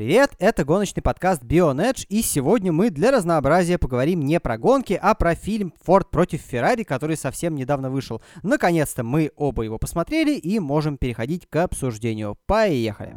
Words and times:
привет! 0.00 0.30
Это 0.38 0.64
гоночный 0.64 1.02
подкаст 1.02 1.42
Bionedge, 1.42 2.06
и 2.08 2.22
сегодня 2.22 2.72
мы 2.72 2.88
для 2.88 3.10
разнообразия 3.10 3.76
поговорим 3.76 4.20
не 4.20 4.40
про 4.40 4.56
гонки, 4.56 4.98
а 4.98 5.14
про 5.14 5.34
фильм 5.34 5.74
Ford 5.86 6.06
против 6.10 6.40
Ferrari, 6.50 6.84
который 6.84 7.18
совсем 7.18 7.54
недавно 7.54 7.90
вышел. 7.90 8.22
Наконец-то 8.42 9.04
мы 9.04 9.30
оба 9.36 9.62
его 9.62 9.76
посмотрели 9.76 10.38
и 10.38 10.58
можем 10.58 10.96
переходить 10.96 11.46
к 11.46 11.56
обсуждению. 11.56 12.38
Поехали! 12.46 13.14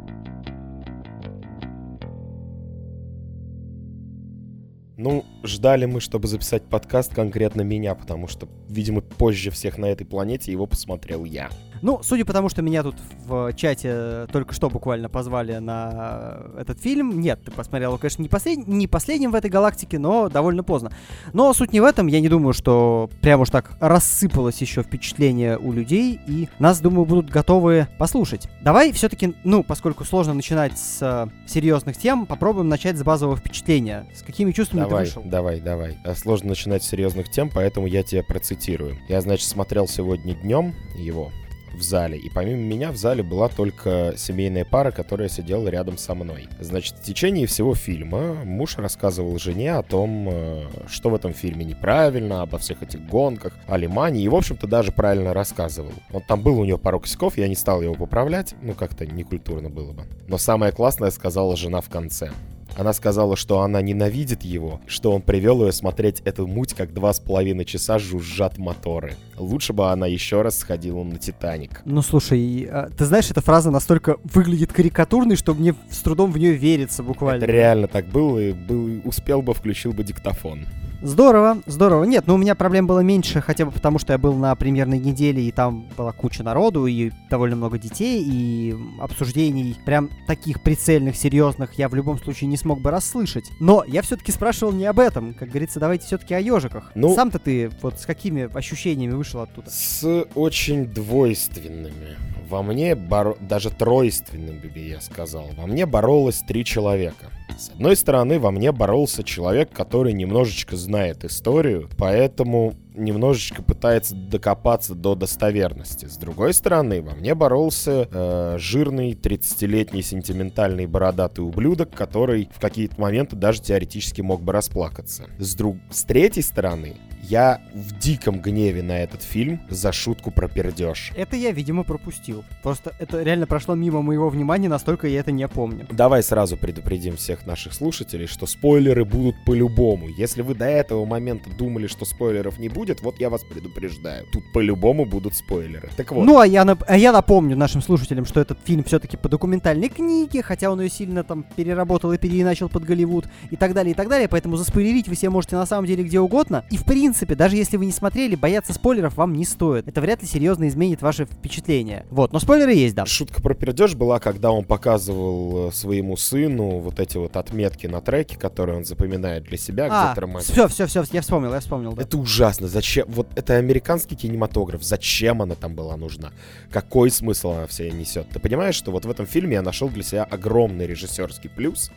Ну, 4.98 5.24
ждали 5.42 5.86
мы, 5.86 6.02
чтобы 6.02 6.28
записать 6.28 6.64
подкаст 6.64 7.14
конкретно 7.14 7.62
меня, 7.62 7.94
потому 7.94 8.28
что, 8.28 8.46
видимо, 8.68 9.00
позже 9.00 9.50
всех 9.50 9.78
на 9.78 9.86
этой 9.86 10.04
планете 10.04 10.52
его 10.52 10.66
посмотрел 10.66 11.24
я. 11.24 11.48
Ну, 11.84 12.00
судя 12.02 12.24
по 12.24 12.32
тому, 12.32 12.48
что 12.48 12.62
меня 12.62 12.82
тут 12.82 12.96
в 13.26 13.52
чате 13.52 14.26
только 14.32 14.54
что 14.54 14.70
буквально 14.70 15.10
позвали 15.10 15.58
на 15.58 16.38
этот 16.58 16.80
фильм, 16.80 17.20
нет, 17.20 17.40
ты 17.44 17.50
посмотрел 17.50 17.90
его, 17.90 17.98
конечно, 17.98 18.22
не, 18.22 18.30
послед... 18.30 18.66
не 18.66 18.86
последним 18.86 19.32
в 19.32 19.34
этой 19.34 19.50
галактике, 19.50 19.98
но 19.98 20.30
довольно 20.30 20.64
поздно. 20.64 20.92
Но 21.34 21.52
суть 21.52 21.74
не 21.74 21.82
в 21.82 21.84
этом, 21.84 22.06
я 22.06 22.22
не 22.22 22.30
думаю, 22.30 22.54
что 22.54 23.10
прям 23.20 23.42
уж 23.42 23.50
так 23.50 23.72
рассыпалось 23.80 24.62
еще 24.62 24.82
впечатление 24.82 25.58
у 25.58 25.72
людей, 25.72 26.18
и 26.26 26.48
нас, 26.58 26.80
думаю, 26.80 27.04
будут 27.04 27.28
готовы 27.28 27.86
послушать. 27.98 28.48
Давай 28.62 28.90
все-таки, 28.92 29.34
ну, 29.44 29.62
поскольку 29.62 30.04
сложно 30.06 30.32
начинать 30.32 30.78
с 30.78 31.02
э, 31.02 31.26
серьезных 31.46 31.98
тем, 31.98 32.24
попробуем 32.24 32.70
начать 32.70 32.96
с 32.96 33.02
базового 33.02 33.36
впечатления. 33.36 34.06
С 34.14 34.22
какими 34.22 34.52
чувствами 34.52 34.80
давай, 34.80 35.04
ты 35.04 35.10
вышел? 35.10 35.22
Давай, 35.30 35.60
давай. 35.60 35.98
А 36.02 36.14
Сложно 36.14 36.48
начинать 36.48 36.82
с 36.82 36.88
серьезных 36.88 37.30
тем, 37.30 37.50
поэтому 37.50 37.86
я 37.86 38.02
тебя 38.02 38.22
процитирую. 38.22 38.96
Я, 39.06 39.20
значит, 39.20 39.46
смотрел 39.46 39.86
сегодня 39.86 40.34
днем 40.34 40.74
его, 40.96 41.30
в 41.74 41.82
зале. 41.82 42.18
И 42.18 42.30
помимо 42.30 42.62
меня 42.62 42.92
в 42.92 42.96
зале 42.96 43.22
была 43.22 43.48
только 43.48 44.14
семейная 44.16 44.64
пара, 44.64 44.90
которая 44.90 45.28
сидела 45.28 45.68
рядом 45.68 45.98
со 45.98 46.14
мной. 46.14 46.48
Значит, 46.60 46.96
в 46.96 47.02
течение 47.02 47.46
всего 47.46 47.74
фильма 47.74 48.34
муж 48.44 48.76
рассказывал 48.76 49.38
жене 49.38 49.74
о 49.74 49.82
том, 49.82 50.28
э, 50.30 50.62
что 50.88 51.10
в 51.10 51.14
этом 51.14 51.34
фильме 51.34 51.64
неправильно, 51.64 52.42
обо 52.42 52.58
всех 52.58 52.82
этих 52.82 53.04
гонках, 53.06 53.52
о 53.66 53.76
Лимане, 53.76 54.22
и, 54.22 54.28
в 54.28 54.34
общем-то, 54.34 54.66
даже 54.66 54.92
правильно 54.92 55.34
рассказывал. 55.34 55.92
Вот 56.10 56.26
там 56.26 56.42
был 56.42 56.58
у 56.58 56.64
него 56.64 56.78
пару 56.78 57.00
косяков, 57.00 57.36
я 57.36 57.48
не 57.48 57.56
стал 57.56 57.82
его 57.82 57.94
поправлять, 57.94 58.54
ну, 58.62 58.74
как-то 58.74 59.06
некультурно 59.06 59.70
было 59.70 59.92
бы. 59.92 60.04
Но 60.28 60.38
самое 60.38 60.72
классное 60.72 61.10
сказала 61.10 61.56
жена 61.56 61.80
в 61.80 61.88
конце. 61.88 62.30
Она 62.76 62.92
сказала, 62.92 63.36
что 63.36 63.60
она 63.60 63.80
ненавидит 63.82 64.42
его, 64.42 64.80
что 64.86 65.12
он 65.12 65.22
привел 65.22 65.64
ее 65.64 65.72
смотреть 65.72 66.20
эту 66.24 66.46
муть, 66.46 66.74
как 66.74 66.92
два 66.92 67.12
с 67.12 67.20
половиной 67.20 67.64
часа 67.64 67.98
жужжат 67.98 68.58
моторы. 68.58 69.14
Лучше 69.38 69.72
бы 69.72 69.90
она 69.90 70.06
еще 70.06 70.42
раз 70.42 70.58
сходила 70.58 71.02
на 71.02 71.18
Титаник. 71.18 71.82
Ну, 71.84 72.02
слушай, 72.02 72.68
а, 72.70 72.90
ты 72.96 73.04
знаешь, 73.04 73.30
эта 73.30 73.40
фраза 73.40 73.70
настолько 73.70 74.16
выглядит 74.24 74.72
карикатурной, 74.72 75.36
что 75.36 75.54
мне 75.54 75.74
с 75.90 75.98
трудом 75.98 76.32
в 76.32 76.38
нее 76.38 76.52
верится 76.54 77.02
буквально. 77.02 77.44
Это 77.44 77.52
реально 77.52 77.86
так 77.86 78.06
было, 78.06 78.38
и 78.38 78.52
был, 78.52 79.00
успел 79.04 79.42
бы, 79.42 79.54
включил 79.54 79.92
бы 79.92 80.02
диктофон. 80.02 80.66
Здорово, 81.04 81.62
здорово. 81.66 82.04
Нет, 82.04 82.24
ну 82.26 82.34
у 82.34 82.38
меня 82.38 82.54
проблем 82.54 82.86
было 82.86 83.00
меньше, 83.00 83.42
хотя 83.42 83.66
бы 83.66 83.72
потому, 83.72 83.98
что 83.98 84.14
я 84.14 84.18
был 84.18 84.32
на 84.32 84.54
премьерной 84.56 84.98
неделе, 84.98 85.42
и 85.42 85.52
там 85.52 85.86
была 85.98 86.12
куча 86.12 86.42
народу, 86.42 86.86
и 86.86 87.10
довольно 87.28 87.56
много 87.56 87.76
детей, 87.76 88.24
и 88.26 88.74
обсуждений 88.98 89.76
прям 89.84 90.08
таких 90.26 90.62
прицельных, 90.62 91.14
серьезных 91.14 91.74
я 91.74 91.90
в 91.90 91.94
любом 91.94 92.18
случае 92.18 92.48
не 92.48 92.56
смог 92.56 92.80
бы 92.80 92.90
расслышать. 92.90 93.44
Но 93.60 93.84
я 93.86 94.00
все-таки 94.00 94.32
спрашивал 94.32 94.72
не 94.72 94.86
об 94.86 94.98
этом. 94.98 95.34
Как 95.34 95.50
говорится, 95.50 95.78
давайте 95.78 96.06
все-таки 96.06 96.32
о 96.32 96.40
ежиках. 96.40 96.90
Ну- 96.94 97.14
Сам-то 97.14 97.38
ты 97.38 97.70
вот 97.82 98.00
с 98.00 98.06
какими 98.06 98.50
ощущениями 98.56 99.12
вышел 99.12 99.42
оттуда? 99.42 99.70
С 99.70 100.24
очень 100.34 100.86
двойственными. 100.86 102.16
Во 102.48 102.62
мне, 102.62 102.92
боро- 102.94 103.36
даже 103.46 103.68
тройственными, 103.68 104.70
я 104.78 105.02
сказал, 105.02 105.50
во 105.54 105.66
мне 105.66 105.84
боролось 105.84 106.38
три 106.46 106.64
человека. 106.64 107.26
С 107.58 107.68
одной 107.70 107.94
стороны, 107.96 108.38
во 108.38 108.50
мне 108.50 108.72
боролся 108.72 109.22
человек, 109.22 109.70
который 109.70 110.12
немножечко 110.12 110.76
знает 110.76 110.93
историю, 111.24 111.88
поэтому 111.96 112.74
немножечко 112.94 113.62
пытается 113.62 114.14
докопаться 114.14 114.94
до 114.94 115.14
достоверности. 115.14 116.06
С 116.06 116.16
другой 116.16 116.54
стороны, 116.54 117.02
во 117.02 117.14
мне 117.14 117.34
боролся 117.34 118.08
э, 118.10 118.56
жирный 118.58 119.12
30-летний 119.12 120.02
сентиментальный 120.02 120.86
бородатый 120.86 121.40
ублюдок, 121.40 121.90
который 121.90 122.48
в 122.54 122.60
какие-то 122.60 123.00
моменты 123.00 123.36
даже 123.36 123.60
теоретически 123.60 124.20
мог 124.20 124.42
бы 124.42 124.52
расплакаться. 124.52 125.24
С, 125.38 125.54
друг... 125.54 125.76
С 125.90 126.04
третьей 126.04 126.42
стороны, 126.42 126.96
я 127.28 127.60
в 127.72 127.98
диком 127.98 128.40
гневе 128.40 128.82
на 128.82 129.02
этот 129.02 129.22
фильм 129.22 129.60
за 129.70 129.92
шутку 129.92 130.30
про 130.30 130.48
пердеж. 130.48 131.12
Это 131.16 131.36
я, 131.36 131.52
видимо, 131.52 131.82
пропустил. 131.82 132.44
Просто 132.62 132.92
это 132.98 133.22
реально 133.22 133.46
прошло 133.46 133.74
мимо 133.74 134.02
моего 134.02 134.28
внимания, 134.28 134.68
настолько 134.68 135.08
я 135.08 135.20
это 135.20 135.32
не 135.32 135.48
помню. 135.48 135.86
Давай 135.90 136.22
сразу 136.22 136.56
предупредим 136.56 137.16
всех 137.16 137.46
наших 137.46 137.74
слушателей, 137.74 138.26
что 138.26 138.46
спойлеры 138.46 139.04
будут 139.04 139.36
по-любому. 139.46 140.08
Если 140.08 140.42
вы 140.42 140.54
до 140.54 140.66
этого 140.66 141.04
момента 141.04 141.50
думали, 141.50 141.86
что 141.86 142.04
спойлеров 142.04 142.58
не 142.58 142.68
будет, 142.68 143.00
вот 143.00 143.20
я 143.20 143.30
вас 143.30 143.42
предупреждаю. 143.42 144.26
Тут 144.32 144.44
по-любому 144.52 145.06
будут 145.06 145.34
спойлеры. 145.34 145.88
Так 145.96 146.12
вот. 146.12 146.24
Ну, 146.24 146.38
а 146.38 146.46
я, 146.46 146.62
нап- 146.62 146.84
а 146.86 146.96
я 146.96 147.12
напомню 147.12 147.56
нашим 147.56 147.80
слушателям, 147.80 148.26
что 148.26 148.40
этот 148.40 148.58
фильм 148.64 148.84
все-таки 148.84 149.16
по 149.16 149.28
документальной 149.28 149.88
книге, 149.88 150.42
хотя 150.42 150.70
он 150.70 150.80
ее 150.80 150.90
сильно 150.90 151.24
там 151.24 151.44
переработал 151.56 152.12
и 152.12 152.18
переиначил 152.18 152.68
под 152.68 152.84
Голливуд 152.84 153.26
и 153.50 153.56
так 153.56 153.72
далее, 153.72 153.92
и 153.92 153.94
так 153.94 154.08
далее, 154.08 154.28
поэтому 154.28 154.56
заспойлерить 154.56 155.08
вы 155.08 155.16
себе 155.16 155.30
можете 155.30 155.56
на 155.56 155.66
самом 155.66 155.86
деле 155.86 156.04
где 156.04 156.20
угодно. 156.20 156.64
И 156.70 156.76
в 156.76 156.84
принципе, 156.84 157.13
даже 157.36 157.56
если 157.56 157.76
вы 157.76 157.86
не 157.86 157.92
смотрели, 157.92 158.34
бояться 158.34 158.72
спойлеров 158.72 159.16
вам 159.16 159.32
не 159.34 159.44
стоит. 159.44 159.88
Это 159.88 160.00
вряд 160.00 160.22
ли 160.22 160.28
серьезно 160.28 160.68
изменит 160.68 161.02
ваши 161.02 161.24
впечатления. 161.26 162.06
Вот, 162.10 162.32
но 162.32 162.38
спойлеры 162.40 162.74
есть, 162.74 162.94
да. 162.94 163.06
Шутка 163.06 163.40
про 163.40 163.54
пердеж 163.54 163.94
была, 163.94 164.18
когда 164.18 164.50
он 164.50 164.64
показывал 164.64 165.68
э, 165.68 165.72
своему 165.72 166.16
сыну 166.16 166.78
вот 166.80 166.98
эти 167.00 167.16
вот 167.16 167.36
отметки 167.36 167.86
на 167.86 168.00
треке, 168.00 168.36
которые 168.38 168.78
он 168.78 168.84
запоминает 168.84 169.44
для 169.44 169.56
себя, 169.58 169.86
где 169.86 169.94
А, 169.96 170.14
тормозит. 170.14 170.50
все, 170.50 170.68
все, 170.68 170.86
все, 170.86 171.04
я 171.12 171.20
вспомнил, 171.22 171.52
я 171.52 171.60
вспомнил, 171.60 171.92
да. 171.92 172.02
Это 172.02 172.18
ужасно. 172.18 172.68
Зачем? 172.68 173.06
Вот 173.08 173.28
это 173.36 173.54
американский 173.54 174.16
кинематограф. 174.16 174.82
Зачем 174.82 175.42
она 175.42 175.54
там 175.54 175.74
была 175.74 175.96
нужна? 175.96 176.32
Какой 176.70 177.10
смысл 177.10 177.50
она 177.52 177.66
в 177.66 177.72
себе 177.72 177.90
несет? 177.92 178.28
Ты 178.30 178.40
понимаешь, 178.40 178.74
что 178.74 178.90
вот 178.90 179.04
в 179.04 179.10
этом 179.10 179.26
фильме 179.26 179.54
я 179.54 179.62
нашел 179.62 179.88
для 179.88 180.02
себя 180.02 180.24
огромный 180.24 180.86
режиссерский 180.86 181.50
плюс, 181.50 181.90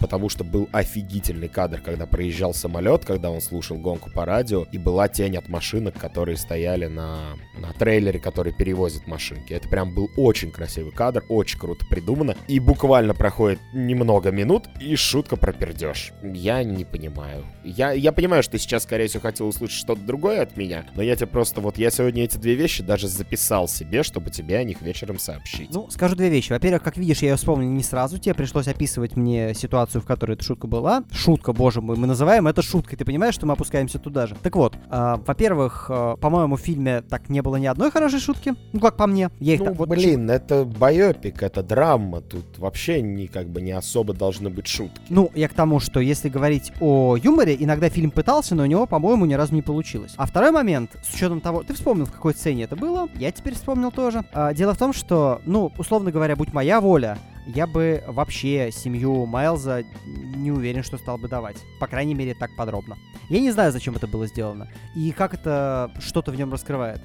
потому 0.00 0.28
что 0.28 0.44
был 0.44 0.68
офигительный 0.72 1.48
кадр, 1.48 1.80
когда 1.80 2.06
проезжал 2.06 2.54
самолет, 2.54 3.04
когда 3.04 3.30
он 3.30 3.40
слушал 3.40 3.76
гонку 3.78 4.10
по 4.10 4.24
радио, 4.24 4.66
и 4.72 4.78
была 4.78 5.08
тень 5.08 5.36
от 5.36 5.48
машинок, 5.48 5.94
которые 5.98 6.36
стояли 6.36 6.86
на, 6.86 7.34
на 7.58 7.72
трейлере, 7.72 8.18
который 8.18 8.52
перевозит 8.52 9.06
машинки. 9.06 9.52
Это 9.52 9.68
прям 9.68 9.94
был 9.94 10.08
очень 10.16 10.50
красивый 10.50 10.92
кадр, 10.92 11.24
очень 11.28 11.58
круто 11.58 11.84
придумано. 11.86 12.36
И 12.48 12.60
буквально 12.60 13.14
проходит 13.14 13.58
немного 13.72 14.30
минут, 14.30 14.64
и 14.80 14.96
шутка 14.96 15.36
про 15.36 15.52
пердеж. 15.52 16.12
Я 16.22 16.62
не 16.64 16.84
понимаю. 16.84 17.44
Я, 17.64 17.92
я 17.92 18.12
понимаю, 18.12 18.42
что 18.42 18.52
ты 18.52 18.58
сейчас, 18.58 18.84
скорее 18.84 19.08
всего, 19.08 19.22
хотел 19.22 19.48
услышать 19.48 19.78
что-то 19.78 20.02
другое 20.02 20.42
от 20.42 20.56
меня, 20.56 20.86
но 20.94 21.02
я 21.02 21.16
тебе 21.16 21.26
просто 21.26 21.60
вот, 21.60 21.78
я 21.78 21.90
сегодня 21.90 22.24
эти 22.24 22.36
две 22.36 22.54
вещи 22.54 22.82
даже 22.82 23.08
записал 23.08 23.68
себе, 23.68 24.02
чтобы 24.02 24.30
тебе 24.30 24.58
о 24.58 24.64
них 24.64 24.82
вечером 24.82 25.18
сообщить. 25.18 25.70
Ну, 25.72 25.90
скажу 25.90 26.16
две 26.16 26.28
вещи. 26.28 26.52
Во-первых, 26.52 26.82
как 26.82 26.96
видишь, 26.96 27.18
я 27.18 27.30
ее 27.30 27.36
вспомнил 27.36 27.70
не 27.70 27.82
сразу. 27.82 28.18
Тебе 28.18 28.34
пришлось 28.34 28.68
описывать 28.68 29.16
мне 29.16 29.54
ситуацию, 29.54 29.85
в 29.94 30.04
которой 30.04 30.32
эта 30.32 30.44
шутка 30.44 30.66
была. 30.66 31.04
Шутка, 31.10 31.52
боже 31.52 31.80
мой, 31.80 31.96
мы 31.96 32.06
называем 32.06 32.46
это 32.46 32.62
шуткой. 32.62 32.98
Ты 32.98 33.04
понимаешь, 33.04 33.34
что 33.34 33.46
мы 33.46 33.52
опускаемся 33.52 33.98
туда 33.98 34.26
же? 34.26 34.36
Так 34.42 34.56
вот, 34.56 34.74
а, 34.90 35.20
во-первых, 35.26 35.86
а, 35.88 36.16
по-моему, 36.16 36.56
в 36.56 36.60
фильме 36.60 37.02
так 37.02 37.28
не 37.28 37.42
было 37.42 37.56
ни 37.56 37.66
одной 37.66 37.90
хорошей 37.90 38.20
шутки. 38.20 38.54
Ну, 38.72 38.80
как 38.80 38.96
по 38.96 39.06
мне. 39.06 39.30
Я 39.40 39.54
их 39.54 39.60
Ну, 39.60 39.66
так 39.66 39.76
вот 39.76 39.88
блин, 39.88 40.30
это 40.30 40.64
байопик, 40.64 41.42
это 41.42 41.62
драма, 41.62 42.20
тут 42.20 42.58
вообще 42.58 43.02
не, 43.02 43.26
как 43.26 43.48
бы 43.48 43.60
не 43.60 43.72
особо 43.72 44.14
должны 44.14 44.50
быть 44.50 44.66
шутки. 44.66 45.00
Ну, 45.08 45.30
я 45.34 45.48
к 45.48 45.54
тому, 45.54 45.80
что 45.80 46.00
если 46.00 46.28
говорить 46.28 46.72
о 46.80 47.16
юморе, 47.16 47.56
иногда 47.58 47.88
фильм 47.88 48.10
пытался, 48.10 48.54
но 48.54 48.62
у 48.62 48.66
него, 48.66 48.86
по-моему, 48.86 49.26
ни 49.26 49.34
разу 49.34 49.54
не 49.54 49.62
получилось. 49.62 50.14
А 50.16 50.26
второй 50.26 50.50
момент, 50.50 50.96
с 51.02 51.14
учетом 51.14 51.40
того, 51.40 51.62
ты 51.62 51.74
вспомнил, 51.74 52.06
в 52.06 52.12
какой 52.12 52.34
сцене 52.34 52.64
это 52.64 52.76
было, 52.76 53.08
я 53.18 53.30
теперь 53.32 53.54
вспомнил 53.54 53.90
тоже. 53.90 54.24
А, 54.32 54.52
дело 54.54 54.74
в 54.74 54.78
том, 54.78 54.92
что, 54.92 55.40
ну, 55.44 55.72
условно 55.78 56.10
говоря, 56.10 56.36
будь 56.36 56.52
моя 56.52 56.80
воля, 56.80 57.18
я 57.46 57.66
бы 57.66 58.02
вообще 58.06 58.70
семью 58.72 59.26
Майлза 59.26 59.84
не 60.04 60.50
уверен, 60.50 60.82
что 60.82 60.98
стал 60.98 61.18
бы 61.18 61.28
давать. 61.28 61.56
По 61.78 61.86
крайней 61.86 62.14
мере, 62.14 62.34
так 62.34 62.50
подробно. 62.56 62.96
Я 63.28 63.40
не 63.40 63.50
знаю, 63.50 63.72
зачем 63.72 63.94
это 63.94 64.06
было 64.06 64.26
сделано. 64.26 64.68
И 64.94 65.12
как 65.12 65.34
это 65.34 65.90
что-то 66.00 66.32
в 66.32 66.36
нем 66.36 66.52
раскрывает. 66.52 67.00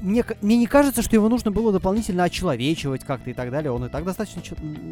Мне, 0.00 0.24
мне 0.42 0.56
не 0.56 0.66
кажется, 0.66 1.02
что 1.02 1.16
его 1.16 1.28
нужно 1.28 1.50
было 1.50 1.72
дополнительно 1.72 2.24
очеловечивать 2.24 3.04
как-то 3.04 3.30
и 3.30 3.32
так 3.32 3.50
далее. 3.50 3.72
Он 3.72 3.84
и 3.84 3.88
так 3.88 4.04
достаточно... 4.04 4.42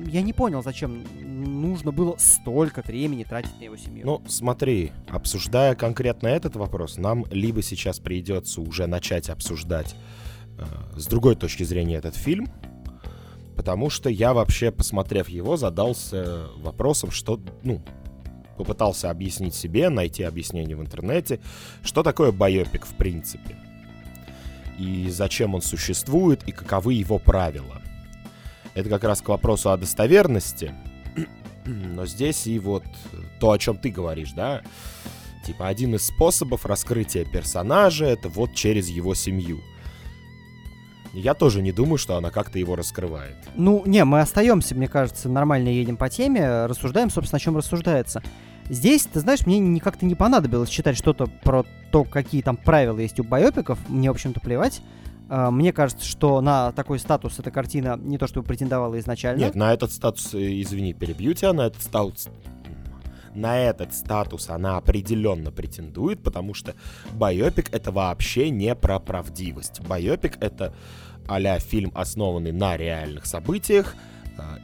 Я 0.06 0.22
не 0.22 0.32
понял, 0.32 0.62
зачем 0.62 1.04
нужно 1.20 1.92
было 1.92 2.16
столько 2.19 2.82
времени 2.82 3.22
тратить 3.22 3.56
на 3.60 3.64
его 3.64 3.76
семью. 3.76 4.04
Ну, 4.04 4.22
смотри, 4.26 4.92
обсуждая 5.08 5.74
конкретно 5.74 6.28
этот 6.28 6.56
вопрос, 6.56 6.96
нам 6.96 7.24
либо 7.30 7.62
сейчас 7.62 8.00
придется 8.00 8.60
уже 8.60 8.86
начать 8.86 9.30
обсуждать 9.30 9.94
э, 10.58 10.64
с 10.96 11.06
другой 11.06 11.36
точки 11.36 11.62
зрения 11.62 11.96
этот 11.96 12.16
фильм, 12.16 12.48
потому 13.56 13.91
что 13.91 14.08
я 14.08 14.35
вообще, 14.35 14.70
посмотрев 14.70 15.29
его, 15.29 15.56
задался 15.56 16.49
вопросом, 16.58 17.11
что, 17.11 17.41
ну, 17.62 17.82
попытался 18.56 19.11
объяснить 19.11 19.55
себе, 19.55 19.88
найти 19.88 20.23
объяснение 20.23 20.76
в 20.76 20.81
интернете, 20.81 21.41
что 21.82 22.03
такое 22.03 22.32
байопик 22.32 22.87
в 22.87 22.94
принципе, 22.97 23.56
и 24.79 25.08
зачем 25.11 25.55
он 25.55 25.62
существует, 25.62 26.47
и 26.47 26.53
каковы 26.53 26.94
его 26.94 27.19
правила. 27.19 27.82
Это 28.75 28.88
как 28.91 29.05
раз 29.05 29.23
к 29.23 29.29
вопросу 29.29 29.70
о 29.70 29.76
достоверности, 29.76 30.75
Но 31.67 32.06
здесь 32.06 32.47
и 32.47 32.58
вот 32.58 32.85
то, 33.41 33.50
о 33.50 33.58
чем 33.58 33.76
ты 33.76 33.91
говоришь, 33.91 34.32
да, 34.32 34.62
типа 35.44 35.69
один 35.69 35.94
из 35.94 36.06
способов 36.06 36.67
раскрытия 36.67 37.25
персонажа 37.25 38.06
это 38.06 38.29
вот 38.29 38.55
через 38.55 38.88
его 38.88 39.14
семью. 39.14 39.61
Я 41.12 41.35
тоже 41.35 41.62
не 41.62 41.73
думаю, 41.73 41.99
что 41.99 42.17
она 42.17 42.31
как-то 42.31 42.58
его 42.58 42.76
раскрывает. 42.76 43.37
Ну, 43.55 43.82
не, 43.87 44.05
мы 44.05 44.20
остаемся, 44.20 44.75
мне 44.75 44.88
кажется, 44.88 45.29
нормально 45.29 45.69
едем 45.69 45.97
по 45.97 46.08
теме, 46.08 46.67
рассуждаем, 46.67 47.11
собственно, 47.11 47.38
о 47.38 47.41
чем 47.41 47.56
рассуждается. 47.56 48.23
Здесь, 48.69 49.06
ты 49.06 49.20
знаешь, 49.20 49.47
мне 49.47 49.81
как-то 49.81 50.06
не 50.06 50.14
понадобилось 50.14 50.69
читать 50.69 50.97
что-то 50.97 51.26
про 51.26 51.64
то, 51.93 52.05
какие 52.05 52.43
там 52.43 52.56
правила 52.56 52.99
есть 52.99 53.20
у 53.20 53.25
байопиков. 53.25 53.79
Мне, 53.88 54.11
в 54.11 54.14
общем-то, 54.14 54.41
плевать. 54.41 54.82
А, 55.29 55.50
мне 55.50 55.73
кажется, 55.73 56.06
что 56.06 56.41
на 56.41 56.73
такой 56.73 56.99
статус 56.99 57.38
эта 57.38 57.50
картина 57.50 57.99
не 58.00 58.19
то 58.19 58.26
чтобы 58.26 58.47
претендовала 58.47 58.99
изначально. 58.99 59.41
Нет, 59.41 59.55
на 59.55 59.73
этот 59.73 59.93
статус, 59.93 60.35
э, 60.35 60.61
извини, 60.62 60.94
перебью 60.94 61.35
тебя, 61.35 61.53
на 61.53 61.67
этот 61.67 61.82
статус 61.82 62.29
на 63.36 63.58
этот 63.58 63.94
статус 63.94 64.48
она 64.48 64.76
определенно 64.76 65.50
претендует, 65.52 66.22
потому 66.22 66.54
что 66.54 66.74
байопик 67.12 67.72
это 67.72 67.92
вообще 67.92 68.50
не 68.50 68.74
про 68.74 68.98
правдивость. 68.98 69.80
Байопик 69.80 70.38
это 70.40 70.74
а 71.28 71.58
фильм, 71.58 71.92
основанный 71.94 72.52
на 72.52 72.76
реальных 72.76 73.26
событиях, 73.26 73.96
а, 74.38 74.58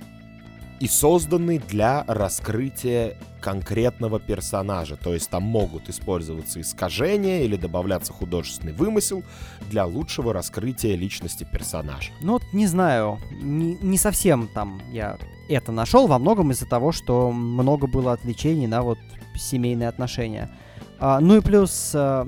и 0.83 0.89
созданный 0.89 1.59
для 1.61 2.05
раскрытия 2.09 3.17
конкретного 3.41 4.19
персонажа. 4.19 4.97
То 4.97 5.15
есть 5.15 5.31
там 5.31 5.45
могут 5.45 5.89
использоваться 5.89 6.61
искажения 6.61 7.43
или 7.43 7.55
добавляться 7.55 8.13
художественный 8.13 8.73
вымысел 8.73 9.23
для 9.71 9.87
лучшего 9.87 10.33
раскрытия 10.33 10.97
личности 10.97 11.47
персонажа. 11.51 12.11
Ну 12.21 12.33
вот 12.33 12.43
не 12.53 12.67
знаю, 12.67 13.21
не, 13.31 13.77
не 13.81 13.97
совсем 13.97 14.49
там 14.49 14.83
я 14.91 15.19
это 15.49 15.71
нашел, 15.71 16.09
во 16.09 16.19
многом 16.19 16.51
из-за 16.51 16.67
того, 16.67 16.91
что 16.91 17.31
много 17.31 17.87
было 17.87 18.13
отвлечений 18.15 18.67
на 18.67 18.83
вот 18.83 18.99
семейные 19.37 19.89
отношения. 19.89 20.51
А, 20.99 21.21
ну 21.21 21.37
и 21.37 21.41
плюс, 21.41 21.93
а, 21.95 22.27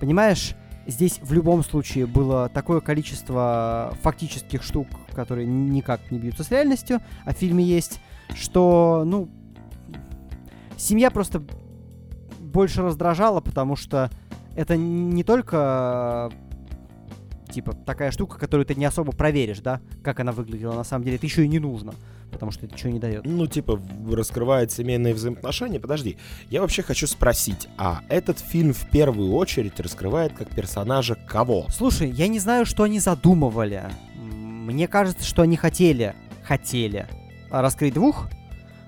понимаешь, 0.00 0.54
здесь 0.86 1.20
в 1.22 1.32
любом 1.32 1.62
случае 1.62 2.06
было 2.06 2.48
такое 2.48 2.80
количество 2.80 3.96
фактических 4.02 4.62
штук, 4.62 4.88
которые 5.14 5.46
никак 5.46 6.10
не 6.10 6.18
бьются 6.18 6.44
с 6.44 6.50
реальностью, 6.50 7.00
а 7.24 7.32
в 7.32 7.36
фильме 7.36 7.64
есть, 7.64 8.00
что, 8.34 9.02
ну, 9.06 9.28
семья 10.76 11.10
просто 11.10 11.42
больше 12.40 12.82
раздражала, 12.82 13.40
потому 13.40 13.76
что 13.76 14.10
это 14.56 14.76
не 14.76 15.24
только 15.24 16.30
типа 17.50 17.74
такая 17.74 18.10
штука, 18.10 18.38
которую 18.38 18.66
ты 18.66 18.74
не 18.74 18.84
особо 18.84 19.12
проверишь, 19.12 19.60
да, 19.60 19.80
как 20.02 20.20
она 20.20 20.32
выглядела 20.32 20.74
на 20.74 20.84
самом 20.84 21.04
деле, 21.04 21.16
это 21.16 21.26
еще 21.26 21.44
и 21.44 21.48
не 21.48 21.58
нужно 21.58 21.94
потому 22.32 22.50
что 22.50 22.66
это 22.66 22.74
ничего 22.74 22.90
не 22.90 22.98
дает. 22.98 23.24
Ну, 23.24 23.46
типа, 23.46 23.80
раскрывает 24.10 24.72
семейные 24.72 25.14
взаимоотношения. 25.14 25.78
Подожди, 25.78 26.16
я 26.50 26.60
вообще 26.60 26.82
хочу 26.82 27.06
спросить, 27.06 27.68
а 27.76 28.00
этот 28.08 28.38
фильм 28.40 28.72
в 28.72 28.88
первую 28.90 29.32
очередь 29.32 29.78
раскрывает 29.78 30.32
как 30.32 30.48
персонажа 30.50 31.14
кого? 31.14 31.66
Слушай, 31.68 32.10
я 32.10 32.28
не 32.28 32.38
знаю, 32.38 32.66
что 32.66 32.82
они 32.84 32.98
задумывали. 32.98 33.84
Мне 34.16 34.88
кажется, 34.88 35.24
что 35.24 35.42
они 35.42 35.56
хотели, 35.56 36.14
хотели 36.42 37.06
раскрыть 37.50 37.94
двух, 37.94 38.28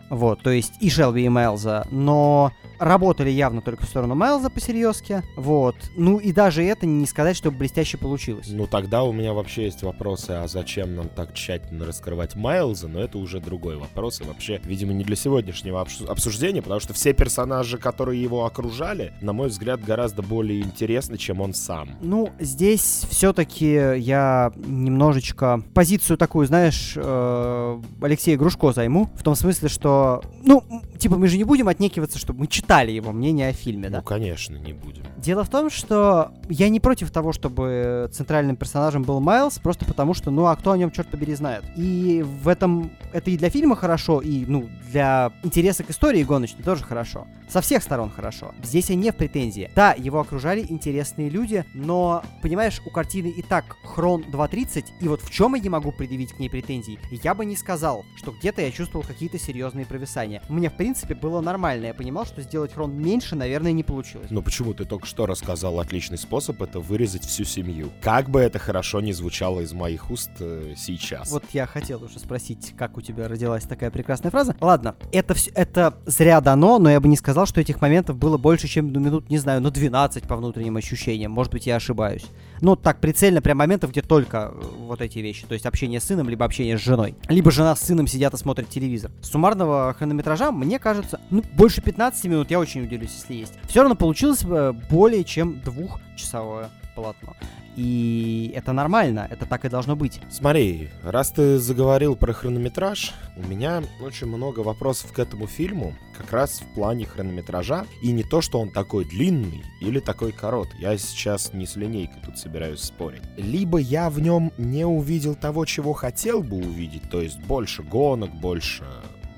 вот, 0.08 0.42
то 0.42 0.50
есть 0.50 0.74
и 0.80 0.90
Шелби, 0.90 1.24
и 1.24 1.28
Майлза, 1.28 1.86
но 1.90 2.52
работали 2.84 3.30
явно 3.30 3.60
только 3.60 3.86
в 3.86 3.88
сторону 3.88 4.14
Майлза 4.14 4.50
по-серьезки. 4.50 5.22
Вот. 5.36 5.76
Ну 5.96 6.18
и 6.18 6.32
даже 6.32 6.62
это 6.62 6.86
не 6.86 7.06
сказать, 7.06 7.36
что 7.36 7.50
блестяще 7.50 7.96
получилось. 7.98 8.48
Ну 8.50 8.66
тогда 8.66 9.02
у 9.02 9.12
меня 9.12 9.32
вообще 9.32 9.64
есть 9.64 9.82
вопросы, 9.82 10.30
а 10.30 10.46
зачем 10.46 10.94
нам 10.94 11.08
так 11.08 11.34
тщательно 11.34 11.86
раскрывать 11.86 12.34
Майлза, 12.34 12.88
но 12.88 13.00
это 13.00 13.18
уже 13.18 13.40
другой 13.40 13.76
вопрос. 13.76 14.20
И 14.20 14.24
вообще, 14.24 14.60
видимо, 14.64 14.92
не 14.92 15.04
для 15.04 15.16
сегодняшнего 15.16 15.84
обсуждения, 16.08 16.62
потому 16.62 16.80
что 16.80 16.92
все 16.92 17.12
персонажи, 17.12 17.78
которые 17.78 18.22
его 18.22 18.44
окружали, 18.44 19.12
на 19.20 19.32
мой 19.32 19.48
взгляд, 19.48 19.82
гораздо 19.82 20.22
более 20.22 20.60
интересны, 20.60 21.16
чем 21.16 21.40
он 21.40 21.54
сам. 21.54 21.90
Ну, 22.00 22.30
здесь 22.38 23.06
все-таки 23.10 23.98
я 23.98 24.52
немножечко 24.56 25.62
позицию 25.72 26.18
такую, 26.18 26.46
знаешь, 26.46 26.92
э, 26.96 27.82
Алексея 28.02 28.36
Грушко 28.36 28.72
займу, 28.72 29.10
в 29.16 29.22
том 29.22 29.34
смысле, 29.34 29.68
что, 29.68 30.22
ну, 30.42 30.64
типа 30.98 31.16
мы 31.16 31.28
же 31.28 31.36
не 31.36 31.44
будем 31.44 31.68
отнекиваться, 31.68 32.18
чтобы 32.18 32.40
мы 32.40 32.46
читали 32.74 32.92
его 32.92 33.12
мнение 33.12 33.48
о 33.48 33.52
фильме, 33.52 33.88
да? 33.88 33.98
Ну, 33.98 34.04
конечно, 34.04 34.56
не 34.56 34.72
будем. 34.72 35.04
Дело 35.16 35.44
в 35.44 35.48
том, 35.48 35.70
что 35.70 36.32
я 36.48 36.68
не 36.68 36.80
против 36.80 37.10
того, 37.10 37.32
чтобы 37.32 38.10
центральным 38.12 38.56
персонажем 38.56 39.04
был 39.04 39.20
Майлз, 39.20 39.58
просто 39.58 39.84
потому 39.84 40.12
что, 40.12 40.30
ну, 40.30 40.46
а 40.46 40.56
кто 40.56 40.72
о 40.72 40.76
нем, 40.76 40.90
черт 40.90 41.08
побери, 41.08 41.34
знает. 41.34 41.64
И 41.76 42.22
в 42.22 42.48
этом, 42.48 42.90
это 43.12 43.30
и 43.30 43.38
для 43.38 43.48
фильма 43.48 43.76
хорошо, 43.76 44.20
и, 44.20 44.44
ну, 44.46 44.68
для 44.90 45.32
интереса 45.44 45.84
к 45.84 45.90
истории 45.90 46.22
гоночной 46.24 46.64
тоже 46.64 46.82
хорошо. 46.82 47.26
Со 47.48 47.60
всех 47.60 47.82
сторон 47.82 48.10
хорошо. 48.10 48.52
Здесь 48.62 48.90
я 48.90 48.96
не 48.96 49.12
в 49.12 49.16
претензии. 49.16 49.70
Да, 49.74 49.94
его 49.96 50.20
окружали 50.20 50.66
интересные 50.68 51.28
люди, 51.30 51.64
но, 51.74 52.22
понимаешь, 52.42 52.82
у 52.84 52.90
картины 52.90 53.28
и 53.28 53.42
так 53.42 53.76
хрон 53.84 54.22
2.30, 54.22 54.84
и 55.00 55.08
вот 55.08 55.22
в 55.22 55.30
чем 55.30 55.54
я 55.54 55.60
не 55.62 55.68
могу 55.68 55.92
предъявить 55.92 56.32
к 56.32 56.38
ней 56.38 56.50
претензий, 56.50 56.98
я 57.22 57.34
бы 57.34 57.44
не 57.44 57.56
сказал, 57.56 58.04
что 58.16 58.32
где-то 58.32 58.62
я 58.62 58.70
чувствовал 58.70 59.06
какие-то 59.06 59.38
серьезные 59.38 59.86
провисания. 59.86 60.42
Мне, 60.48 60.70
в 60.70 60.74
принципе, 60.74 61.14
было 61.14 61.40
нормально. 61.40 61.86
Я 61.86 61.94
понимал, 61.94 62.26
что 62.26 62.42
сделать 62.54 62.72
хрон 62.72 62.96
меньше, 62.96 63.34
наверное, 63.34 63.72
не 63.72 63.82
получилось. 63.82 64.28
Но 64.30 64.40
почему 64.40 64.74
ты 64.74 64.84
только 64.84 65.08
что 65.08 65.26
рассказал 65.26 65.80
отличный 65.80 66.16
способ 66.16 66.62
это 66.62 66.78
вырезать 66.78 67.24
всю 67.24 67.42
семью? 67.42 67.90
Как 68.00 68.30
бы 68.30 68.38
это 68.38 68.60
хорошо 68.60 69.00
не 69.00 69.12
звучало 69.12 69.62
из 69.62 69.72
моих 69.72 70.08
уст 70.08 70.30
э, 70.38 70.74
сейчас. 70.76 71.32
Вот 71.32 71.42
я 71.52 71.66
хотел 71.66 72.04
уже 72.04 72.20
спросить, 72.20 72.72
как 72.78 72.96
у 72.96 73.00
тебя 73.00 73.26
родилась 73.26 73.64
такая 73.64 73.90
прекрасная 73.90 74.30
фраза. 74.30 74.54
Ладно, 74.60 74.94
это 75.10 75.34
все, 75.34 75.50
это 75.50 75.98
зря 76.06 76.40
дано, 76.40 76.78
но 76.78 76.88
я 76.88 77.00
бы 77.00 77.08
не 77.08 77.16
сказал, 77.16 77.44
что 77.46 77.60
этих 77.60 77.80
моментов 77.80 78.18
было 78.18 78.38
больше, 78.38 78.68
чем, 78.68 78.92
ну, 78.92 79.00
минут, 79.00 79.30
не 79.30 79.38
знаю, 79.38 79.60
ну, 79.60 79.72
12 79.72 80.22
по 80.28 80.36
внутренним 80.36 80.76
ощущениям. 80.76 81.32
Может 81.32 81.50
быть, 81.50 81.66
я 81.66 81.74
ошибаюсь. 81.74 82.26
Ну, 82.64 82.76
так, 82.76 82.98
прицельно, 82.98 83.42
прям 83.42 83.58
моментов, 83.58 83.90
где 83.90 84.00
только 84.00 84.50
э, 84.54 84.60
вот 84.78 85.02
эти 85.02 85.18
вещи. 85.18 85.44
То 85.46 85.52
есть 85.52 85.66
общение 85.66 86.00
с 86.00 86.04
сыном, 86.04 86.30
либо 86.30 86.46
общение 86.46 86.78
с 86.78 86.80
женой. 86.80 87.14
Либо 87.28 87.50
жена 87.50 87.76
с 87.76 87.82
сыном 87.82 88.06
сидят 88.06 88.32
и 88.32 88.38
смотрят 88.38 88.70
телевизор. 88.70 89.10
Суммарного 89.20 89.92
хронометража, 89.92 90.50
мне 90.50 90.78
кажется, 90.78 91.20
ну, 91.28 91.42
больше 91.52 91.82
15 91.82 92.24
минут, 92.24 92.50
я 92.50 92.58
очень 92.58 92.84
удивлюсь, 92.84 93.12
если 93.16 93.34
есть. 93.34 93.52
Все 93.68 93.80
равно 93.80 93.96
получилось 93.96 94.42
э, 94.48 94.72
более 94.90 95.24
чем 95.24 95.60
двухчасовое 95.60 96.70
полотно. 96.96 97.36
И 97.76 98.52
это 98.54 98.72
нормально, 98.72 99.26
это 99.30 99.46
так 99.46 99.64
и 99.64 99.68
должно 99.68 99.96
быть. 99.96 100.20
Смотри, 100.30 100.90
раз 101.02 101.30
ты 101.30 101.58
заговорил 101.58 102.14
про 102.16 102.32
хронометраж, 102.32 103.12
у 103.36 103.42
меня 103.42 103.82
очень 104.00 104.28
много 104.28 104.60
вопросов 104.60 105.12
к 105.12 105.18
этому 105.18 105.46
фильму, 105.46 105.94
как 106.16 106.32
раз 106.32 106.60
в 106.60 106.74
плане 106.74 107.06
хронометража. 107.06 107.86
И 108.02 108.12
не 108.12 108.22
то, 108.22 108.40
что 108.40 108.60
он 108.60 108.70
такой 108.70 109.04
длинный 109.04 109.64
или 109.80 110.00
такой 110.00 110.32
корот. 110.32 110.68
Я 110.78 110.96
сейчас 110.96 111.52
не 111.52 111.66
с 111.66 111.76
линейкой 111.76 112.22
тут 112.24 112.38
собираюсь 112.38 112.80
спорить. 112.80 113.22
Либо 113.36 113.78
я 113.78 114.10
в 114.10 114.20
нем 114.20 114.52
не 114.56 114.84
увидел 114.84 115.34
того, 115.34 115.64
чего 115.64 115.92
хотел 115.92 116.42
бы 116.42 116.56
увидеть, 116.56 117.10
то 117.10 117.20
есть 117.20 117.40
больше 117.40 117.82
гонок, 117.82 118.32
больше 118.34 118.84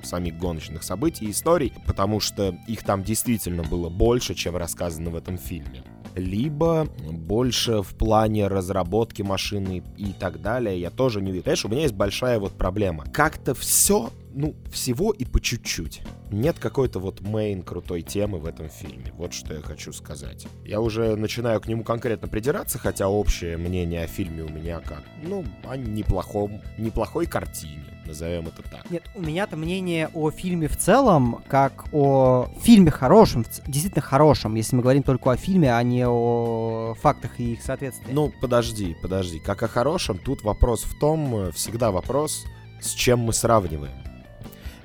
самих 0.03 0.37
гоночных 0.39 0.83
событий 0.83 1.27
и 1.27 1.31
историй, 1.33 1.73
потому 1.85 2.21
что 2.21 2.57
их 2.69 2.85
там 2.85 3.03
действительно 3.03 3.65
было 3.65 3.89
больше, 3.89 4.35
чем 4.35 4.57
рассказано 4.57 5.11
в 5.11 5.17
этом 5.17 5.37
фильме 5.37 5.83
либо 6.17 6.89
больше 7.11 7.83
в 7.83 7.95
плане 7.95 8.49
разработки 8.49 9.23
машины 9.23 9.83
и 9.97 10.13
так 10.13 10.41
далее, 10.41 10.81
я 10.81 10.91
тоже 10.91 11.21
не 11.21 11.31
вижу. 11.31 11.45
Понимаешь, 11.45 11.65
у 11.65 11.69
меня 11.69 11.83
есть 11.83 11.95
большая 11.95 12.39
вот 12.39 12.55
проблема. 12.55 13.05
Как-то 13.13 13.55
все, 13.55 14.11
ну, 14.37 14.55
всего 14.71 15.13
и 15.13 15.25
по 15.25 15.41
чуть-чуть. 15.41 16.03
Нет 16.31 16.59
какой-то 16.59 16.99
вот 16.99 17.23
мейн 17.23 17.63
крутой 17.63 18.03
темы 18.03 18.39
в 18.39 18.47
этом 18.47 18.69
фильме. 18.69 19.13
Вот 19.17 19.33
что 19.33 19.55
я 19.55 19.63
хочу 19.63 19.93
сказать. 19.93 20.47
Я 20.65 20.81
уже 20.81 21.17
начинаю 21.17 21.61
к 21.61 21.67
нему 21.67 21.83
конкретно 21.85 22.29
придираться, 22.29 22.79
хотя 22.79 23.09
общее 23.09 23.57
мнение 23.57 24.05
о 24.05 24.07
фильме 24.07 24.43
у 24.43 24.49
меня 24.49 24.81
как, 24.81 25.03
ну, 25.23 25.45
о 25.67 25.77
неплохом, 25.77 26.61
неплохой 26.79 27.27
картине 27.27 27.85
назовем 28.07 28.47
это 28.47 28.63
так. 28.63 28.89
Нет, 28.89 29.03
у 29.17 29.21
меня-то 29.21 29.57
мнение 29.57 30.09
о 30.15 30.31
фильме 30.31 30.69
в 30.69 30.77
целом, 30.77 31.43
как 31.49 31.87
о 31.93 32.49
фильме 32.61 32.93
хорошем, 32.93 33.45
действительно 33.67 34.03
хорошем, 34.03 34.55
если 34.55 34.77
мы 34.77 34.83
говорим 34.83 35.03
только 35.03 35.33
о 35.33 35.37
фильме, 35.37 35.75
а 35.75 35.83
не 35.83 36.07
о 36.07 36.95
фактах 37.01 37.41
и 37.41 37.55
их 37.55 37.63
соответствии. 37.63 38.13
Ну, 38.13 38.33
подожди, 38.41 38.97
подожди. 39.03 39.41
Как 39.41 39.65
о 39.65 39.67
хорошем, 39.69 40.19
тут 40.19 40.43
вопрос 40.43 40.85
в 40.85 40.97
том, 41.01 41.51
всегда 41.51 41.91
вопрос, 41.91 42.45
с 42.81 42.93
чем 42.93 43.21
мы 43.21 43.33
сравниваем. 43.33 44.07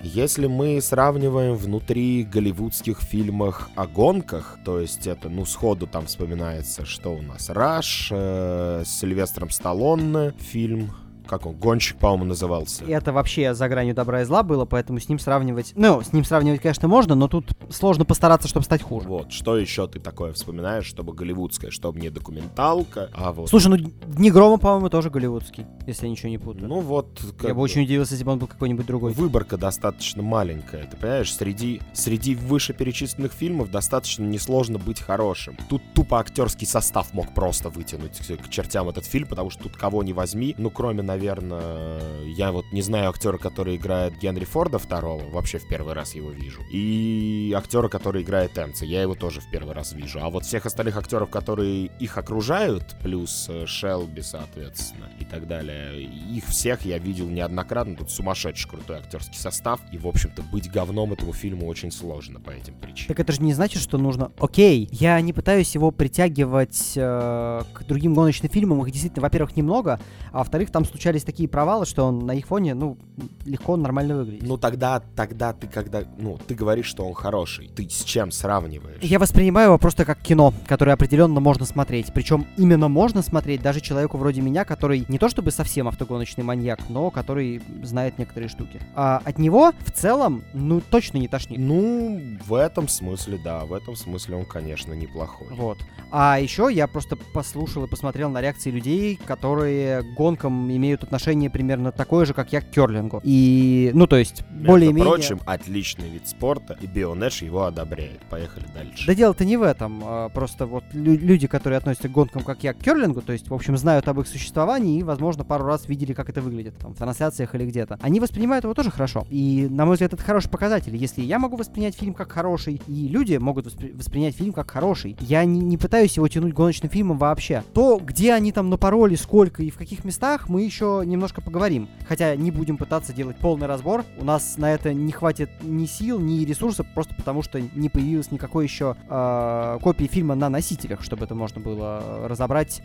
Если 0.03 0.47
мы 0.47 0.81
сравниваем 0.81 1.55
внутри 1.55 2.23
голливудских 2.23 3.01
фильмах 3.01 3.69
о 3.75 3.85
гонках, 3.85 4.57
то 4.65 4.79
есть 4.79 5.05
это, 5.05 5.29
ну, 5.29 5.45
сходу 5.45 5.85
там 5.85 6.07
вспоминается, 6.07 6.85
что 6.85 7.09
у 7.09 7.21
нас, 7.21 7.51
Раш, 7.51 8.09
э, 8.11 8.81
с 8.83 8.99
Сильвестром 8.99 9.51
Сталлоне, 9.51 10.33
фильм 10.39 10.91
как 11.31 11.45
он, 11.45 11.55
гонщик, 11.55 11.97
по-моему, 11.97 12.25
назывался. 12.25 12.83
И 12.83 12.91
это 12.91 13.13
вообще 13.13 13.53
за 13.53 13.69
гранью 13.69 13.95
добра 13.95 14.21
и 14.21 14.25
зла 14.25 14.43
было, 14.43 14.65
поэтому 14.65 14.99
с 14.99 15.07
ним 15.07 15.17
сравнивать... 15.17 15.71
Ну, 15.75 16.01
с 16.01 16.11
ним 16.11 16.25
сравнивать, 16.25 16.61
конечно, 16.61 16.89
можно, 16.89 17.15
но 17.15 17.29
тут 17.29 17.51
сложно 17.69 18.03
постараться, 18.03 18.49
чтобы 18.49 18.65
стать 18.65 18.81
хуже. 18.81 19.07
Вот, 19.07 19.31
что 19.31 19.57
еще 19.57 19.87
ты 19.87 20.01
такое 20.01 20.33
вспоминаешь, 20.33 20.85
чтобы 20.85 21.13
голливудское, 21.13 21.71
чтобы 21.71 22.01
не 22.01 22.09
документалка, 22.09 23.09
а 23.13 23.31
вот... 23.31 23.49
Слушай, 23.49 23.67
ну 23.69 23.77
Дни 23.77 24.29
грома, 24.29 24.57
по-моему, 24.57 24.89
тоже 24.89 25.09
голливудский, 25.09 25.65
если 25.87 26.05
я 26.05 26.11
ничего 26.11 26.27
не 26.27 26.37
путаю. 26.37 26.67
Ну 26.67 26.81
вот... 26.81 27.21
Я 27.43 27.53
бы 27.53 27.61
бы 27.61 27.61
очень 27.61 27.83
удивился, 27.83 28.15
если 28.15 28.25
бы 28.25 28.33
он 28.33 28.39
был 28.39 28.47
какой-нибудь 28.47 28.85
другой. 28.85 29.13
Выборка 29.13 29.55
достаточно 29.55 30.21
маленькая, 30.21 30.83
ты 30.83 30.97
понимаешь? 30.97 31.33
Среди, 31.33 31.79
среди 31.93 32.35
вышеперечисленных 32.35 33.31
фильмов 33.31 33.71
достаточно 33.71 34.25
несложно 34.25 34.79
быть 34.79 34.99
хорошим. 34.99 35.55
Тут 35.69 35.81
тупо 35.93 36.19
актерский 36.19 36.67
состав 36.67 37.13
мог 37.13 37.33
просто 37.33 37.69
вытянуть 37.69 38.17
к 38.17 38.49
чертям 38.49 38.89
этот 38.89 39.05
фильм, 39.05 39.27
потому 39.27 39.49
что 39.49 39.63
тут 39.63 39.77
кого 39.77 40.03
не 40.03 40.11
возьми, 40.11 40.55
ну, 40.57 40.69
кроме, 40.69 41.03
наверное, 41.03 41.20
я 41.21 42.51
вот 42.51 42.65
не 42.71 42.81
знаю 42.81 43.09
актера, 43.09 43.37
который 43.37 43.75
играет 43.75 44.17
Генри 44.17 44.45
Форда 44.45 44.79
второго, 44.79 45.23
вообще 45.29 45.59
в 45.59 45.67
первый 45.67 45.93
раз 45.93 46.15
его 46.15 46.31
вижу, 46.31 46.61
и 46.71 47.53
актера, 47.55 47.87
который 47.87 48.23
играет 48.23 48.57
Энца, 48.57 48.85
я 48.85 49.01
его 49.01 49.15
тоже 49.15 49.41
в 49.41 49.49
первый 49.51 49.73
раз 49.73 49.93
вижу. 49.93 50.19
А 50.21 50.29
вот 50.29 50.45
всех 50.45 50.65
остальных 50.65 50.97
актеров, 50.97 51.29
которые 51.29 51.85
их 51.99 52.17
окружают, 52.17 52.95
плюс 53.01 53.47
э, 53.49 53.65
Шелби, 53.65 54.21
соответственно, 54.21 55.09
и 55.19 55.25
так 55.25 55.47
далее, 55.47 56.03
их 56.03 56.45
всех 56.45 56.85
я 56.85 56.97
видел 56.97 57.27
неоднократно, 57.27 57.95
тут 57.95 58.11
сумасшедший 58.11 58.69
крутой 58.69 58.97
актерский 58.97 59.37
состав, 59.37 59.79
и, 59.91 59.97
в 59.97 60.07
общем-то, 60.07 60.41
быть 60.43 60.71
говном 60.71 61.13
этому 61.13 61.33
фильму 61.33 61.67
очень 61.67 61.91
сложно 61.91 62.39
по 62.39 62.51
этим 62.51 62.75
причинам. 62.75 63.07
Так 63.09 63.19
это 63.19 63.33
же 63.33 63.41
не 63.41 63.53
значит, 63.53 63.81
что 63.81 63.97
нужно... 63.97 64.31
Окей, 64.39 64.89
я 64.91 65.19
не 65.21 65.33
пытаюсь 65.33 65.73
его 65.75 65.91
притягивать 65.91 66.93
э, 66.95 67.61
к 67.73 67.83
другим 67.83 68.13
гоночным 68.13 68.51
фильмам, 68.51 68.81
их 68.83 68.91
действительно, 68.91 69.21
во-первых, 69.21 69.55
немного, 69.55 69.99
а 70.31 70.39
во-вторых, 70.39 70.71
там 70.71 70.85
случались 71.11 71.23
такие 71.23 71.49
провалы, 71.49 71.85
что 71.85 72.05
он 72.05 72.19
на 72.19 72.33
их 72.33 72.47
фоне, 72.47 72.73
ну, 72.73 72.97
легко 73.45 73.75
нормально 73.75 74.15
выглядит. 74.17 74.47
Ну 74.47 74.57
тогда, 74.57 75.01
тогда 75.15 75.53
ты 75.53 75.67
когда, 75.67 76.03
ну, 76.17 76.37
ты 76.47 76.55
говоришь, 76.55 76.85
что 76.85 77.05
он 77.05 77.13
хороший, 77.13 77.67
ты 77.67 77.87
с 77.89 78.03
чем 78.03 78.31
сравниваешь? 78.31 79.01
Я 79.01 79.19
воспринимаю 79.19 79.67
его 79.67 79.77
просто 79.77 80.05
как 80.05 80.19
кино, 80.21 80.53
которое 80.67 80.93
определенно 80.93 81.39
можно 81.39 81.65
смотреть. 81.65 82.13
Причем 82.13 82.45
именно 82.57 82.87
можно 82.87 83.21
смотреть 83.21 83.61
даже 83.61 83.81
человеку 83.81 84.17
вроде 84.17 84.41
меня, 84.41 84.63
который 84.63 85.05
не 85.09 85.17
то 85.17 85.29
чтобы 85.29 85.51
совсем 85.51 85.87
автогоночный 85.87 86.43
маньяк, 86.43 86.79
но 86.89 87.11
который 87.11 87.61
знает 87.83 88.17
некоторые 88.17 88.49
штуки. 88.49 88.79
А 88.95 89.21
от 89.25 89.37
него 89.37 89.73
в 89.85 89.91
целом, 89.91 90.43
ну, 90.53 90.81
точно 90.81 91.17
не 91.17 91.27
тошнит. 91.27 91.59
Ну, 91.59 92.21
в 92.45 92.53
этом 92.53 92.87
смысле, 92.87 93.39
да, 93.43 93.65
в 93.65 93.73
этом 93.73 93.95
смысле 93.95 94.37
он, 94.37 94.45
конечно, 94.45 94.93
неплохой. 94.93 95.47
Вот. 95.51 95.77
А 96.11 96.39
еще 96.39 96.69
я 96.71 96.87
просто 96.87 97.15
послушал 97.33 97.85
и 97.85 97.87
посмотрел 97.89 98.29
на 98.29 98.41
реакции 98.41 98.71
людей, 98.71 99.19
которые 99.25 100.03
гонкам 100.15 100.71
имеют 100.71 100.90
отношение 100.95 101.49
примерно 101.49 101.91
такое 101.91 102.25
же, 102.25 102.33
как 102.33 102.53
я 102.53 102.61
к 102.61 102.69
керлингу. 102.69 103.21
И, 103.23 103.91
ну, 103.93 104.07
то 104.07 104.17
есть, 104.17 104.43
более-менее... 104.49 105.05
Прочим, 105.05 105.39
отличный 105.45 106.09
вид 106.09 106.27
спорта, 106.27 106.77
и 106.81 106.87
Бионэш 106.87 107.41
его 107.41 107.63
одобряет. 107.63 108.21
Поехали 108.29 108.65
дальше. 108.73 109.07
Да 109.07 109.15
дело-то 109.15 109.45
не 109.45 109.57
в 109.57 109.63
этом. 109.63 110.01
А 110.03 110.29
просто 110.29 110.65
вот 110.65 110.83
лю- 110.93 111.17
люди, 111.17 111.47
которые 111.47 111.77
относятся 111.77 112.09
к 112.09 112.11
гонкам, 112.11 112.43
как 112.43 112.63
я, 112.63 112.73
к 112.73 112.77
керлингу, 112.77 113.21
то 113.21 113.33
есть, 113.33 113.49
в 113.49 113.53
общем, 113.53 113.77
знают 113.77 114.07
об 114.07 114.19
их 114.19 114.27
существовании 114.27 114.99
и, 114.99 115.03
возможно, 115.03 115.43
пару 115.43 115.65
раз 115.65 115.87
видели, 115.87 116.13
как 116.13 116.29
это 116.29 116.41
выглядит, 116.41 116.77
там, 116.77 116.93
в 116.93 116.97
трансляциях 116.97 117.55
или 117.55 117.65
где-то. 117.65 117.97
Они 118.01 118.19
воспринимают 118.19 118.63
его 118.63 118.73
тоже 118.73 118.91
хорошо. 118.91 119.25
И, 119.29 119.67
на 119.69 119.85
мой 119.85 119.93
взгляд, 119.95 120.13
это 120.13 120.23
хороший 120.23 120.49
показатель. 120.49 120.95
Если 120.95 121.21
я 121.21 121.39
могу 121.39 121.57
воспринять 121.57 121.95
фильм 121.95 122.13
как 122.13 122.31
хороший, 122.31 122.81
и 122.87 123.07
люди 123.07 123.35
могут 123.35 123.67
воспри- 123.67 123.95
воспринять 123.95 124.35
фильм 124.35 124.53
как 124.53 124.69
хороший, 124.71 125.17
я 125.19 125.43
не, 125.45 125.59
не 125.59 125.77
пытаюсь 125.77 126.17
его 126.17 126.27
тянуть 126.27 126.53
гоночным 126.53 126.89
фильмом 126.89 127.17
вообще. 127.17 127.63
То, 127.73 127.99
где 128.03 128.33
они 128.33 128.51
там 128.51 128.69
напороли, 128.69 129.15
сколько 129.15 129.63
и 129.63 129.69
в 129.69 129.77
каких 129.77 130.03
местах, 130.03 130.49
мы 130.49 130.63
еще 130.63 130.80
немножко 131.05 131.41
поговорим. 131.41 131.89
Хотя 132.07 132.35
не 132.35 132.51
будем 132.51 132.77
пытаться 132.77 133.13
делать 133.13 133.37
полный 133.37 133.67
разбор. 133.67 134.03
У 134.17 134.25
нас 134.25 134.57
на 134.57 134.73
это 134.73 134.93
не 134.93 135.11
хватит 135.11 135.49
ни 135.61 135.85
сил, 135.85 136.19
ни 136.19 136.43
ресурсов, 136.45 136.87
просто 136.93 137.13
потому 137.15 137.41
что 137.43 137.59
не 137.61 137.89
появилось 137.89 138.31
никакой 138.31 138.65
еще 138.65 138.95
э, 139.09 139.79
копии 139.81 140.05
фильма 140.05 140.35
на 140.35 140.49
носителях, 140.49 141.01
чтобы 141.03 141.25
это 141.25 141.35
можно 141.35 141.61
было 141.61 142.27
разобрать. 142.27 142.81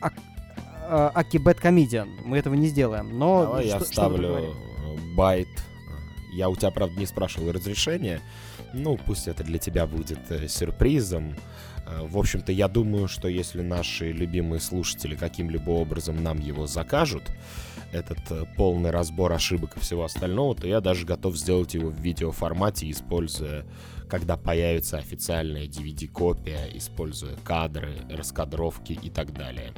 А, 0.00 0.10
а, 0.90 1.10
Аки 1.14 1.38
BadComedian. 1.38 2.08
Мы 2.24 2.38
этого 2.38 2.54
не 2.54 2.68
сделаем. 2.68 3.18
Но 3.18 3.42
Давай 3.42 3.66
я 3.66 3.76
что- 3.76 3.84
что 3.92 4.02
мы 4.08 4.16
ставлю 4.16 4.28
поговорим? 4.28 4.50
э, 4.52 5.14
байт. 5.16 5.48
Я 6.32 6.48
у 6.50 6.56
тебя, 6.56 6.70
правда, 6.70 6.98
не 6.98 7.06
спрашивал 7.06 7.52
разрешения. 7.52 8.20
Ну, 8.74 8.98
пусть 9.06 9.28
это 9.28 9.42
для 9.44 9.58
тебя 9.58 9.86
будет 9.86 10.20
э, 10.30 10.46
сюрпризом. 10.48 11.34
Э, 11.88 12.06
В 12.06 12.18
общем-то, 12.18 12.52
я 12.52 12.68
думаю, 12.68 13.08
что 13.08 13.28
если 13.28 13.62
наши 13.62 14.12
любимые 14.12 14.60
слушатели 14.60 15.14
каким-либо 15.14 15.70
образом 15.70 16.22
нам 16.22 16.38
его 16.38 16.66
закажут, 16.66 17.24
этот 17.92 18.18
э, 18.30 18.44
полный 18.56 18.90
разбор 18.90 19.32
ошибок 19.32 19.76
и 19.76 19.80
всего 19.80 20.04
остального, 20.04 20.54
то 20.54 20.66
я 20.66 20.80
даже 20.80 21.06
готов 21.06 21.36
сделать 21.36 21.74
его 21.74 21.88
в 21.90 21.98
видеоформате, 21.98 22.90
используя, 22.90 23.64
когда 24.08 24.36
появится 24.36 24.98
официальная 24.98 25.66
DVD-копия, 25.66 26.68
используя 26.74 27.36
кадры, 27.44 27.94
раскадровки 28.10 28.92
и 28.92 29.10
так 29.10 29.32
далее. 29.32 29.72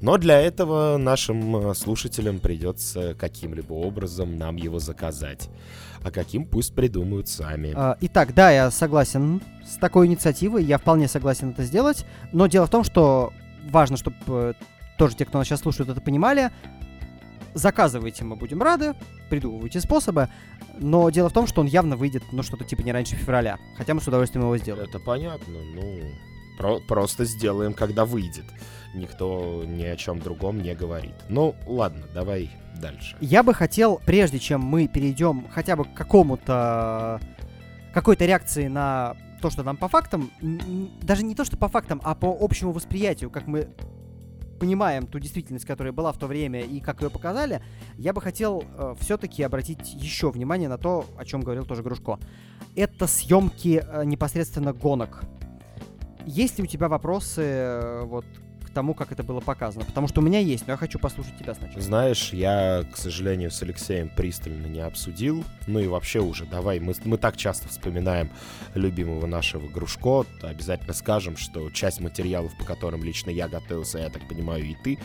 Но 0.00 0.18
для 0.18 0.40
этого 0.40 0.96
нашим 0.96 1.56
э, 1.56 1.74
слушателям 1.74 2.40
придется 2.40 3.14
каким-либо 3.14 3.72
образом 3.74 4.36
нам 4.36 4.56
его 4.56 4.80
заказать. 4.80 5.48
А 6.04 6.10
каким 6.10 6.46
пусть 6.46 6.74
придумают 6.74 7.28
сами. 7.28 7.72
А, 7.74 7.96
Итак, 8.00 8.34
да, 8.34 8.50
я 8.50 8.70
согласен 8.70 9.40
с 9.64 9.76
такой 9.76 10.06
инициативой, 10.06 10.64
я 10.64 10.78
вполне 10.78 11.08
согласен 11.08 11.50
это 11.50 11.62
сделать, 11.62 12.04
но 12.32 12.46
дело 12.46 12.66
в 12.66 12.70
том, 12.70 12.82
что 12.84 13.32
важно, 13.70 13.96
чтобы 13.96 14.56
тоже 14.98 15.16
те, 15.16 15.24
кто 15.24 15.38
нас 15.38 15.46
сейчас 15.46 15.60
слушают, 15.60 15.90
это 15.90 16.00
понимали. 16.00 16.50
Заказывайте, 17.54 18.24
мы 18.24 18.36
будем 18.36 18.62
рады, 18.62 18.94
придумывайте 19.28 19.80
способы, 19.80 20.28
но 20.78 21.10
дело 21.10 21.28
в 21.28 21.32
том, 21.32 21.46
что 21.46 21.60
он 21.60 21.66
явно 21.66 21.96
выйдет, 21.96 22.22
ну, 22.32 22.42
что-то 22.42 22.64
типа 22.64 22.80
не 22.80 22.92
раньше 22.92 23.14
февраля, 23.14 23.58
хотя 23.76 23.94
мы 23.94 24.00
с 24.00 24.08
удовольствием 24.08 24.44
его 24.44 24.56
сделаем. 24.56 24.88
Это 24.88 24.98
понятно, 24.98 25.58
ну... 25.74 26.00
про- 26.58 26.80
просто 26.80 27.24
сделаем, 27.24 27.74
когда 27.74 28.04
выйдет. 28.04 28.44
Никто 28.94 29.64
ни 29.66 29.84
о 29.84 29.96
чем 29.96 30.18
другом 30.18 30.62
не 30.62 30.74
говорит. 30.74 31.14
Ну, 31.28 31.54
ладно, 31.66 32.04
давай 32.14 32.50
дальше. 32.80 33.16
Я 33.20 33.42
бы 33.42 33.54
хотел, 33.54 34.00
прежде 34.04 34.38
чем 34.38 34.60
мы 34.60 34.86
перейдем 34.86 35.46
хотя 35.50 35.76
бы 35.76 35.84
к 35.84 35.94
какому-то 35.94 37.20
какой-то 37.94 38.24
реакции 38.26 38.68
на 38.68 39.16
то, 39.40 39.50
что 39.50 39.62
нам 39.62 39.76
по 39.76 39.88
фактам, 39.88 40.30
даже 41.02 41.24
не 41.24 41.34
то, 41.34 41.44
что 41.44 41.56
по 41.56 41.68
фактам, 41.68 42.00
а 42.04 42.14
по 42.14 42.36
общему 42.40 42.72
восприятию, 42.72 43.30
как 43.30 43.46
мы 43.46 43.68
понимаем 44.60 45.06
ту 45.08 45.18
действительность, 45.18 45.64
которая 45.64 45.92
была 45.92 46.12
в 46.12 46.18
то 46.18 46.28
время 46.28 46.60
и 46.60 46.78
как 46.80 47.02
ее 47.02 47.10
показали, 47.10 47.62
я 47.98 48.12
бы 48.12 48.20
хотел 48.20 48.62
все-таки 49.00 49.42
обратить 49.42 49.92
еще 49.94 50.30
внимание 50.30 50.68
на 50.68 50.78
то, 50.78 51.04
о 51.18 51.24
чем 51.24 51.40
говорил 51.40 51.64
тоже 51.64 51.82
Грушко. 51.82 52.20
Это 52.76 53.06
съемки 53.08 53.82
э, 53.84 54.04
непосредственно 54.04 54.72
гонок. 54.72 55.24
Есть 56.26 56.58
ли 56.58 56.64
у 56.64 56.66
тебя 56.66 56.88
вопросы 56.88 57.42
э, 57.42 58.02
вот 58.04 58.24
к 58.64 58.70
тому, 58.70 58.94
как 58.94 59.12
это 59.12 59.22
было 59.22 59.40
показано? 59.40 59.84
Потому 59.84 60.08
что 60.08 60.20
у 60.20 60.24
меня 60.24 60.38
есть, 60.38 60.66
но 60.66 60.72
я 60.72 60.76
хочу 60.76 60.98
послушать 60.98 61.36
тебя 61.38 61.54
сначала. 61.54 61.80
Знаешь, 61.80 62.32
я, 62.32 62.84
к 62.90 62.96
сожалению, 62.96 63.50
с 63.50 63.62
Алексеем 63.62 64.08
пристально 64.08 64.66
не 64.66 64.80
обсудил. 64.80 65.44
Ну 65.66 65.78
и 65.78 65.86
вообще 65.86 66.20
уже, 66.20 66.46
давай, 66.46 66.80
мы, 66.80 66.94
мы 67.04 67.18
так 67.18 67.36
часто 67.36 67.68
вспоминаем 67.68 68.30
любимого 68.74 69.26
нашего 69.26 69.68
Грушко. 69.68 70.24
Обязательно 70.42 70.94
скажем, 70.94 71.36
что 71.36 71.70
часть 71.70 72.00
материалов, 72.00 72.56
по 72.58 72.64
которым 72.64 73.04
лично 73.04 73.30
я 73.30 73.48
готовился, 73.48 73.98
я 73.98 74.08
так 74.08 74.26
понимаю, 74.28 74.64
и 74.64 74.74
ты, 74.82 74.98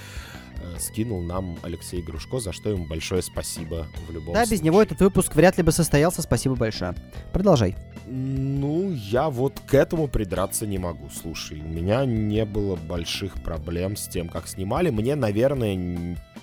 скинул 0.80 1.22
нам 1.22 1.58
Алексей 1.64 2.02
Грушко, 2.02 2.40
за 2.40 2.52
что 2.52 2.70
ему 2.70 2.86
большое 2.86 3.22
спасибо 3.22 3.88
в 4.08 4.12
любом 4.12 4.34
Да, 4.34 4.42
без 4.42 4.50
случае. 4.50 4.66
него 4.66 4.82
этот 4.82 5.00
выпуск 5.00 5.36
вряд 5.36 5.58
ли 5.58 5.64
бы 5.64 5.72
состоялся. 5.72 6.22
Спасибо 6.22 6.56
большое. 6.56 6.96
Продолжай. 7.34 7.76
Ну, 8.08 8.92
я 8.92 9.30
вот 9.30 9.60
к 9.60 9.74
этому 9.74 10.08
придраться 10.08 10.66
не 10.66 10.78
могу. 10.78 11.10
Слушай, 11.10 11.60
у 11.60 11.68
меня 11.68 12.06
не 12.06 12.46
было 12.46 12.76
больших 12.76 13.44
проблем 13.44 13.98
с 13.98 14.08
тем, 14.08 14.30
как 14.30 14.48
снимали. 14.48 14.90
Мне, 14.90 15.16
наверное, 15.16 15.76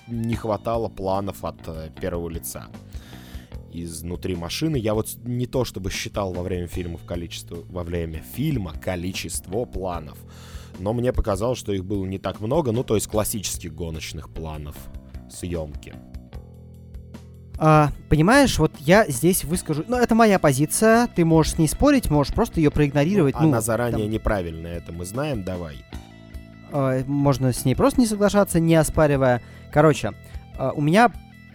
не 0.07 0.35
хватало 0.35 0.89
планов 0.89 1.43
от 1.43 1.57
э, 1.67 1.89
первого 1.99 2.29
лица. 2.29 2.67
Изнутри 3.73 4.35
машины 4.35 4.77
я 4.77 4.93
вот 4.93 5.09
не 5.23 5.47
то 5.47 5.65
чтобы 5.65 5.91
считал 5.91 6.31
во 6.33 6.43
время 6.43 6.67
фильмов 6.67 7.01
количество, 7.05 7.57
во 7.69 7.83
время 7.83 8.23
фильма 8.35 8.73
количество 8.73 9.65
планов, 9.65 10.17
но 10.79 10.93
мне 10.93 11.13
показалось, 11.13 11.59
что 11.59 11.73
их 11.73 11.85
было 11.85 12.05
не 12.05 12.19
так 12.19 12.41
много, 12.41 12.71
ну 12.71 12.83
то 12.83 12.95
есть 12.95 13.07
классических 13.07 13.73
гоночных 13.73 14.29
планов 14.29 14.75
съемки. 15.29 15.93
А, 17.57 17.91
понимаешь, 18.09 18.59
вот 18.59 18.73
я 18.79 19.05
здесь 19.07 19.43
выскажу... 19.45 19.85
Ну, 19.87 19.97
это 19.97 20.13
моя 20.13 20.39
позиция. 20.39 21.07
Ты 21.07 21.23
можешь 21.23 21.53
с 21.53 21.57
ней 21.57 21.67
спорить, 21.67 22.09
можешь 22.09 22.33
просто 22.33 22.59
ее 22.59 22.69
проигнорировать. 22.69 23.35
Ну, 23.39 23.47
Она 23.47 23.61
заранее 23.61 24.03
там, 24.03 24.11
неправильная, 24.11 24.77
это 24.77 24.91
мы 24.91 25.05
знаем, 25.05 25.43
давай. 25.43 25.77
э, 26.71 27.03
можно 27.05 27.53
с 27.53 27.63
ней 27.63 27.75
просто 27.75 28.01
не 28.01 28.07
соглашаться, 28.07 28.59
не 28.59 28.75
оспаривая. 28.75 29.41
Короче, 29.71 30.11
э, 30.57 30.71
у 30.75 30.81
меня, 30.81 31.11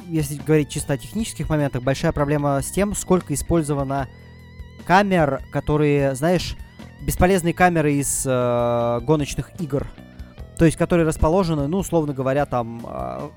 если 0.08 0.36
говорить 0.36 0.70
чисто 0.70 0.94
о 0.94 0.96
технических 0.96 1.50
моментах, 1.50 1.82
большая 1.82 2.12
проблема 2.12 2.60
с 2.62 2.70
тем, 2.70 2.94
сколько 2.94 3.34
использовано 3.34 4.08
камер, 4.86 5.42
которые, 5.52 6.14
знаешь, 6.14 6.56
бесполезные 7.02 7.54
камеры 7.54 7.94
из 7.94 8.24
э, 8.26 9.00
гоночных 9.02 9.50
игр. 9.60 9.86
То 10.58 10.64
есть, 10.64 10.76
которые 10.76 11.06
расположены, 11.06 11.66
ну, 11.68 11.78
условно 11.78 12.12
говоря, 12.12 12.46
там... 12.46 12.86
э, 12.86 13.28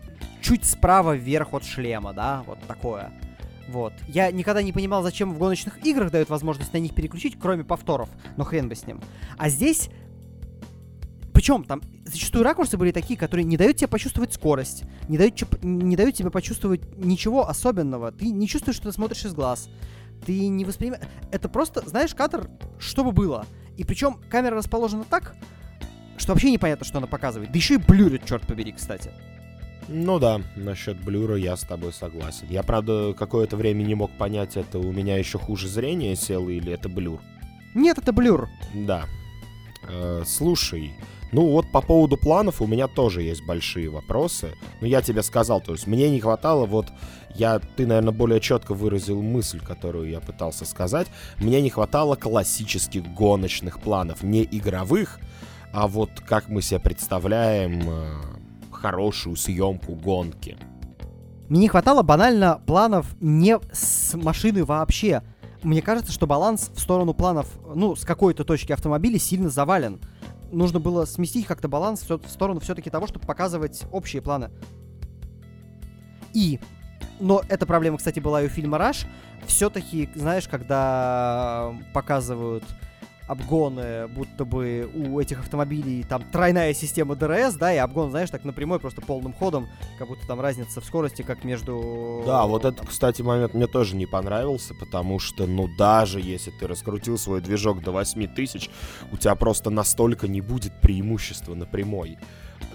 чуть 0.43 0.65
справа 0.65 1.15
вверх 1.15 1.53
от 1.53 1.63
шлема, 1.63 2.13
да, 2.13 2.43
вот 2.46 2.60
такое. 2.67 3.12
Вот. 3.70 3.93
Я 4.08 4.29
никогда 4.32 4.62
не 4.62 4.74
понимал, 4.74 5.01
зачем 5.01 5.34
в 5.34 5.39
гоночных 5.39 5.84
играх 5.86 6.12
дают 6.12 6.29
возможность 6.29 6.74
на 6.74 6.77
них 6.77 6.93
переключить, 6.93 7.38
кроме 7.39 7.63
повторов, 7.63 8.10
но 8.36 8.43
хрен 8.43 8.67
бы 8.67 8.75
с 8.75 8.86
ним. 8.86 9.01
А 9.38 9.50
здесь 9.50 9.89
причем 11.34 11.63
там 11.63 11.82
зачастую 12.05 12.43
ракурсы 12.43 12.77
были 12.77 12.91
такие, 12.91 13.17
которые 13.17 13.43
не 13.43 13.58
дают 13.58 13.77
тебе 13.77 13.88
почувствовать 13.88 14.34
скорость, 14.34 14.84
не 15.08 15.17
дают, 15.17 15.63
не 15.63 15.96
дают 15.96 16.15
тебе 16.15 16.29
почувствовать 16.29 16.82
ничего 16.98 17.50
особенного. 17.50 18.12
Ты 18.12 18.29
не 18.29 18.48
чувствуешь, 18.48 18.77
что 18.77 18.89
ты 18.89 18.93
смотришь 18.93 19.25
из 19.25 19.34
глаз. 19.34 19.67
Ты 20.25 20.48
не 20.48 20.65
воспринимаешь... 20.65 21.03
Это 21.32 21.50
просто, 21.50 21.88
знаешь, 21.88 22.13
кадр, 22.15 22.50
что 22.80 23.03
бы 23.03 23.12
было. 23.12 23.46
И 23.77 23.84
причем 23.84 24.20
камера 24.30 24.56
расположена 24.56 25.03
так, 25.03 25.36
что 26.18 26.34
вообще 26.34 26.51
непонятно, 26.51 26.86
что 26.86 27.00
она 27.00 27.08
показывает. 27.08 27.51
Да 27.51 27.58
еще 27.58 27.75
и 27.75 27.77
блюрит, 27.77 28.25
черт 28.25 28.46
побери, 28.46 28.72
кстати. 28.72 29.12
Ну 29.88 30.20
да, 30.20 30.42
насчет 30.56 30.98
блюра 31.03 31.36
я 31.36 31.58
с 31.58 31.62
тобой 31.62 31.92
согласен. 31.92 32.48
Я, 32.50 32.63
правда, 32.63 33.13
какое-то 33.18 33.58
время 33.58 33.84
не 33.84 33.96
мог 33.96 34.12
понять, 34.18 34.56
это 34.56 34.80
у 34.80 34.92
меня 34.92 35.18
еще 35.18 35.38
хуже 35.38 35.68
зрение 35.68 36.15
село 36.15 36.50
или 36.50 36.72
это 36.72 36.88
блюр. 36.88 37.20
Нет, 37.74 37.98
это 37.98 38.13
блюр. 38.13 38.50
Да. 38.74 39.06
Э, 39.89 40.24
слушай, 40.25 40.94
ну 41.34 41.48
вот 41.48 41.72
по 41.72 41.82
поводу 41.82 42.16
планов 42.16 42.62
у 42.62 42.68
меня 42.68 42.88
тоже 42.88 43.24
есть 43.24 43.44
большие 43.46 43.90
вопросы. 43.90 44.54
Ну 44.82 44.88
я 44.88 45.02
тебе 45.02 45.24
сказал, 45.24 45.62
то 45.62 45.72
есть 45.72 45.88
мне 45.88 46.10
не 46.10 46.20
хватало 46.20 46.68
вот 46.68 46.88
я, 47.36 47.60
ты, 47.60 47.88
наверное, 47.88 48.13
более 48.13 48.40
четко 48.40 48.75
выразил 48.75 49.22
мысль, 49.22 49.60
которую 49.60 50.10
я 50.10 50.20
пытался 50.20 50.66
сказать. 50.66 51.08
Мне 51.40 51.62
не 51.62 51.72
хватало 51.72 52.16
классических 52.16 53.04
гоночных 53.13 53.82
планов, 53.82 54.22
не 54.22 54.44
игровых, 54.44 55.20
а 55.74 55.88
вот 55.88 56.12
как 56.20 56.50
мы 56.50 56.62
себе 56.62 56.80
представляем 56.80 57.82
э, 57.90 58.22
хорошую 58.72 59.36
съемку 59.36 59.96
гонки. 59.96 60.56
Мне 61.50 61.62
не 61.62 61.68
хватало 61.68 62.04
банально 62.04 62.62
планов 62.68 63.16
не 63.20 63.58
с 63.72 64.13
машины 64.13 64.63
вообще. 64.63 65.24
Мне 65.63 65.82
кажется, 65.82 66.12
что 66.12 66.28
баланс 66.28 66.70
в 66.75 66.80
сторону 66.80 67.16
планов, 67.16 67.48
ну, 67.74 67.96
с 67.96 68.06
какой-то 68.06 68.44
точки 68.44 68.72
автомобиля 68.72 69.18
сильно 69.18 69.50
завален 69.50 70.00
нужно 70.53 70.79
было 70.79 71.05
сместить 71.05 71.45
как-то 71.45 71.67
баланс 71.67 72.07
в 72.07 72.29
сторону 72.29 72.60
все-таки 72.60 72.89
того, 72.89 73.07
чтобы 73.07 73.25
показывать 73.25 73.83
общие 73.91 74.22
планы. 74.22 74.51
И, 76.33 76.60
но 77.19 77.41
эта 77.50 77.65
проблема, 77.65 77.98
кстати, 77.98 78.19
была 78.19 78.41
и 78.41 78.45
у 78.45 78.50
фильма 78.50 78.77
«Rush», 78.77 79.06
все-таки, 79.45 80.10
знаешь, 80.15 80.48
когда 80.48 81.74
показывают 81.93 82.63
обгоны, 83.34 84.08
будто 84.08 84.46
бы 84.46 84.90
у 84.94 85.20
этих 85.20 85.40
автомобилей 85.40 86.04
там 86.04 86.24
тройная 86.32 86.74
система 86.74 87.16
DRS, 87.15 87.56
да, 87.56 87.74
и 87.74 87.78
обгон, 87.78 88.10
знаешь, 88.10 88.30
так 88.30 88.46
напрямую, 88.46 88.80
просто 88.80 89.02
полным 89.02 89.34
ходом, 89.34 89.68
как 89.98 90.08
будто 90.08 90.25
там 90.25 90.40
разница 90.40 90.82
в 90.82 90.86
скорости, 90.86 91.22
как 91.22 91.44
между... 91.44 92.24
Да, 92.25 92.46
вот 92.46 92.66
этот, 92.66 92.88
кстати, 92.88 93.22
момент 93.22 93.54
мне 93.54 93.68
тоже 93.68 93.96
не 93.96 94.06
понравился, 94.06 94.74
потому 94.74 95.20
что, 95.20 95.46
ну, 95.46 95.68
даже 95.78 96.22
если 96.22 96.52
ты 96.52 96.68
раскрутил 96.68 97.18
свой 97.18 97.42
движок 97.42 97.84
до 97.84 97.92
8000, 97.92 98.70
у 99.12 99.18
тебя 99.18 99.36
просто 99.36 99.70
настолько 99.70 100.28
не 100.28 100.42
будет 100.42 100.80
преимущества 100.80 101.56
на 101.56 101.66
прямой. 101.66 102.18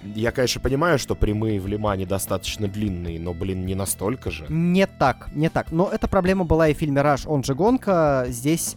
Я, 0.04 0.32
конечно, 0.32 0.60
понимаю, 0.60 0.98
что 0.98 1.14
прямые 1.14 1.60
в 1.60 1.66
Лимане 1.66 2.06
достаточно 2.06 2.68
длинные, 2.68 3.18
но, 3.18 3.34
блин, 3.34 3.64
не 3.64 3.74
настолько 3.74 4.30
же. 4.30 4.46
Не 4.48 4.86
так, 4.86 5.30
не 5.34 5.48
так. 5.48 5.72
Но 5.72 5.88
эта 5.90 6.08
проблема 6.08 6.44
была 6.44 6.68
и 6.68 6.74
в 6.74 6.78
фильме 6.78 7.02
«Раш», 7.02 7.26
он 7.26 7.42
же 7.42 7.54
«Гонка». 7.54 8.26
Здесь 8.28 8.76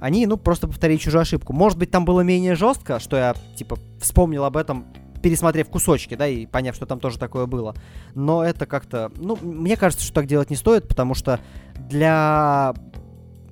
они, 0.00 0.26
ну, 0.26 0.36
просто 0.36 0.66
повторили 0.68 0.98
чужую 0.98 1.22
ошибку. 1.22 1.52
Может 1.52 1.78
быть, 1.78 1.90
там 1.90 2.04
было 2.04 2.20
менее 2.20 2.54
жестко, 2.54 3.00
что 3.00 3.16
я, 3.16 3.34
типа, 3.56 3.78
вспомнил 4.00 4.44
об 4.44 4.56
этом, 4.56 4.86
пересмотрев 5.22 5.68
кусочки, 5.68 6.14
да, 6.14 6.26
и 6.26 6.46
поняв, 6.46 6.76
что 6.76 6.86
там 6.86 7.00
тоже 7.00 7.18
такое 7.18 7.46
было. 7.46 7.74
Но 8.14 8.44
это 8.44 8.66
как-то, 8.66 9.10
ну, 9.16 9.36
мне 9.40 9.76
кажется, 9.76 10.04
что 10.04 10.14
так 10.14 10.26
делать 10.26 10.50
не 10.50 10.56
стоит, 10.56 10.86
потому 10.88 11.14
что 11.14 11.40
для 11.88 12.74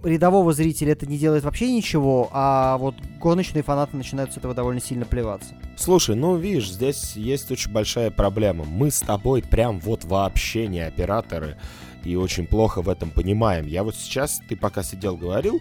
рядового 0.04 0.52
зрителя 0.52 0.92
это 0.92 1.06
не 1.06 1.18
делает 1.18 1.44
вообще 1.44 1.72
ничего, 1.72 2.28
а 2.30 2.76
вот 2.78 2.94
гоночные 3.20 3.62
фанаты 3.62 3.96
начинают 3.96 4.32
с 4.32 4.36
этого 4.36 4.54
довольно 4.54 4.80
сильно 4.80 5.04
плеваться. 5.04 5.54
Слушай, 5.76 6.14
ну 6.14 6.36
видишь, 6.36 6.70
здесь 6.70 7.16
есть 7.16 7.50
очень 7.50 7.72
большая 7.72 8.10
проблема. 8.10 8.64
Мы 8.64 8.90
с 8.90 9.00
тобой 9.00 9.42
прям 9.42 9.80
вот 9.80 10.04
вообще 10.04 10.66
не 10.66 10.80
операторы 10.80 11.56
и 12.04 12.16
очень 12.16 12.46
плохо 12.46 12.82
в 12.82 12.88
этом 12.88 13.10
понимаем. 13.10 13.66
Я 13.66 13.82
вот 13.82 13.96
сейчас, 13.96 14.40
ты 14.48 14.56
пока 14.56 14.82
сидел, 14.82 15.16
говорил, 15.16 15.60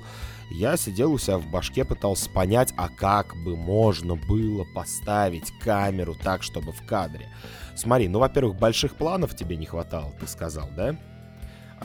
я 0.54 0.78
сидел 0.78 1.12
у 1.12 1.18
себя 1.18 1.40
в 1.40 1.48
башке, 1.48 1.84
пытался 1.84 2.30
понять, 2.30 2.74
а 2.78 2.88
как 2.88 3.36
бы 3.36 3.58
можно 3.58 4.16
было 4.16 4.64
поставить 4.64 5.52
камеру 5.60 6.16
так, 6.16 6.44
чтобы 6.44 6.72
в 6.72 6.86
кадре. 6.86 7.28
Смотри, 7.76 8.08
ну, 8.08 8.20
во-первых, 8.20 8.58
больших 8.58 8.96
планов 8.96 9.36
тебе 9.36 9.58
не 9.58 9.66
хватало, 9.66 10.14
ты 10.20 10.28
сказал, 10.28 10.70
да? 10.76 10.96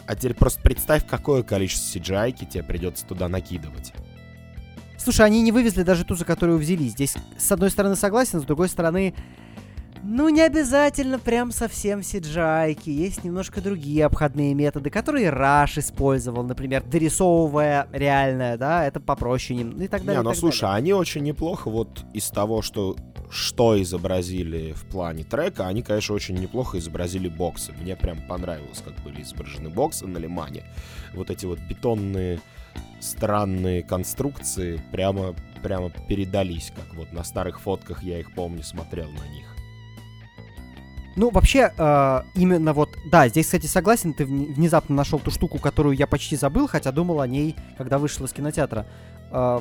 А 0.07 0.15
теперь 0.15 0.35
просто 0.35 0.61
представь, 0.61 1.07
какое 1.07 1.43
количество 1.43 1.99
CGI 1.99 2.47
тебе 2.47 2.63
придется 2.63 3.07
туда 3.07 3.29
накидывать. 3.29 3.95
Слушай, 4.99 5.25
они 5.27 5.41
не 5.41 5.51
вывезли 5.51 5.83
даже 5.83 6.05
ту, 6.05 6.15
за 6.15 6.27
которую 6.27 6.59
взяли. 6.59 6.89
Здесь, 6.89 7.17
с 7.39 7.51
одной 7.51 7.71
стороны, 7.71 7.97
согласен, 7.97 8.41
с 8.41 8.45
другой 8.45 8.69
стороны, 8.69 9.15
ну, 10.03 10.29
не 10.29 10.43
обязательно 10.43 11.19
прям 11.19 11.53
совсем 11.53 12.01
CGI. 12.01 12.79
Есть 12.85 13.25
немножко 13.25 13.61
другие 13.61 14.05
обходные 14.05 14.55
методы, 14.55 14.91
которые 14.91 15.31
Раш 15.31 15.79
использовал, 15.79 16.43
например, 16.45 16.83
дорисовывая 16.85 17.89
реальное, 17.93 18.57
да, 18.57 18.87
это 18.87 19.01
попроще 19.01 19.59
ним, 19.59 19.71
и 19.81 19.89
так 19.89 20.05
далее. 20.05 20.23
Не, 20.23 20.29
ну 20.29 20.35
слушай, 20.35 20.63
далее. 20.63 20.77
они 20.77 20.93
очень 20.93 21.23
неплохо 21.23 21.71
вот 21.71 22.05
из 22.13 22.29
того, 22.31 22.63
что 22.63 22.97
что 23.31 23.81
изобразили 23.81 24.73
в 24.73 24.87
плане 24.87 25.23
трека, 25.23 25.67
они, 25.67 25.83
конечно, 25.83 26.15
очень 26.15 26.37
неплохо 26.37 26.79
изобразили 26.79 27.29
боксы. 27.29 27.73
Мне 27.73 27.95
прям 27.95 28.23
понравилось, 28.27 28.83
как 28.83 28.95
были 29.05 29.23
изображены 29.23 29.69
боксы 29.69 30.07
на 30.07 30.19
Лимане. 30.19 30.65
Вот 31.15 31.31
эти 31.31 31.45
вот 31.45 31.59
бетонные 31.59 32.41
странные 33.01 33.83
конструкции 33.83 34.81
прямо, 34.93 35.35
прямо 35.63 35.91
передались, 35.91 36.73
как 36.75 36.95
вот 36.95 37.13
на 37.13 37.25
старых 37.25 37.61
фотках 37.61 38.03
я 38.03 38.19
их 38.19 38.33
помню, 38.35 38.63
смотрел 38.63 39.11
на 39.11 39.29
них. 39.29 39.48
Ну, 41.19 41.31
вообще, 41.31 41.73
э, 41.77 42.23
именно 42.37 42.73
вот, 42.73 42.91
да, 43.11 43.27
здесь, 43.29 43.47
кстати, 43.47 43.67
согласен, 43.67 44.15
ты 44.15 44.25
внезапно 44.25 44.95
нашел 44.95 45.19
ту 45.19 45.33
штуку, 45.33 45.59
которую 45.59 45.97
я 45.97 46.07
почти 46.07 46.37
забыл, 46.37 46.69
хотя 46.69 46.93
думал 46.93 47.21
о 47.21 47.27
ней, 47.27 47.57
когда 47.77 47.99
вышел 47.99 48.25
из 48.25 48.33
кинотеатра. 48.33 48.87
Э, 49.33 49.59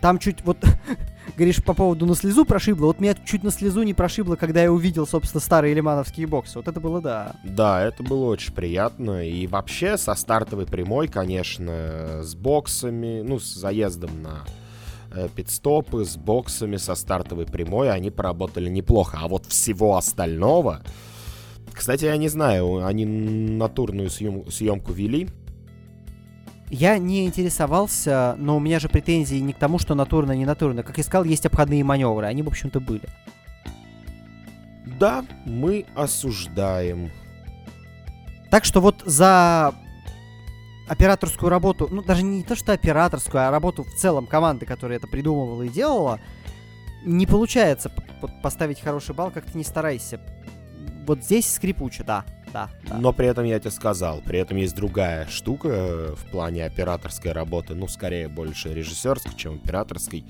там 0.00 0.18
чуть 0.18 0.42
вот, 0.46 0.56
говоришь, 1.36 1.62
по 1.62 1.74
поводу 1.74 2.06
на 2.06 2.14
слезу 2.14 2.46
прошибло, 2.46 2.86
вот 2.86 3.00
меня 3.00 3.14
чуть 3.26 3.42
на 3.42 3.50
слезу 3.50 3.82
не 3.82 3.92
прошибло, 3.92 4.36
когда 4.36 4.62
я 4.62 4.72
увидел, 4.72 5.06
собственно, 5.06 5.42
старые 5.42 5.74
лимановские 5.74 6.26
боксы. 6.26 6.56
Вот 6.56 6.68
это 6.68 6.80
было, 6.80 7.02
да. 7.02 7.36
Да, 7.44 7.84
это 7.84 8.02
было 8.02 8.24
очень 8.24 8.54
приятно. 8.54 9.28
И 9.28 9.46
вообще 9.46 9.98
со 9.98 10.14
стартовой 10.14 10.64
прямой, 10.64 11.08
конечно, 11.08 12.22
с 12.22 12.34
боксами, 12.34 13.20
ну, 13.20 13.38
с 13.38 13.54
заездом 13.54 14.22
на 14.22 14.46
пидстопы 15.34 16.04
с 16.04 16.16
боксами, 16.16 16.76
со 16.76 16.94
стартовой 16.94 17.46
прямой, 17.46 17.90
они 17.90 18.10
поработали 18.10 18.68
неплохо. 18.68 19.18
А 19.20 19.28
вот 19.28 19.46
всего 19.46 19.96
остального... 19.96 20.82
Кстати, 21.72 22.06
я 22.06 22.16
не 22.16 22.28
знаю, 22.28 22.84
они 22.84 23.04
натурную 23.04 24.10
съем, 24.10 24.50
съемку 24.50 24.92
вели. 24.92 25.28
Я 26.70 26.98
не 26.98 27.24
интересовался, 27.24 28.34
но 28.36 28.56
у 28.56 28.60
меня 28.60 28.80
же 28.80 28.88
претензии 28.88 29.36
не 29.36 29.52
к 29.52 29.58
тому, 29.58 29.78
что 29.78 29.94
натурно, 29.94 30.32
не 30.32 30.44
натурно. 30.44 30.82
Как 30.82 30.98
я 30.98 31.04
сказал, 31.04 31.24
есть 31.24 31.46
обходные 31.46 31.84
маневры, 31.84 32.26
они, 32.26 32.42
в 32.42 32.48
общем-то, 32.48 32.80
были. 32.80 33.08
Да, 34.98 35.24
мы 35.44 35.86
осуждаем. 35.94 37.10
Так 38.50 38.64
что 38.64 38.80
вот 38.80 39.02
за 39.04 39.72
операторскую 40.88 41.50
работу, 41.50 41.88
ну 41.90 42.02
даже 42.02 42.22
не 42.22 42.42
то 42.42 42.56
что 42.56 42.72
операторскую, 42.72 43.46
а 43.46 43.50
работу 43.50 43.84
в 43.84 43.94
целом 43.94 44.26
команды, 44.26 44.66
которая 44.66 44.98
это 44.98 45.06
придумывала 45.06 45.62
и 45.62 45.68
делала, 45.68 46.20
не 47.04 47.26
получается 47.26 47.90
поставить 48.42 48.80
хороший 48.80 49.14
балл, 49.14 49.30
как 49.30 49.46
ты 49.46 49.56
не 49.56 49.64
старайся. 49.64 50.20
Вот 51.06 51.22
здесь 51.22 51.50
скрипуче, 51.50 52.04
да, 52.04 52.24
да, 52.52 52.70
да. 52.86 52.98
Но 52.98 53.12
при 53.12 53.28
этом 53.28 53.44
я 53.44 53.58
тебе 53.58 53.70
сказал, 53.70 54.20
при 54.20 54.38
этом 54.38 54.56
есть 54.56 54.74
другая 54.74 55.26
штука 55.28 55.68
э, 55.68 56.14
в 56.14 56.30
плане 56.30 56.64
операторской 56.64 57.32
работы, 57.32 57.74
ну 57.74 57.88
скорее 57.88 58.28
больше 58.28 58.74
режиссерской, 58.74 59.32
чем 59.36 59.54
операторской 59.54 60.24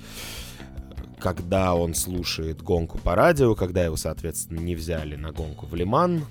когда 1.19 1.75
он 1.75 1.95
слушает 1.95 2.63
гонку 2.63 2.97
по 2.99 3.17
радио, 3.17 3.57
когда 3.57 3.85
его, 3.85 3.97
соответственно, 3.97 4.61
не 4.61 4.77
взяли 4.77 5.17
на 5.17 5.33
гонку 5.33 5.67
в 5.67 5.75
Лиман, 5.75 6.25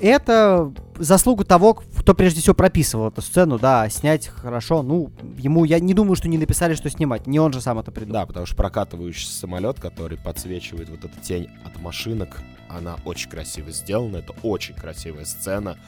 это 0.00 0.72
заслуга 0.98 1.44
того, 1.44 1.74
кто 1.74 2.14
прежде 2.14 2.40
всего 2.40 2.54
прописывал 2.54 3.08
эту 3.08 3.22
сцену, 3.22 3.58
да, 3.58 3.88
снять 3.88 4.28
хорошо, 4.28 4.82
ну, 4.82 5.10
ему, 5.36 5.64
я 5.64 5.80
не 5.80 5.94
думаю, 5.94 6.16
что 6.16 6.28
не 6.28 6.38
написали, 6.38 6.74
что 6.74 6.90
снимать, 6.90 7.26
не 7.26 7.38
он 7.38 7.52
же 7.52 7.60
сам 7.60 7.78
это 7.78 7.90
придумал. 7.90 8.20
Да, 8.20 8.26
потому 8.26 8.46
что 8.46 8.56
прокатывающий 8.56 9.28
самолет, 9.28 9.80
который 9.80 10.18
подсвечивает 10.18 10.88
вот 10.88 11.04
эту 11.04 11.20
тень 11.20 11.48
от 11.64 11.80
машинок, 11.80 12.40
она 12.68 12.96
очень 13.04 13.30
красиво 13.30 13.70
сделана, 13.70 14.18
это 14.18 14.34
очень 14.42 14.74
красивая 14.74 15.24
сцена, 15.24 15.78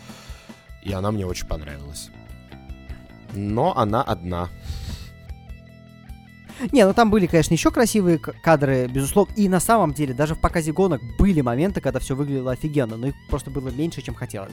и 0.83 0.93
она 0.93 1.11
мне 1.11 1.27
очень 1.27 1.47
понравилась. 1.47 2.11
Но 3.35 3.77
она 3.77 4.03
одна. 4.03 4.49
Не, 6.73 6.87
ну 6.87 6.95
там 6.95 7.11
были, 7.11 7.27
конечно, 7.27 7.55
еще 7.55 7.71
красивые 7.71 8.19
кадры, 8.19 8.87
безусловно. 8.87 9.33
И 9.35 9.49
на 9.49 9.61
самом 9.61 9.93
деле, 9.93 10.15
даже 10.15 10.35
в 10.35 10.41
показе 10.41 10.73
гонок 10.73 11.01
были 11.19 11.41
моменты, 11.41 11.81
когда 11.81 11.99
все 12.01 12.15
выглядело 12.15 12.53
офигенно, 12.53 12.97
но 12.97 13.09
их 13.09 13.15
просто 13.29 13.51
было 13.51 13.69
меньше, 13.69 14.03
чем 14.03 14.15
хотелось. 14.15 14.53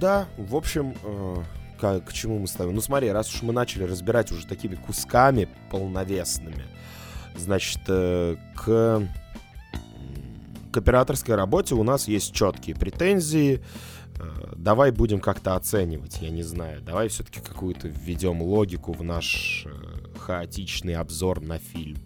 Да, 0.00 0.26
в 0.36 0.54
общем, 0.54 0.94
э, 1.02 1.36
к, 1.80 2.00
к 2.00 2.12
чему 2.12 2.38
мы 2.38 2.48
ставим? 2.48 2.74
Ну 2.74 2.80
смотри, 2.80 3.10
раз 3.10 3.32
уж 3.34 3.42
мы 3.42 3.52
начали 3.52 3.84
разбирать 3.84 4.30
уже 4.30 4.46
такими 4.46 4.74
кусками 4.74 5.48
полновесными, 5.70 6.64
значит, 7.36 7.80
э, 7.88 8.36
к, 8.54 9.08
к 10.70 10.76
операторской 10.76 11.34
работе 11.34 11.74
у 11.74 11.82
нас 11.82 12.08
есть 12.08 12.34
четкие 12.34 12.76
претензии. 12.76 13.62
Э, 14.18 14.52
давай 14.56 14.90
будем 14.90 15.20
как-то 15.20 15.56
оценивать, 15.56 16.18
я 16.20 16.30
не 16.30 16.42
знаю. 16.42 16.80
Давай 16.82 17.08
все-таки 17.08 17.40
какую-то 17.40 17.88
введем 17.88 18.42
логику 18.42 18.92
в 18.92 19.02
наш 19.02 19.66
э, 19.66 20.18
хаотичный 20.18 20.94
обзор 20.94 21.40
на 21.40 21.58
фильм. 21.58 21.98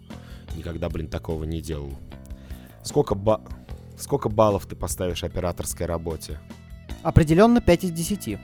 Никогда, 0.55 0.89
блин, 0.89 1.07
такого 1.07 1.43
не 1.43 1.61
делал. 1.61 1.93
Сколько, 2.83 3.15
ба... 3.15 3.41
Сколько 3.97 4.29
баллов 4.29 4.65
ты 4.65 4.75
поставишь 4.75 5.23
операторской 5.23 5.85
работе? 5.85 6.39
Определенно 7.03 7.61
5 7.61 7.83
из 7.85 7.91
10. 7.91 8.39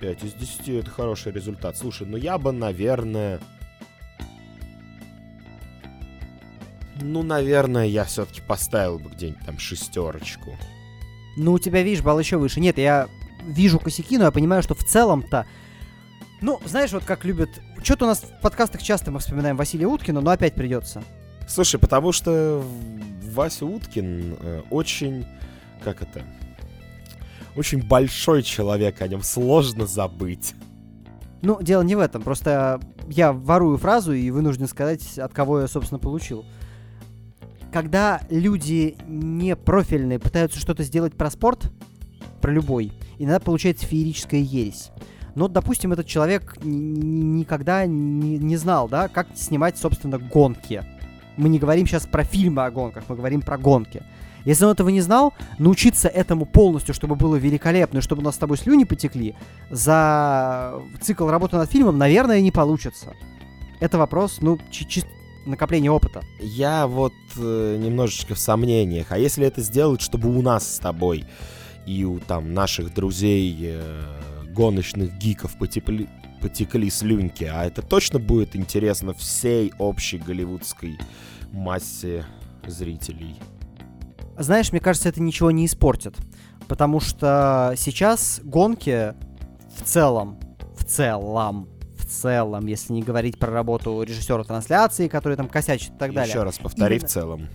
5 0.00 0.24
из 0.24 0.34
10 0.34 0.68
это 0.68 0.90
хороший 0.90 1.32
результат. 1.32 1.76
Слушай, 1.76 2.06
ну 2.06 2.16
я 2.16 2.38
бы, 2.38 2.52
наверное... 2.52 3.40
Ну, 7.00 7.22
наверное, 7.22 7.86
я 7.86 8.04
все-таки 8.04 8.40
поставил 8.40 8.98
бы 8.98 9.10
где-нибудь 9.10 9.44
там 9.44 9.58
шестерочку. 9.58 10.56
Ну, 11.36 11.52
у 11.52 11.58
тебя, 11.58 11.82
видишь, 11.82 12.02
балл 12.02 12.18
еще 12.18 12.36
выше. 12.36 12.60
Нет, 12.60 12.78
я 12.78 13.08
вижу 13.46 13.78
косяки, 13.78 14.18
но 14.18 14.24
я 14.24 14.30
понимаю, 14.30 14.62
что 14.62 14.74
в 14.74 14.84
целом-то... 14.84 15.46
Ну, 16.40 16.60
знаешь, 16.64 16.92
вот 16.92 17.04
как 17.04 17.24
любят... 17.24 17.48
Что-то 17.82 18.04
у 18.04 18.08
нас 18.08 18.20
в 18.20 18.40
подкастах 18.40 18.82
часто 18.82 19.10
мы 19.10 19.18
вспоминаем 19.18 19.56
Василия 19.56 19.86
Уткина, 19.86 20.20
но 20.20 20.30
опять 20.30 20.54
придется. 20.54 21.02
Слушай, 21.48 21.78
потому 21.78 22.12
что 22.12 22.62
Вася 23.32 23.66
Уткин 23.66 24.36
э, 24.40 24.62
очень... 24.70 25.26
Как 25.82 26.02
это? 26.02 26.22
Очень 27.56 27.82
большой 27.82 28.42
человек, 28.42 29.02
о 29.02 29.08
нем 29.08 29.22
сложно 29.22 29.86
забыть. 29.86 30.54
Ну, 31.42 31.60
дело 31.60 31.82
не 31.82 31.96
в 31.96 32.00
этом. 32.00 32.22
Просто 32.22 32.80
я 33.08 33.32
ворую 33.32 33.78
фразу 33.78 34.12
и 34.12 34.30
вынужден 34.30 34.68
сказать, 34.68 35.18
от 35.18 35.32
кого 35.32 35.60
я, 35.60 35.68
собственно, 35.68 35.98
получил. 35.98 36.44
Когда 37.72 38.20
люди 38.28 38.96
не 39.08 39.56
профильные 39.56 40.18
пытаются 40.18 40.60
что-то 40.60 40.82
сделать 40.82 41.14
про 41.14 41.30
спорт, 41.30 41.72
про 42.42 42.52
любой, 42.52 42.92
иногда 43.18 43.40
получается 43.40 43.86
феерическая 43.86 44.40
ересь. 44.40 44.90
Но, 45.34 45.48
допустим, 45.48 45.92
этот 45.92 46.06
человек 46.06 46.58
никогда 46.62 47.86
не, 47.86 48.56
знал, 48.56 48.88
да, 48.88 49.08
как 49.08 49.28
снимать, 49.34 49.78
собственно, 49.78 50.18
гонки. 50.18 50.84
Мы 51.38 51.48
не 51.48 51.58
говорим 51.58 51.86
сейчас 51.86 52.06
про 52.06 52.24
фильмы 52.24 52.66
о 52.66 52.70
гонках, 52.70 53.04
мы 53.08 53.16
говорим 53.16 53.40
про 53.40 53.56
гонки. 53.56 54.02
Если 54.44 54.64
он 54.66 54.72
этого 54.72 54.90
не 54.90 55.00
знал, 55.00 55.32
научиться 55.58 56.08
этому 56.08 56.44
полностью, 56.44 56.94
чтобы 56.94 57.14
было 57.14 57.36
великолепно, 57.36 57.98
и 57.98 58.02
чтобы 58.02 58.20
у 58.20 58.24
нас 58.24 58.34
с 58.34 58.38
тобой 58.38 58.58
слюни 58.58 58.84
потекли, 58.84 59.34
за 59.70 60.74
цикл 61.00 61.28
работы 61.28 61.56
над 61.56 61.70
фильмом, 61.70 61.96
наверное, 61.96 62.42
не 62.42 62.50
получится. 62.50 63.14
Это 63.80 63.96
вопрос, 63.96 64.38
ну, 64.42 64.58
чи- 64.70 64.86
чисто 64.86 65.08
накопления 65.46 65.90
опыта. 65.90 66.22
Я 66.40 66.86
вот 66.86 67.12
э, 67.36 67.76
немножечко 67.78 68.34
в 68.34 68.38
сомнениях. 68.38 69.08
А 69.10 69.18
если 69.18 69.46
это 69.46 69.60
сделать, 69.60 70.00
чтобы 70.00 70.36
у 70.36 70.42
нас 70.42 70.76
с 70.76 70.78
тобой 70.78 71.24
и 71.86 72.04
у 72.04 72.18
там 72.20 72.54
наших 72.54 72.94
друзей 72.94 73.56
э, 73.60 74.02
гоночных 74.50 75.16
гиков 75.18 75.58
потепли, 75.58 76.08
потекли 76.40 76.90
слюньки, 76.90 77.44
а 77.44 77.64
это 77.64 77.82
точно 77.82 78.18
будет 78.18 78.56
интересно 78.56 79.14
всей 79.14 79.72
общей 79.78 80.18
голливудской 80.18 80.98
массе 81.52 82.24
зрителей? 82.66 83.36
Знаешь, 84.38 84.72
мне 84.72 84.80
кажется, 84.80 85.08
это 85.08 85.20
ничего 85.20 85.50
не 85.50 85.66
испортит. 85.66 86.16
Потому 86.68 87.00
что 87.00 87.74
сейчас 87.76 88.40
гонки 88.42 89.14
в 89.76 89.82
целом, 89.84 90.38
в 90.76 90.84
целом, 90.84 91.68
целом, 92.12 92.66
если 92.66 92.92
не 92.92 93.02
говорить 93.02 93.38
про 93.38 93.50
работу 93.50 94.02
режиссера 94.02 94.44
трансляции, 94.44 95.08
который 95.08 95.36
там 95.36 95.48
косячит 95.48 95.90
и 95.94 95.98
так 95.98 96.12
далее. 96.12 96.30
Еще 96.30 96.42
раз 96.42 96.58
повтори 96.58 96.96
Именно- 96.96 97.08
в 97.08 97.10
целом. 97.10 97.48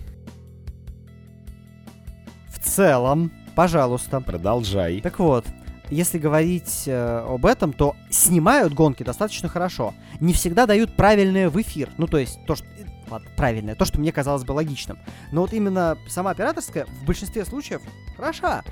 В 2.48 2.58
целом, 2.64 3.32
пожалуйста. 3.54 4.20
Продолжай. 4.20 5.00
Так 5.00 5.18
вот, 5.18 5.44
если 5.90 6.18
говорить 6.18 6.84
э, 6.86 7.24
об 7.26 7.46
этом, 7.46 7.72
то 7.72 7.94
снимают 8.10 8.74
гонки 8.74 9.02
достаточно 9.02 9.48
хорошо. 9.48 9.94
Не 10.20 10.32
всегда 10.32 10.66
дают 10.66 10.94
правильное 10.96 11.48
в 11.48 11.60
эфир. 11.60 11.90
Ну, 11.98 12.06
то 12.06 12.18
есть, 12.18 12.38
то, 12.46 12.56
что... 12.56 12.66
э, 12.66 12.84
Ладно, 13.10 13.30
правильное, 13.38 13.74
то, 13.74 13.86
что 13.86 13.98
мне 14.00 14.12
казалось 14.12 14.44
бы 14.44 14.52
логичным. 14.52 14.98
Но 15.32 15.40
вот 15.40 15.54
именно 15.54 15.96
сама 16.08 16.30
операторская 16.32 16.84
в 16.84 17.06
большинстве 17.06 17.44
случаев 17.46 17.80
хороша. 18.16 18.62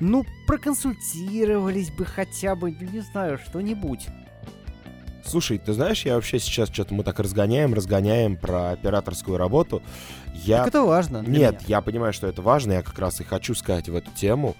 Ну, 0.00 0.24
проконсультировались 0.46 1.90
бы 1.90 2.06
хотя 2.06 2.54
бы, 2.54 2.70
не 2.70 3.00
знаю, 3.00 3.36
что-нибудь. 3.36 4.06
Слушай, 5.24 5.58
ты 5.58 5.72
знаешь, 5.72 6.04
я 6.04 6.14
вообще 6.14 6.38
сейчас 6.38 6.70
что-то 6.70 6.94
мы 6.94 7.04
так 7.04 7.18
разгоняем, 7.20 7.74
разгоняем 7.74 8.36
про 8.36 8.70
операторскую 8.70 9.36
работу. 9.36 9.82
Я 10.34 10.58
Так 10.58 10.68
это 10.68 10.82
важно. 10.84 11.18
Нет, 11.26 11.54
меня. 11.54 11.60
я 11.66 11.80
понимаю, 11.80 12.12
что 12.12 12.26
это 12.26 12.42
важно, 12.42 12.72
я 12.72 12.82
как 12.82 12.98
раз 12.98 13.20
и 13.20 13.24
хочу 13.24 13.54
сказать 13.54 13.88
в 13.88 13.94
эту 13.94 14.10
тему. 14.12 14.56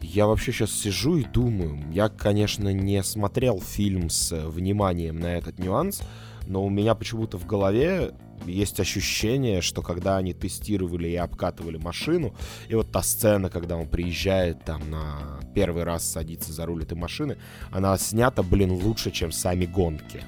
Я 0.00 0.26
вообще 0.26 0.52
сейчас 0.52 0.72
сижу 0.72 1.16
и 1.16 1.24
думаю. 1.24 1.78
Я, 1.92 2.08
конечно, 2.08 2.72
не 2.72 3.02
смотрел 3.02 3.60
фильм 3.60 4.10
с 4.10 4.32
э, 4.32 4.48
вниманием 4.48 5.18
на 5.20 5.36
этот 5.36 5.58
нюанс, 5.58 6.02
но 6.46 6.64
у 6.64 6.68
меня 6.68 6.94
почему-то 6.94 7.38
в 7.38 7.46
голове 7.46 8.12
есть 8.46 8.80
ощущение, 8.80 9.60
что 9.60 9.82
когда 9.82 10.16
они 10.16 10.34
тестировали 10.34 11.08
и 11.08 11.16
обкатывали 11.16 11.76
машину, 11.76 12.34
и 12.68 12.74
вот 12.74 12.90
та 12.90 13.02
сцена, 13.02 13.50
когда 13.50 13.76
он 13.76 13.86
приезжает 13.88 14.64
там 14.64 14.90
на 14.90 15.40
первый 15.54 15.84
раз 15.84 16.04
садится 16.04 16.52
за 16.52 16.66
руль 16.66 16.82
этой 16.82 16.96
машины, 16.96 17.38
она 17.70 17.96
снята, 17.98 18.42
блин, 18.42 18.72
лучше, 18.72 19.10
чем 19.10 19.32
сами 19.32 19.66
гонки. 19.66 20.22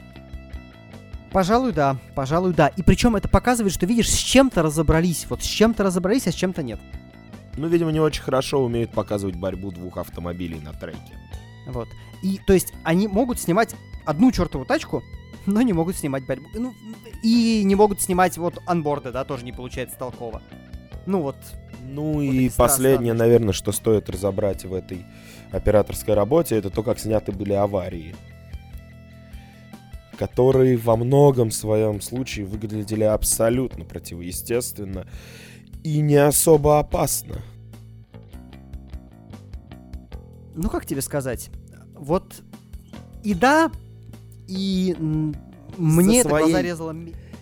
Пожалуй, 1.32 1.72
да. 1.72 1.96
Пожалуй, 2.14 2.54
да. 2.54 2.68
И 2.68 2.82
причем 2.82 3.16
это 3.16 3.28
показывает, 3.28 3.74
что, 3.74 3.86
видишь, 3.86 4.08
с 4.08 4.16
чем-то 4.16 4.62
разобрались. 4.62 5.26
Вот 5.28 5.42
с 5.42 5.46
чем-то 5.46 5.82
разобрались, 5.82 6.28
а 6.28 6.32
с 6.32 6.34
чем-то 6.34 6.62
нет. 6.62 6.78
Ну, 7.56 7.66
видимо, 7.66 7.90
не 7.90 7.98
очень 7.98 8.22
хорошо 8.22 8.64
умеют 8.64 8.92
показывать 8.92 9.34
борьбу 9.34 9.72
двух 9.72 9.98
автомобилей 9.98 10.60
на 10.60 10.72
треке. 10.72 11.18
Вот. 11.66 11.88
И, 12.22 12.38
то 12.46 12.52
есть, 12.52 12.72
они 12.84 13.08
могут 13.08 13.40
снимать 13.40 13.74
одну 14.04 14.30
чертову 14.30 14.64
тачку, 14.64 15.02
но 15.46 15.62
не 15.62 15.72
могут 15.72 15.96
снимать 15.96 16.26
борьбу. 16.26 16.46
Ну, 16.54 16.74
и 17.22 17.62
не 17.64 17.74
могут 17.74 18.00
снимать 18.00 18.36
вот 18.38 18.58
анборды, 18.66 19.12
да, 19.12 19.24
тоже 19.24 19.44
не 19.44 19.52
получается 19.52 19.96
толково. 19.98 20.42
Ну 21.06 21.20
вот, 21.20 21.36
Ну 21.82 22.14
Вот 22.14 22.22
и 22.22 22.50
последнее, 22.56 23.12
штуки. 23.12 23.20
наверное, 23.20 23.52
что 23.52 23.72
стоит 23.72 24.08
разобрать 24.08 24.64
в 24.64 24.72
этой 24.72 25.04
операторской 25.52 26.14
работе, 26.14 26.56
это 26.56 26.70
то, 26.70 26.82
как 26.82 26.98
сняты 26.98 27.32
были 27.32 27.52
аварии. 27.52 28.14
Которые 30.18 30.76
во 30.76 30.96
многом 30.96 31.50
своем 31.50 32.00
случае 32.00 32.46
выглядели 32.46 33.04
абсолютно 33.04 33.84
противоестественно 33.84 35.06
и 35.82 36.00
не 36.00 36.16
особо 36.16 36.78
опасно. 36.78 37.42
ну 40.54 40.70
как 40.70 40.86
тебе 40.86 41.02
сказать? 41.02 41.50
Вот 41.94 42.42
и 43.22 43.34
да, 43.34 43.70
и 44.48 44.96
мне 45.76 46.20
это 46.20 46.28
своей- 46.28 46.44
глаза 46.46 46.62
резало. 46.62 46.96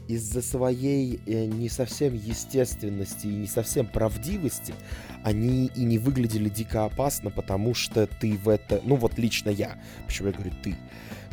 Из-за 0.08 0.42
своей 0.42 1.20
э, 1.26 1.46
не 1.46 1.68
совсем 1.68 2.14
естественности 2.14 3.26
и 3.28 3.34
не 3.34 3.46
совсем 3.46 3.86
правдивости 3.86 4.74
они 5.22 5.66
и 5.76 5.84
не 5.84 5.98
выглядели 5.98 6.48
дико 6.48 6.84
опасно, 6.84 7.30
потому 7.30 7.74
что 7.74 8.06
ты 8.06 8.36
в 8.36 8.48
это, 8.48 8.80
ну 8.84 8.96
вот 8.96 9.16
лично 9.18 9.50
я, 9.50 9.80
почему 10.06 10.28
я 10.28 10.34
говорю 10.34 10.52
ты, 10.62 10.76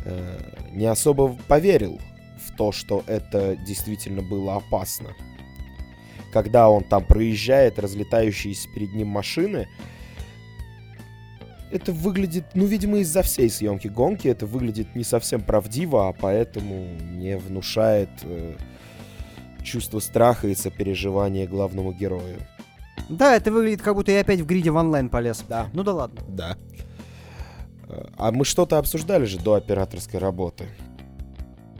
э, 0.04 0.38
не 0.72 0.86
особо 0.86 1.36
поверил 1.48 2.00
в 2.46 2.56
то, 2.56 2.72
что 2.72 3.02
это 3.06 3.56
действительно 3.56 4.22
было 4.22 4.56
опасно. 4.56 5.10
Когда 6.32 6.70
он 6.70 6.84
там 6.84 7.04
проезжает 7.04 7.78
разлетающиеся 7.80 8.68
перед 8.72 8.94
ним 8.94 9.08
машины, 9.08 9.68
это 11.70 11.92
выглядит, 11.92 12.44
ну, 12.54 12.66
видимо, 12.66 12.98
из-за 12.98 13.22
всей 13.22 13.50
съемки 13.50 13.88
гонки 13.88 14.28
это 14.28 14.46
выглядит 14.46 14.94
не 14.94 15.04
совсем 15.04 15.40
правдиво, 15.42 16.08
а 16.08 16.12
поэтому 16.12 16.86
не 17.00 17.36
внушает 17.36 18.10
э, 18.22 18.54
чувство 19.62 20.00
страха 20.00 20.48
и 20.48 20.54
сопереживания 20.54 21.46
главному 21.46 21.92
герою. 21.92 22.38
Да, 23.08 23.34
это 23.34 23.50
выглядит, 23.50 23.82
как 23.82 23.94
будто 23.94 24.12
я 24.12 24.20
опять 24.20 24.40
в 24.40 24.46
гриде 24.46 24.70
в 24.70 24.76
онлайн 24.76 25.08
полез. 25.08 25.44
Да. 25.48 25.68
Ну 25.72 25.82
да 25.82 25.94
ладно. 25.94 26.20
Да. 26.28 26.56
А 28.16 28.30
мы 28.30 28.44
что-то 28.44 28.78
обсуждали 28.78 29.24
же 29.24 29.38
до 29.38 29.54
операторской 29.54 30.20
работы. 30.20 30.66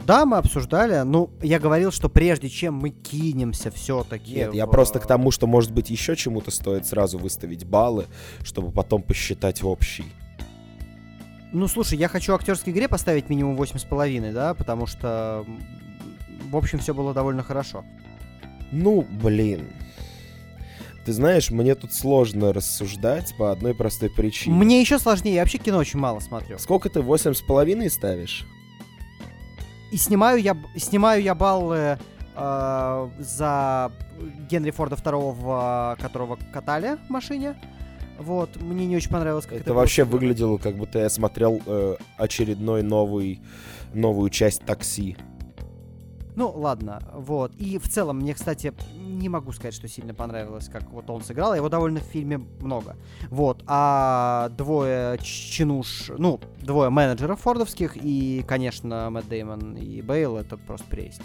Да, 0.05 0.25
мы 0.25 0.37
обсуждали. 0.37 1.01
Ну, 1.03 1.29
я 1.41 1.59
говорил, 1.59 1.91
что 1.91 2.09
прежде 2.09 2.49
чем 2.49 2.75
мы 2.75 2.89
кинемся 2.89 3.71
все-таки. 3.71 4.33
Нет, 4.33 4.53
я 4.53 4.67
просто 4.67 4.99
к 4.99 5.07
тому, 5.07 5.31
что, 5.31 5.47
может 5.47 5.71
быть, 5.71 5.89
еще 5.89 6.15
чему-то 6.15 6.51
стоит 6.51 6.85
сразу 6.85 7.17
выставить 7.17 7.65
баллы, 7.65 8.07
чтобы 8.43 8.71
потом 8.71 9.03
посчитать 9.03 9.63
общий. 9.63 10.05
Ну, 11.53 11.67
слушай, 11.67 11.97
я 11.97 12.07
хочу 12.07 12.33
актерской 12.33 12.71
игре 12.71 12.87
поставить 12.87 13.29
минимум 13.29 13.59
8,5, 13.61 14.31
да, 14.31 14.53
потому 14.53 14.85
что, 14.85 15.45
в 16.49 16.55
общем, 16.55 16.79
все 16.79 16.93
было 16.93 17.13
довольно 17.13 17.43
хорошо. 17.43 17.83
Ну, 18.71 19.05
блин. 19.21 19.67
Ты 21.05 21.13
знаешь, 21.13 21.49
мне 21.49 21.75
тут 21.75 21.93
сложно 21.93 22.53
рассуждать 22.53 23.35
по 23.37 23.51
одной 23.51 23.73
простой 23.73 24.09
причине. 24.09 24.55
Мне 24.55 24.79
еще 24.79 24.99
сложнее, 24.99 25.35
я 25.35 25.41
вообще 25.41 25.57
кино 25.57 25.79
очень 25.79 25.99
мало 25.99 26.19
смотрю. 26.19 26.57
Сколько 26.59 26.89
ты, 26.89 27.01
восемь 27.01 27.33
с 27.33 27.41
половиной 27.41 27.89
ставишь? 27.89 28.45
И 29.91 29.97
снимаю 29.97 30.41
я, 30.41 30.57
снимаю 30.77 31.21
я 31.21 31.35
баллы 31.35 31.97
э, 32.35 33.09
за 33.19 33.91
Генри 34.49 34.71
Форда 34.71 34.95
второго, 34.95 35.97
которого 35.99 36.37
катали 36.53 36.97
в 37.07 37.09
машине. 37.09 37.55
Вот, 38.17 38.61
мне 38.61 38.85
не 38.85 38.95
очень 38.95 39.09
понравилось, 39.09 39.45
как 39.45 39.55
это, 39.55 39.63
это 39.63 39.73
вообще 39.73 40.03
выглядело, 40.03 40.57
как 40.57 40.77
будто 40.77 40.99
я 40.99 41.09
смотрел 41.09 41.59
э, 41.65 41.95
очередной 42.17 42.83
новый, 42.83 43.41
новую 43.93 44.29
часть 44.29 44.63
такси. 44.63 45.17
Ну, 46.35 46.51
ладно, 46.51 47.01
вот. 47.13 47.53
И 47.55 47.77
в 47.77 47.87
целом, 47.89 48.19
мне, 48.19 48.33
кстати, 48.33 48.73
не 48.97 49.29
могу 49.29 49.51
сказать, 49.51 49.73
что 49.73 49.87
сильно 49.87 50.13
понравилось, 50.13 50.69
как 50.69 50.89
вот 50.91 51.09
он 51.09 51.21
сыграл. 51.21 51.53
Его 51.53 51.69
довольно 51.69 51.99
в 51.99 52.03
фильме 52.03 52.39
много. 52.59 52.95
Вот. 53.29 53.63
А 53.67 54.49
двое 54.57 55.17
чинуш, 55.19 56.11
ну, 56.17 56.39
двое 56.61 56.89
менеджеров 56.89 57.41
фордовских 57.41 57.97
и, 57.97 58.43
конечно, 58.47 59.09
Мэтт 59.09 59.29
Деймон 59.29 59.75
и 59.75 60.01
Бейл, 60.01 60.37
это 60.37 60.57
просто 60.57 60.87
прелесть. 60.87 61.21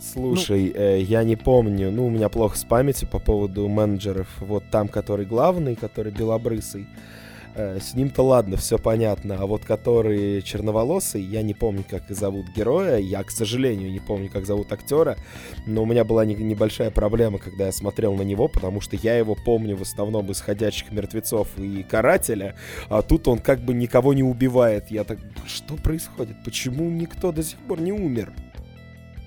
Слушай, 0.00 0.72
ну, 0.74 0.80
э, 0.80 1.00
я 1.02 1.24
не 1.24 1.36
помню, 1.36 1.90
ну, 1.90 2.06
у 2.06 2.10
меня 2.10 2.28
плохо 2.28 2.56
с 2.56 2.64
памятью 2.64 3.08
по 3.08 3.18
поводу 3.18 3.68
менеджеров. 3.68 4.28
Вот 4.40 4.64
там, 4.70 4.88
который 4.88 5.26
главный, 5.26 5.74
который 5.74 6.12
белобрысый. 6.12 6.86
Э, 7.58 7.80
с 7.80 7.94
ним-то 7.94 8.22
ладно, 8.22 8.56
все 8.56 8.78
понятно. 8.78 9.36
А 9.40 9.46
вот 9.46 9.64
который 9.64 10.40
черноволосый, 10.42 11.22
я 11.22 11.42
не 11.42 11.54
помню, 11.54 11.84
как 11.88 12.08
зовут 12.08 12.46
героя. 12.54 12.98
Я, 12.98 13.24
к 13.24 13.32
сожалению, 13.32 13.90
не 13.90 13.98
помню, 13.98 14.30
как 14.30 14.46
зовут 14.46 14.72
актера. 14.72 15.16
Но 15.66 15.82
у 15.82 15.86
меня 15.86 16.04
была 16.04 16.24
не, 16.24 16.36
небольшая 16.36 16.92
проблема, 16.92 17.38
когда 17.38 17.66
я 17.66 17.72
смотрел 17.72 18.14
на 18.14 18.22
него, 18.22 18.46
потому 18.46 18.80
что 18.80 18.94
я 18.94 19.18
его 19.18 19.34
помню 19.34 19.76
в 19.76 19.82
основном 19.82 20.30
из 20.30 20.40
«Ходячих 20.40 20.92
мертвецов» 20.92 21.48
и 21.58 21.82
«Карателя». 21.82 22.54
А 22.88 23.02
тут 23.02 23.26
он 23.26 23.40
как 23.40 23.58
бы 23.58 23.74
никого 23.74 24.14
не 24.14 24.22
убивает. 24.22 24.92
Я 24.92 25.02
так, 25.02 25.18
что 25.44 25.74
происходит? 25.74 26.36
Почему 26.44 26.88
никто 26.88 27.32
до 27.32 27.42
сих 27.42 27.58
пор 27.58 27.80
не 27.80 27.90
умер? 27.90 28.32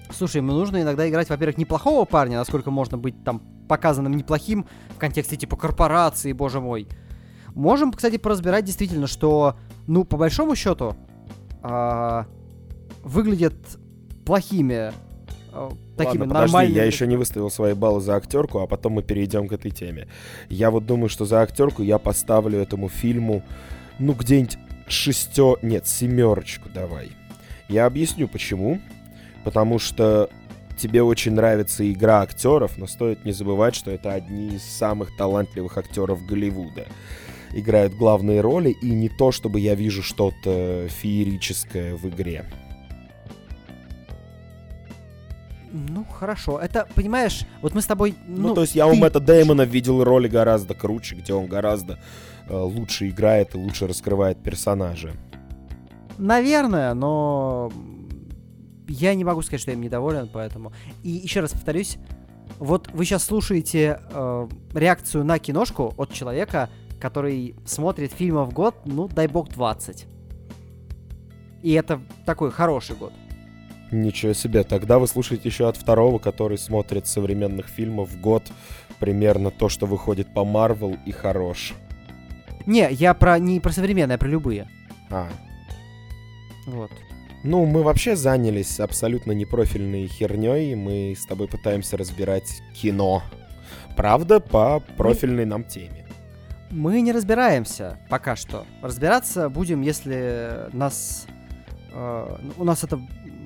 Слушай, 0.09 0.37
ему 0.37 0.53
нужно 0.53 0.81
иногда 0.81 1.07
играть, 1.09 1.29
во-первых, 1.29 1.57
неплохого 1.57 2.05
парня, 2.05 2.37
насколько 2.37 2.71
можно 2.71 2.97
быть 2.97 3.21
там 3.25 3.41
показанным 3.67 4.15
неплохим 4.15 4.67
в 4.95 4.97
контексте 4.97 5.35
типа 5.35 5.57
корпорации, 5.57 6.31
боже 6.31 6.61
мой. 6.61 6.87
Можем, 7.55 7.91
кстати, 7.91 8.17
поразбирать 8.17 8.65
действительно, 8.65 9.07
что, 9.07 9.55
ну, 9.87 10.03
по 10.03 10.17
большому 10.17 10.55
счету, 10.55 10.95
э, 11.63 12.23
выглядят 13.03 13.55
плохими 14.25 14.93
э, 15.53 15.69
такими 15.97 16.21
Ладно, 16.21 16.25
нормальными... 16.25 16.51
подожди, 16.51 16.73
я 16.73 16.85
еще 16.85 17.07
не 17.07 17.17
выставил 17.17 17.49
свои 17.49 17.73
баллы 17.73 18.01
за 18.01 18.15
актерку, 18.15 18.59
а 18.59 18.67
потом 18.67 18.93
мы 18.93 19.03
перейдем 19.03 19.47
к 19.47 19.53
этой 19.53 19.71
теме. 19.71 20.07
Я 20.49 20.71
вот 20.71 20.85
думаю, 20.85 21.09
что 21.09 21.25
за 21.25 21.41
актерку 21.41 21.83
я 21.83 21.97
поставлю 21.97 22.59
этому 22.59 22.89
фильму, 22.89 23.43
ну, 23.99 24.13
где-нибудь 24.13 24.57
шестё... 24.87 25.57
Нет, 25.61 25.87
семерочку 25.87 26.69
давай. 26.73 27.11
Я 27.67 27.85
объясню, 27.85 28.27
почему. 28.27 28.79
Потому 29.43 29.79
что 29.79 30.29
тебе 30.77 31.01
очень 31.01 31.33
нравится 31.33 31.89
игра 31.91 32.21
актеров, 32.21 32.77
но 32.77 32.87
стоит 32.87 33.25
не 33.25 33.31
забывать, 33.31 33.75
что 33.75 33.91
это 33.91 34.13
одни 34.13 34.55
из 34.55 34.63
самых 34.63 35.15
талантливых 35.15 35.77
актеров 35.77 36.25
Голливуда 36.25 36.85
играют 37.53 37.93
главные 37.93 38.41
роли, 38.41 38.69
и 38.69 38.91
не 38.91 39.09
то, 39.09 39.31
чтобы 39.31 39.59
я 39.59 39.75
вижу 39.75 40.01
что-то 40.03 40.87
феерическое 40.89 41.95
в 41.95 42.07
игре. 42.07 42.45
Ну, 45.73 46.03
хорошо. 46.05 46.59
Это, 46.59 46.87
понимаешь, 46.95 47.45
вот 47.61 47.73
мы 47.73 47.81
с 47.81 47.85
тобой... 47.85 48.15
Ну, 48.27 48.49
Ну, 48.49 48.53
то 48.55 48.61
есть 48.61 48.75
я 48.75 48.85
ты- 48.85 48.91
у 48.91 48.95
Мэтта 48.95 49.19
Дэймона 49.21 49.61
видел 49.61 50.03
роли 50.03 50.27
гораздо 50.27 50.73
круче, 50.73 51.15
где 51.15 51.33
он 51.33 51.47
гораздо 51.47 51.97
э, 52.49 52.57
лучше 52.57 53.07
играет 53.07 53.55
и 53.55 53.57
лучше 53.57 53.87
раскрывает 53.87 54.43
персонажа. 54.43 55.13
Наверное, 56.17 56.93
но 56.93 57.71
я 58.89 59.13
не 59.15 59.23
могу 59.23 59.41
сказать, 59.43 59.61
что 59.61 59.71
я 59.71 59.75
им 59.75 59.81
недоволен, 59.81 60.29
поэтому. 60.31 60.73
И 61.03 61.09
еще 61.09 61.39
раз 61.39 61.51
повторюсь, 61.51 61.97
вот 62.59 62.89
вы 62.91 63.05
сейчас 63.05 63.23
слушаете 63.23 63.99
э, 64.11 64.47
реакцию 64.73 65.23
на 65.23 65.39
киношку 65.39 65.93
от 65.95 66.11
человека, 66.11 66.69
который 67.01 67.55
смотрит 67.65 68.13
фильмов 68.13 68.49
в 68.49 68.53
год, 68.53 68.75
ну, 68.85 69.07
дай 69.07 69.27
бог, 69.27 69.49
20. 69.49 70.05
И 71.63 71.71
это 71.73 72.01
такой 72.25 72.51
хороший 72.51 72.95
год. 72.95 73.13
Ничего 73.91 74.33
себе, 74.33 74.63
тогда 74.63 74.99
вы 74.99 75.07
слушаете 75.07 75.49
еще 75.49 75.67
от 75.67 75.75
второго, 75.75 76.17
который 76.17 76.57
смотрит 76.57 77.07
современных 77.07 77.67
фильмов 77.67 78.09
в 78.09 78.21
год 78.21 78.43
примерно 78.99 79.51
то, 79.51 79.67
что 79.67 79.85
выходит 79.85 80.33
по 80.33 80.45
Марвел 80.45 80.95
и 81.05 81.11
хорош. 81.11 81.73
Не, 82.65 82.87
я 82.91 83.13
про 83.13 83.37
не 83.39 83.59
про 83.59 83.71
современное, 83.71 84.15
а 84.15 84.19
про 84.19 84.29
любые. 84.29 84.69
А, 85.09 85.27
Вот. 86.67 86.91
ну 87.43 87.65
мы 87.65 87.83
вообще 87.83 88.15
занялись 88.15 88.79
абсолютно 88.79 89.33
непрофильной 89.33 90.07
херней, 90.07 90.75
мы 90.75 91.13
с 91.17 91.25
тобой 91.25 91.47
пытаемся 91.47 91.97
разбирать 91.97 92.61
кино. 92.73 93.23
Правда, 93.97 94.39
по 94.39 94.79
профильной 94.95 95.45
нам 95.45 95.65
теме. 95.65 96.00
Мы 96.71 97.01
не 97.01 97.11
разбираемся 97.11 97.99
пока 98.09 98.35
что. 98.35 98.65
Разбираться 98.81 99.49
будем, 99.49 99.81
если 99.81 100.69
нас 100.73 101.27
э, 101.93 102.37
у 102.57 102.63
нас 102.63 102.83
это 102.83 102.99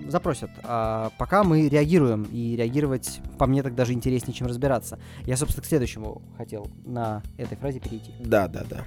запросят. 0.08 0.52
А 0.64 1.10
пока 1.18 1.44
мы 1.44 1.68
реагируем, 1.68 2.24
и 2.32 2.56
реагировать 2.56 3.22
по 3.40 3.48
мне 3.48 3.64
так 3.64 3.74
даже 3.74 3.94
интереснее, 3.94 4.34
чем 4.36 4.46
разбираться. 4.48 5.00
Я, 5.24 5.36
собственно, 5.38 5.64
к 5.64 5.66
следующему 5.68 6.22
хотел 6.38 6.68
на 6.86 7.24
этой 7.38 7.58
фразе 7.58 7.80
перейти. 7.80 8.14
Да, 8.20 8.48
да, 8.48 8.64
да. 8.70 8.84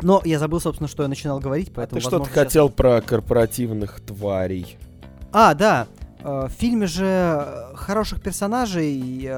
Но 0.00 0.20
я 0.24 0.40
забыл, 0.40 0.58
собственно, 0.60 0.88
что 0.88 1.04
я 1.04 1.08
начинал 1.08 1.38
говорить, 1.38 1.68
А 1.68 1.72
поэтому. 1.76 2.00
ты 2.00 2.06
что-то 2.06 2.24
щас- 2.24 2.34
хотел 2.34 2.68
про 2.68 3.00
корпоративных 3.00 4.00
тварей. 4.00 4.76
А, 5.32 5.54
да. 5.54 5.86
э, 6.18 6.46
В 6.48 6.50
фильме 6.50 6.88
же 6.88 7.06
э, 7.06 7.74
хороших 7.76 8.20
персонажей. 8.20 9.28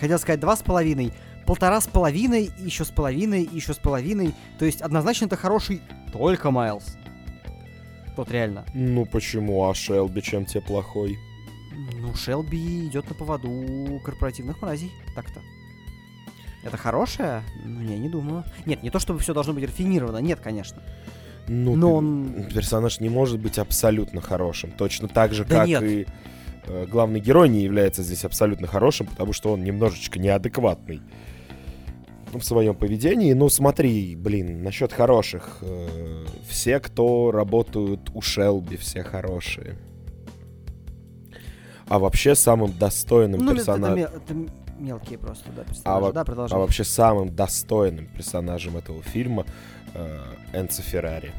Хотел 0.00 0.18
сказать 0.18 0.40
два 0.40 0.56
с 0.56 0.62
половиной, 0.62 1.12
полтора 1.46 1.80
с 1.80 1.86
половиной, 1.86 2.50
еще 2.58 2.84
с 2.84 2.90
половиной, 2.90 3.48
еще 3.52 3.74
с 3.74 3.78
половиной. 3.78 4.34
То 4.58 4.64
есть 4.64 4.80
однозначно 4.80 5.26
это 5.26 5.36
хороший 5.36 5.82
только 6.12 6.50
Майлз. 6.50 6.96
Вот 8.16 8.30
реально. 8.30 8.64
Ну 8.74 9.06
почему, 9.06 9.68
а 9.68 9.74
Шелби 9.74 10.22
чем 10.22 10.44
тебе 10.44 10.60
плохой? 10.60 11.18
Ну, 12.00 12.14
Шелби 12.14 12.86
идет 12.86 13.08
на 13.08 13.14
поводу 13.14 14.00
корпоративных 14.04 14.60
мразей. 14.60 14.92
Так-то. 15.14 15.40
Это 16.64 16.76
хорошее? 16.76 17.42
Ну, 17.64 17.80
не, 17.80 17.96
не 17.98 18.08
думаю. 18.08 18.44
Нет, 18.66 18.82
не 18.82 18.90
то 18.90 18.98
чтобы 18.98 19.20
все 19.20 19.32
должно 19.32 19.52
быть 19.52 19.64
рафинировано. 19.64 20.18
Нет, 20.18 20.40
конечно. 20.40 20.82
Ну, 21.46 21.76
Но 21.76 21.94
он... 21.94 22.48
персонаж 22.52 23.00
не 23.00 23.08
может 23.08 23.38
быть 23.38 23.58
абсолютно 23.58 24.20
хорошим. 24.20 24.72
Точно 24.72 25.08
так 25.08 25.32
же, 25.32 25.44
Да 25.44 25.60
как 25.60 25.68
нет. 25.68 25.82
и 25.82 26.06
главный 26.90 27.20
герой 27.20 27.48
не 27.48 27.62
является 27.62 28.02
здесь 28.02 28.24
абсолютно 28.24 28.66
хорошим, 28.66 29.06
потому 29.06 29.32
что 29.32 29.52
он 29.52 29.62
немножечко 29.64 30.18
неадекватный 30.18 31.00
в 32.32 32.42
своем 32.42 32.74
поведении. 32.74 33.32
Ну, 33.32 33.48
смотри, 33.48 34.14
блин, 34.14 34.62
насчет 34.62 34.92
хороших. 34.92 35.58
э, 35.62 36.24
все, 36.48 36.78
кто 36.80 37.30
работают 37.30 38.10
у 38.14 38.20
Шелби, 38.20 38.76
все 38.76 39.02
хорошие. 39.02 39.76
А 41.88 41.98
вообще 41.98 42.34
самым 42.34 42.72
достойным 42.78 43.40
Ну, 43.40 43.46
это, 43.52 43.56
персонажем... 43.56 43.96
ме- 43.96 44.02
это 44.02 44.34
м- 44.34 44.48
мелкие 44.78 45.18
просто, 45.18 45.50
да, 45.56 45.62
А, 45.62 45.64
персонажи. 46.00 46.04
во- 46.04 46.12
да, 46.12 46.54
а 46.54 46.58
вообще 46.58 46.84
самым 46.84 47.34
достойным 47.34 48.06
персонажем 48.06 48.76
этого 48.76 49.02
фильма 49.02 49.46
э, 49.94 50.18
Энцо 50.52 50.82
Феррари. 50.82 51.32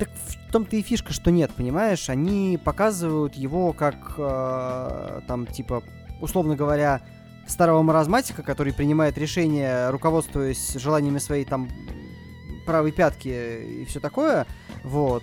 Так 0.00 0.08
в 0.08 0.50
том-то 0.50 0.76
и 0.76 0.82
фишка, 0.82 1.12
что 1.12 1.30
нет, 1.30 1.50
понимаешь? 1.54 2.08
Они 2.08 2.58
показывают 2.62 3.34
его 3.34 3.74
как, 3.74 4.14
э, 4.16 5.20
там, 5.28 5.46
типа, 5.46 5.82
условно 6.22 6.56
говоря, 6.56 7.02
старого 7.46 7.82
маразматика, 7.82 8.42
который 8.42 8.72
принимает 8.72 9.18
решения, 9.18 9.90
руководствуясь 9.90 10.72
желаниями 10.72 11.18
своей, 11.18 11.44
там, 11.44 11.68
правой 12.64 12.92
пятки 12.92 13.28
и 13.28 13.84
все 13.84 14.00
такое, 14.00 14.46
вот, 14.84 15.22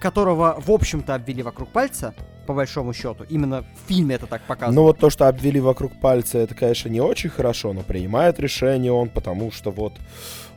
которого, 0.00 0.56
в 0.64 0.70
общем-то, 0.70 1.16
обвели 1.16 1.42
вокруг 1.42 1.72
пальца, 1.72 2.14
по 2.50 2.54
большому 2.54 2.92
счету. 2.92 3.24
Именно 3.28 3.62
в 3.62 3.88
фильме 3.88 4.16
это 4.16 4.26
так 4.26 4.42
показано. 4.42 4.74
Ну 4.74 4.82
вот 4.82 4.98
то, 4.98 5.08
что 5.08 5.28
обвели 5.28 5.60
вокруг 5.60 6.00
пальца, 6.00 6.38
это, 6.38 6.52
конечно, 6.56 6.88
не 6.88 7.00
очень 7.00 7.30
хорошо, 7.30 7.72
но 7.72 7.82
принимает 7.82 8.40
решение 8.40 8.90
он, 8.90 9.08
потому 9.08 9.52
что 9.52 9.70
вот 9.70 9.92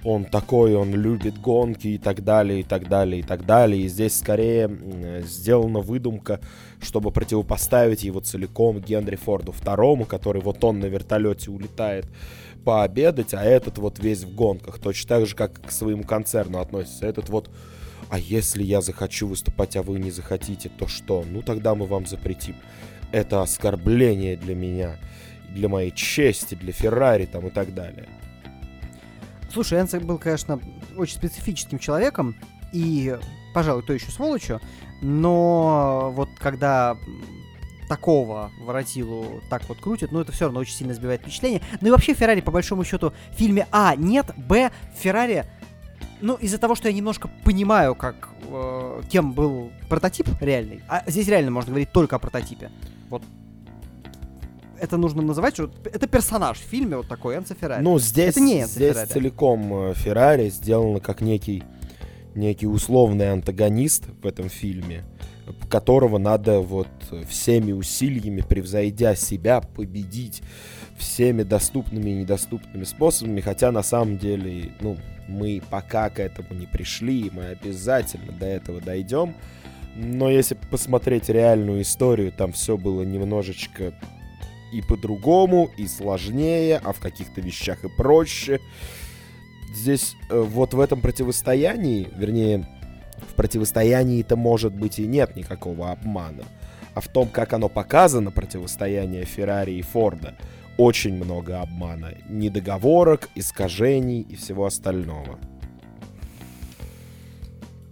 он 0.04 0.26
такой, 0.26 0.76
он 0.76 0.96
любит 0.96 1.40
гонки 1.40 1.90
и 1.90 1.98
так 2.00 2.24
далее, 2.24 2.62
и 2.62 2.64
так 2.64 2.90
далее, 2.90 3.20
и 3.20 3.24
так 3.24 3.46
далее. 3.46 3.84
И 3.84 3.88
здесь 3.88 4.18
скорее 4.18 4.76
сделана 5.22 5.82
выдумка, 5.82 6.40
чтобы 6.82 7.12
противопоставить 7.12 8.04
его 8.04 8.22
целиком 8.22 8.80
Генри 8.80 9.16
Форду 9.16 9.52
второму, 9.52 10.06
который 10.06 10.42
вот 10.42 10.64
он 10.64 10.80
на 10.80 10.88
вертолете 10.88 11.52
улетает 11.52 12.08
пообедать, 12.66 13.36
а 13.36 13.44
этот 13.44 13.78
вот 13.78 14.00
весь 14.00 14.24
в 14.24 14.34
гонках. 14.34 14.80
Точно 14.80 15.10
так 15.10 15.28
же, 15.28 15.36
как 15.36 15.62
к 15.62 15.70
своему 15.70 16.06
концерну 16.06 16.58
относится. 16.58 17.06
Этот 17.06 17.30
вот, 17.30 17.52
а 18.10 18.20
если 18.20 18.64
я 18.64 18.82
захочу 18.82 19.28
выступать, 19.28 19.76
а 19.76 19.84
вы 19.84 20.00
не 20.00 20.12
захотите, 20.12 20.70
то 20.70 20.88
что? 20.88 21.26
Ну 21.30 21.42
тогда 21.42 21.76
мы 21.76 21.86
вам 21.86 22.06
запретим. 22.06 22.56
Это 23.12 23.42
оскорбление 23.42 24.38
для 24.38 24.56
меня, 24.56 24.98
для 25.50 25.70
моей 25.70 25.92
чести, 25.92 26.56
для 26.56 26.74
Феррари 26.74 27.26
там 27.26 27.48
и 27.48 27.50
так 27.50 27.74
далее. 27.74 28.08
Слушай, 29.52 29.80
Энце 29.80 30.00
был, 30.00 30.18
конечно, 30.18 30.60
очень 30.98 31.16
специфическим 31.16 31.78
человеком 31.78 32.36
и, 32.72 33.16
пожалуй, 33.54 33.84
то 33.84 33.94
еще 33.94 34.10
сволочью, 34.10 34.60
но 35.02 36.12
вот 36.16 36.30
когда 36.40 36.98
такого 37.88 38.52
воротилу 38.60 39.42
так 39.50 39.68
вот 39.70 39.80
крутят, 39.80 40.12
ну 40.12 40.22
это 40.22 40.32
все 40.32 40.46
равно 40.46 40.60
очень 40.62 40.74
сильно 40.74 40.94
сбивает 40.94 41.22
впечатление. 41.22 41.62
Ну 41.82 41.90
и 41.90 41.92
вообще 41.92 42.16
Феррари, 42.16 42.42
по 42.42 42.52
большому 42.52 42.84
счету, 42.84 43.14
в 43.32 43.36
фильме 43.36 43.68
А 43.72 43.96
нет, 43.96 44.32
Б 44.38 44.72
Феррари 44.96 45.46
ну, 46.24 46.36
из-за 46.36 46.58
того, 46.58 46.74
что 46.74 46.88
я 46.88 46.94
немножко 46.94 47.30
понимаю, 47.44 47.96
как 47.96 48.30
э, 48.48 49.02
кем 49.10 49.34
был 49.34 49.72
прототип 49.90 50.30
реальный, 50.40 50.82
а 50.88 51.04
здесь 51.06 51.28
реально 51.28 51.52
можно 51.52 51.72
говорить 51.72 51.92
только 51.92 52.16
о 52.16 52.20
прототипе. 52.20 52.72
Вот 53.10 53.22
это 54.80 54.96
нужно 54.96 55.22
называть, 55.22 55.56
что 55.56 55.70
это 55.84 56.08
персонаж 56.08 56.58
в 56.60 56.64
фильме 56.64 56.96
вот 56.96 57.10
такой 57.10 57.36
Энцо 57.36 57.56
Феррари. 57.56 57.84
Ну, 57.84 58.00
здесь, 58.00 58.30
это 58.30 58.40
не 58.40 58.62
Энцо 58.62 58.72
здесь 58.72 58.94
Феррари. 58.94 59.10
целиком 59.10 59.74
э, 59.74 59.94
Феррари 59.96 60.50
сделано 60.50 61.02
как 61.02 61.20
некий, 61.20 61.64
некий 62.36 62.68
условный 62.68 63.30
антагонист 63.30 64.06
в 64.22 64.26
этом 64.26 64.48
фильме, 64.48 65.04
которого 65.70 66.20
надо 66.20 66.62
вот 66.62 66.88
всеми 67.28 67.74
усилиями, 67.74 68.40
превзойдя 68.40 69.16
себя, 69.16 69.60
победить 69.60 70.42
всеми 70.98 71.44
доступными 71.44 72.10
и 72.10 72.16
недоступными 72.16 72.84
способами, 72.84 73.42
хотя 73.42 73.72
на 73.72 73.84
самом 73.84 74.18
деле, 74.18 74.72
ну, 74.82 74.98
мы 75.28 75.62
пока 75.70 76.10
к 76.10 76.20
этому 76.20 76.54
не 76.54 76.68
пришли, 76.68 77.30
мы 77.32 77.46
обязательно 77.46 78.32
до 78.32 78.46
этого 78.46 78.82
дойдем. 78.82 79.36
Но 79.96 80.30
если 80.30 80.56
посмотреть 80.56 81.30
реальную 81.30 81.84
историю, 81.84 82.32
там 82.32 82.52
все 82.52 82.78
было 82.78 83.04
немножечко 83.04 83.94
и 84.74 84.82
по-другому, 84.82 85.70
и 85.78 85.88
сложнее, 85.88 86.82
а 86.84 86.94
в 86.94 87.00
каких-то 87.00 87.42
вещах 87.42 87.84
и 87.84 87.90
проще. 87.90 88.60
Здесь 89.74 90.16
э, 90.30 90.40
вот 90.40 90.74
в 90.74 90.80
этом 90.80 91.00
противостоянии, 91.00 92.08
вернее, 92.16 92.68
в 93.30 93.36
противостоянии-то 93.36 94.36
может 94.36 94.74
быть 94.74 95.00
и 95.00 95.06
нет 95.06 95.36
никакого 95.36 95.92
обмана. 95.92 96.44
А 96.96 97.02
в 97.02 97.08
том, 97.08 97.28
как 97.28 97.54
оно 97.54 97.70
показано, 97.70 98.32
противостояние 98.32 99.26
Феррари 99.26 99.74
и 99.74 99.82
Форда, 99.82 100.36
очень 100.78 101.16
много 101.16 101.62
обмана. 101.62 102.14
Недоговорок, 102.30 103.30
искажений 103.36 104.22
и 104.22 104.36
всего 104.36 104.66
остального. 104.66 105.40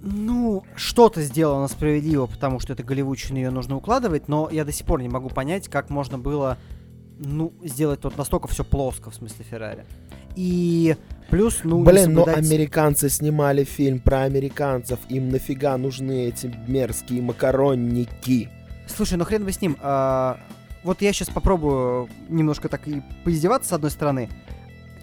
Ну, 0.04 0.63
что-то 0.76 1.22
сделано 1.22 1.67
справедливо, 1.67 2.26
потому 2.26 2.60
что 2.60 2.74
это 2.74 2.82
голливудщина, 2.82 3.38
ее 3.38 3.52
нужно 3.52 3.76
укладывать, 3.76 4.28
но 4.28 4.50
я 4.52 4.65
до 4.65 4.72
сих 4.72 4.88
пор 4.88 5.02
не 5.02 5.10
могу 5.10 5.30
понять, 5.30 5.67
как 5.67 5.91
можно 5.91 6.17
было, 6.17 6.58
ну, 7.20 7.54
сделать 7.63 8.04
вот 8.04 8.17
настолько 8.17 8.48
все 8.48 8.63
плоско, 8.63 9.12
в 9.12 9.15
смысле 9.15 9.46
Феррари. 9.48 9.86
И 10.36 10.96
плюс, 11.30 11.60
ну, 11.63 11.84
Блин, 11.84 12.06
соблюдать... 12.06 12.26
но 12.26 12.34
американцы 12.34 13.10
снимали 13.10 13.63
фильм 13.63 14.00
про 14.00 14.24
американцев, 14.24 15.00
им 15.10 15.30
нафига 15.30 15.78
нужны 15.78 16.26
эти 16.26 16.52
мерзкие 16.67 17.22
макаронники? 17.22 18.50
Слушай, 18.88 19.20
ну 19.20 19.26
хрен 19.26 19.46
бы 19.46 19.52
с 19.52 19.62
ним. 19.62 19.78
А, 19.82 20.39
вот 20.84 21.02
я 21.02 21.13
сейчас 21.13 21.30
попробую 21.30 22.10
немножко 22.30 22.70
так 22.70 22.88
и 22.88 23.02
поиздеваться 23.24 23.70
с 23.70 23.74
одной 23.74 23.91
стороны. 23.91 24.30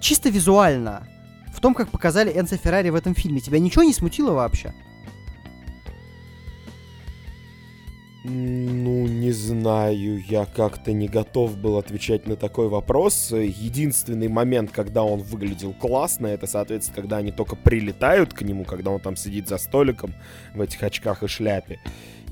Чисто 0.01 0.29
визуально, 0.29 1.07
в 1.55 1.61
том, 1.61 1.75
как 1.75 1.89
показали 1.89 2.31
Энцо 2.39 2.57
Феррари 2.57 2.91
в 2.91 2.95
этом 2.95 3.15
фильме, 3.15 3.41
тебя 3.41 3.59
ничего 3.59 3.83
не 3.83 3.93
смутило 3.93 4.33
вообще? 4.33 4.73
Ну, 8.25 9.07
не 9.07 9.31
знаю, 9.31 10.23
я 10.29 10.45
как-то 10.45 10.93
не 10.93 11.09
готов 11.09 11.57
был 11.57 11.79
отвечать 11.79 12.27
на 12.27 12.37
такой 12.37 12.69
вопрос. 12.69 13.31
Единственный 13.31 14.29
момент, 14.29 14.71
когда 14.71 15.03
он 15.03 15.23
выглядел 15.23 15.73
классно, 15.73 16.27
это, 16.27 16.47
соответственно, 16.47 16.97
когда 16.97 17.17
они 17.19 17.33
только 17.33 17.57
прилетают 17.57 18.35
к 18.35 18.43
нему, 18.43 18.65
когда 18.65 18.91
он 18.91 19.01
там 19.01 19.17
сидит 19.17 19.49
за 19.49 19.57
столиком 19.57 20.15
в 20.53 20.61
этих 20.61 20.83
очках 20.83 21.23
и 21.23 21.29
шляпе. 21.29 21.79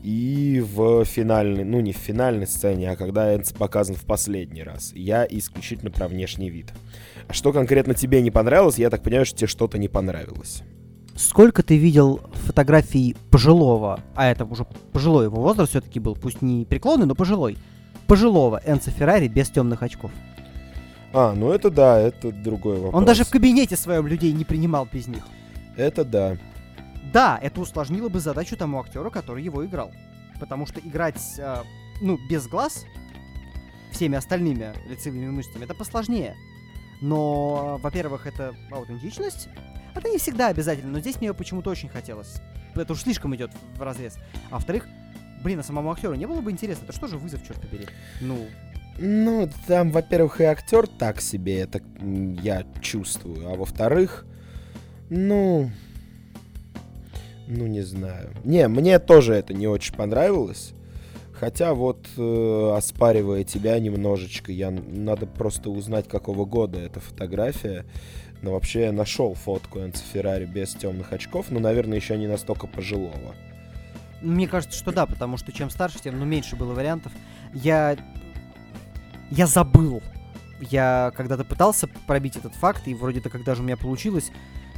И 0.07 0.65
в 0.65 1.05
финальной, 1.05 1.65
ну 1.65 1.81
не 1.81 1.93
в 1.93 1.97
финальной 1.97 2.47
сцене, 2.47 2.93
а 2.93 2.97
когда 2.97 3.35
Энц 3.35 3.53
показан 3.53 3.97
в 3.97 4.05
последний 4.05 4.63
раз. 4.63 4.93
Я 4.95 5.27
исключительно 5.29 5.91
про 5.91 6.07
внешний 6.07 6.49
вид. 6.49 6.73
А 7.27 7.33
что 7.33 7.53
конкретно 7.53 7.93
тебе 7.93 8.23
не 8.23 8.31
понравилось, 8.31 8.79
я 8.79 8.89
так 8.89 9.03
понимаю, 9.03 9.27
что 9.27 9.37
тебе 9.37 9.49
что-то 9.49 9.79
не 9.79 9.89
понравилось. 9.89 10.63
Сколько 11.17 11.65
ты 11.65 11.77
видел 11.77 12.21
фотографий 12.35 13.17
пожилого, 13.33 13.99
а 14.15 14.31
это 14.31 14.45
уже 14.45 14.65
пожилой 14.93 15.25
его 15.25 15.43
возраст 15.43 15.71
все-таки 15.71 15.99
был, 15.99 16.15
пусть 16.15 16.41
не 16.41 16.65
преклонный, 16.65 17.07
но 17.07 17.17
пожилой, 17.17 17.59
пожилого 18.07 18.63
Энца 18.65 18.93
Феррари 18.93 19.27
без 19.27 19.51
темных 19.51 19.83
очков? 19.83 20.13
А, 21.13 21.35
ну 21.35 21.51
это 21.51 21.69
да, 21.69 21.99
это 21.99 22.31
другой 22.31 22.77
вопрос. 22.77 22.95
Он 22.95 23.05
даже 23.05 23.25
в 23.25 23.31
кабинете 23.31 23.75
своем 23.75 24.07
людей 24.07 24.33
не 24.33 24.45
принимал 24.45 24.87
без 24.93 25.09
них. 25.09 25.25
Это 25.77 26.05
да. 26.05 26.37
Да, 27.17 27.39
это 27.41 27.63
усложнило 27.63 28.11
бы 28.11 28.21
задачу 28.21 28.59
тому 28.59 28.79
актеру, 28.79 29.11
который 29.11 29.43
его 29.43 29.65
играл. 29.65 29.91
Потому 30.39 30.67
что 30.67 30.81
играть, 30.81 31.19
э, 31.39 31.63
ну, 32.03 32.19
без 32.29 32.47
глаз, 32.47 32.85
всеми 33.91 34.19
остальными 34.19 34.75
лицевыми 34.87 35.31
мышцами, 35.31 35.65
это 35.65 35.73
посложнее. 35.73 36.37
Но, 37.01 37.79
во-первых, 37.79 38.27
это 38.27 38.55
аутентичность, 38.71 39.49
это 39.95 40.11
не 40.11 40.19
всегда 40.19 40.49
обязательно, 40.49 40.93
но 40.93 41.01
здесь 41.01 41.19
мне 41.19 41.33
почему-то 41.33 41.71
очень 41.71 41.89
хотелось. 41.89 42.37
Это 42.75 42.93
уж 42.93 43.01
слишком 43.01 43.35
идет 43.35 43.51
в 43.77 43.81
разрез. 43.81 44.19
А 44.51 44.57
во-вторых, 44.57 44.87
блин, 45.43 45.61
а 45.61 45.63
самому 45.63 45.93
актеру 45.93 46.17
не 46.17 46.27
было 46.27 46.43
бы 46.43 46.51
интересно, 46.51 46.85
это 46.85 46.93
что 46.93 47.07
же 47.07 47.17
вызов, 47.17 47.43
черт 47.49 47.59
побери? 47.63 47.87
Ну, 48.21 48.47
ну, 48.99 49.49
там, 49.67 49.91
во-первых, 49.91 50.43
и 50.43 50.45
актер 50.45 50.87
так 50.87 51.23
себе, 51.23 51.61
это 51.61 51.81
я 52.43 52.67
чувствую. 52.83 53.51
А 53.51 53.57
во-вторых, 53.57 54.27
ну, 55.09 55.71
ну 57.47 57.67
не 57.67 57.83
знаю. 57.83 58.31
Не, 58.45 58.69
мне 58.69 58.99
тоже 58.99 59.35
это 59.35 59.55
не 59.55 59.67
очень 59.67 59.95
понравилось. 59.95 60.73
Хотя 61.39 61.75
вот, 61.75 62.07
э, 62.17 62.75
оспаривая 62.77 63.45
тебя 63.45 63.79
немножечко, 63.79 64.53
я 64.53 64.71
надо 64.71 65.27
просто 65.27 65.69
узнать, 65.69 66.09
какого 66.09 66.47
года 66.47 66.79
эта 66.79 67.01
фотография. 67.01 67.85
Но 68.43 68.53
вообще 68.53 68.83
я 68.83 68.93
нашел 68.93 69.35
фотку 69.35 69.81
Энцо 69.81 70.03
Феррари 70.13 70.47
без 70.47 70.75
темных 70.75 71.13
очков, 71.13 71.47
но, 71.51 71.61
наверное, 71.61 71.99
еще 71.99 72.17
не 72.17 72.27
настолько 72.27 72.67
пожилого. 72.67 73.35
Мне 74.23 74.49
кажется, 74.49 74.79
что 74.79 74.93
да, 74.93 75.07
потому 75.07 75.37
что 75.37 75.53
чем 75.53 75.69
старше, 75.69 75.99
тем 76.03 76.19
ну, 76.19 76.25
меньше 76.25 76.57
было 76.57 76.73
вариантов. 76.73 77.13
Я... 77.53 77.97
Я 79.31 79.47
забыл. 79.47 80.03
Я 80.61 81.13
когда-то 81.17 81.45
пытался 81.45 81.89
пробить 82.07 82.37
этот 82.37 82.55
факт, 82.55 82.89
и 82.89 82.95
вроде-то 82.95 83.29
когда 83.29 83.55
же 83.55 83.61
у 83.61 83.65
меня 83.65 83.77
получилось, 83.77 84.31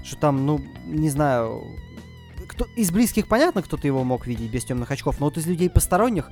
что 0.03 0.17
там, 0.17 0.45
ну, 0.45 0.61
не 0.87 1.11
знаю, 1.11 1.63
кто, 2.49 2.67
из 2.77 2.91
близких 2.91 3.29
понятно, 3.29 3.63
кто-то 3.63 3.87
его 3.87 4.03
мог 4.03 4.27
видеть 4.27 4.51
без 4.51 4.65
темных 4.65 4.91
очков, 4.91 5.21
но 5.21 5.27
вот 5.27 5.37
из 5.37 5.47
людей 5.47 5.71
посторонних, 5.71 6.31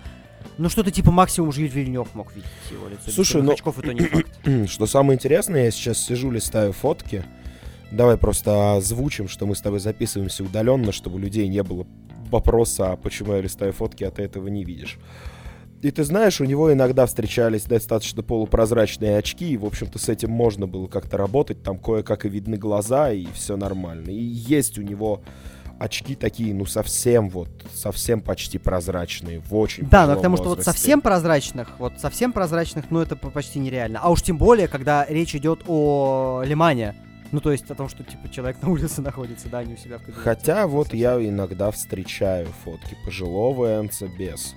ну, 0.59 0.68
что-то 0.68 0.90
типа 0.90 1.11
максимум 1.11 1.52
Жюль 1.52 1.68
Вильнев 1.68 2.14
мог 2.14 2.35
видеть 2.35 2.50
его 2.70 2.88
лицо. 2.88 3.11
Слушай, 3.11 3.42
ну... 3.42 3.52
очков 3.52 3.79
это 3.79 3.92
не 3.92 4.00
факт. 4.07 4.31
Что 4.68 4.87
самое 4.87 5.16
интересное, 5.16 5.64
я 5.64 5.70
сейчас 5.70 5.98
сижу, 5.98 6.31
листаю 6.31 6.72
фотки. 6.72 7.24
Давай 7.92 8.16
просто 8.16 8.76
озвучим, 8.76 9.29
что 9.29 9.46
мы 9.46 9.55
с 9.55 9.61
тобой 9.61 9.79
записываемся 9.79 10.42
удаленно, 10.42 10.90
чтобы 10.90 11.16
у 11.16 11.18
людей 11.18 11.46
не 11.46 11.62
было 11.62 11.87
вопроса, 12.31 12.92
а 12.92 12.96
почему 12.96 13.35
я 13.35 13.40
листаю 13.40 13.72
фотки, 13.72 14.02
а 14.02 14.11
ты 14.11 14.22
этого 14.22 14.48
не 14.48 14.64
видишь. 14.64 14.98
И 15.83 15.90
ты 15.90 16.05
знаешь, 16.05 16.40
у 16.40 16.44
него 16.44 16.72
иногда 16.72 17.07
встречались 17.07 17.64
достаточно 17.64 18.22
полупрозрачные 18.22 19.18
очки, 19.18 19.52
и, 19.52 19.57
в 19.57 19.64
общем-то, 19.64 19.98
с 19.98 20.09
этим 20.09 20.31
можно 20.31 20.66
было 20.66 20.88
как-то 20.88 21.16
работать, 21.16 21.62
там 21.62 21.79
кое-как 21.79 22.24
и 22.24 22.29
видны 22.29 22.57
глаза, 22.57 23.12
и 23.12 23.26
все 23.35 23.57
нормально. 23.57 24.11
И 24.11 24.20
есть 24.20 24.79
у 24.79 24.83
него 24.83 25.22
очки 25.79 26.15
такие, 26.15 26.55
ну, 26.55 26.67
совсем 26.67 27.29
вот, 27.29 27.49
совсем 27.75 28.21
почти 28.21 28.59
прозрачные, 28.59 29.41
в 29.41 29.55
очень 29.55 29.89
Да, 29.89 30.07
но 30.07 30.17
потому 30.17 30.37
что 30.37 30.51
вот 30.51 30.62
совсем 30.62 31.01
прозрачных, 31.01 31.79
вот 31.79 31.95
совсем 31.99 32.33
прозрачных, 32.33 32.87
ну, 32.91 33.01
это 33.01 33.17
почти 33.17 33.59
нереально. 33.59 34.01
А 34.03 34.11
уж 34.11 34.23
тем 34.23 34.39
более, 34.39 34.69
когда 34.69 35.05
речь 35.07 35.35
идет 35.35 35.62
о 35.67 36.43
Лимане. 36.45 36.95
Ну, 37.33 37.41
то 37.41 37.51
есть 37.51 37.69
о 37.73 37.75
том, 37.75 37.89
что, 37.89 38.05
типа, 38.05 38.29
человек 38.31 38.62
на 38.62 38.69
улице 38.71 39.01
находится, 39.03 39.49
да, 39.49 39.65
не 39.65 39.75
у 39.75 39.77
себя 39.77 39.99
в 39.99 40.03
кабинете. 40.03 40.23
Хотя 40.23 40.67
вот 40.67 40.95
я 40.95 41.17
иногда 41.17 41.71
встречаю 41.71 42.47
фотки 42.65 42.97
пожилого 43.05 43.81
Энцо 43.81 44.07
без 44.07 44.55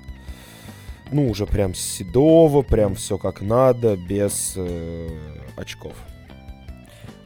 ну, 1.11 1.29
уже 1.29 1.45
прям 1.45 1.73
седого, 1.73 2.61
прям 2.61 2.95
все 2.95 3.17
как 3.17 3.41
надо, 3.41 3.97
без 3.97 4.53
э, 4.55 5.09
очков. 5.55 5.93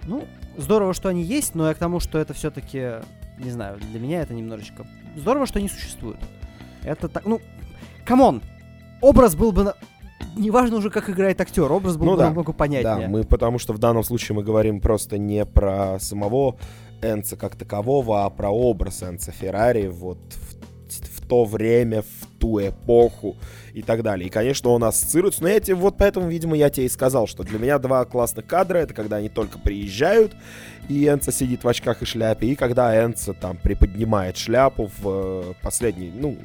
Ну, 0.06 0.26
здорово, 0.58 0.94
что 0.94 1.10
они 1.10 1.24
есть, 1.24 1.56
но 1.56 1.68
я 1.68 1.74
к 1.74 1.78
тому, 1.78 2.00
что 2.00 2.18
это 2.18 2.34
все-таки 2.34 3.02
не 3.38 3.52
знаю, 3.52 3.80
для 3.80 4.00
меня 4.00 4.22
это 4.22 4.34
немножечко... 4.34 4.86
Здорово, 5.16 5.46
что 5.46 5.60
они 5.60 5.70
существуют. 5.70 6.20
Это 6.84 7.08
так, 7.08 7.26
ну, 7.26 7.42
come 8.06 8.26
on, 8.26 8.42
образ 9.02 9.36
был 9.36 9.52
бы 9.52 9.74
неважно 10.36 10.78
уже, 10.78 10.90
как 10.90 11.10
играет 11.10 11.40
актер, 11.42 11.72
образ 11.72 11.98
был 11.98 12.06
Ну 12.06 12.12
бы 12.14 12.18
да, 12.18 12.26
намного 12.26 12.54
понятнее. 12.54 13.08
Да, 13.08 13.08
мы 13.08 13.24
потому 13.24 13.60
что 13.60 13.74
в 13.74 13.80
данном 13.80 14.04
случае 14.04 14.36
мы 14.36 14.44
говорим 14.44 14.82
просто 14.82 15.18
не 15.18 15.46
про 15.46 16.00
самого 16.00 16.58
Энца 17.02 17.36
как 17.36 17.56
такового, 17.56 18.26
а 18.26 18.30
про 18.30 18.50
образ 18.50 19.04
Энца 19.04 19.32
Феррари 19.32 19.88
вот 19.88 20.20
в, 20.34 21.20
в 21.20 21.28
то 21.28 21.46
время, 21.46 22.02
в 22.02 22.23
ту 22.44 22.60
эпоху 22.60 23.38
и 23.74 23.82
так 23.82 24.04
далее. 24.04 24.28
И, 24.28 24.30
конечно, 24.30 24.70
он 24.72 24.84
ассоциируется, 24.84 25.42
но 25.42 25.48
я 25.48 25.62
тебе, 25.62 25.76
вот 25.76 25.96
поэтому, 25.98 26.28
видимо, 26.28 26.58
я 26.58 26.70
тебе 26.70 26.88
и 26.88 26.90
сказал, 26.90 27.26
что 27.26 27.44
для 27.44 27.58
меня 27.58 27.80
два 27.80 28.04
классных 28.04 28.46
кадра, 28.46 28.80
это 28.80 28.94
когда 28.94 29.16
они 29.16 29.30
только 29.30 29.58
приезжают, 29.60 30.36
и 30.90 31.08
Энца 31.08 31.32
сидит 31.32 31.64
в 31.64 31.68
очках 31.70 32.02
и 32.02 32.06
шляпе, 32.06 32.48
и 32.48 32.56
когда 32.56 33.02
Энца 33.02 33.34
там 33.34 33.56
приподнимает 33.56 34.36
шляпу 34.36 34.92
в 34.98 35.04
э, 35.06 35.54
последний, 35.62 36.12
ну, 36.14 36.38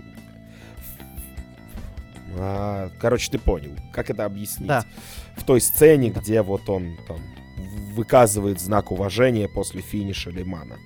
а, 2.39 2.91
короче, 3.01 3.33
ты 3.33 3.41
понял, 3.41 3.73
как 3.93 4.09
это 4.09 4.25
объяснить. 4.25 4.69
Да. 4.69 4.85
В 5.37 5.43
той 5.43 5.61
сцене, 5.61 6.13
Да. 6.13 6.21
где 6.21 6.43
вот 6.43 6.69
он 6.69 6.97
там 7.09 7.19
выказывает 7.95 8.61
знак 8.61 8.93
уважения 8.93 9.49
после 9.49 9.81
финиша 9.83 10.31
Лимана. 10.31 10.77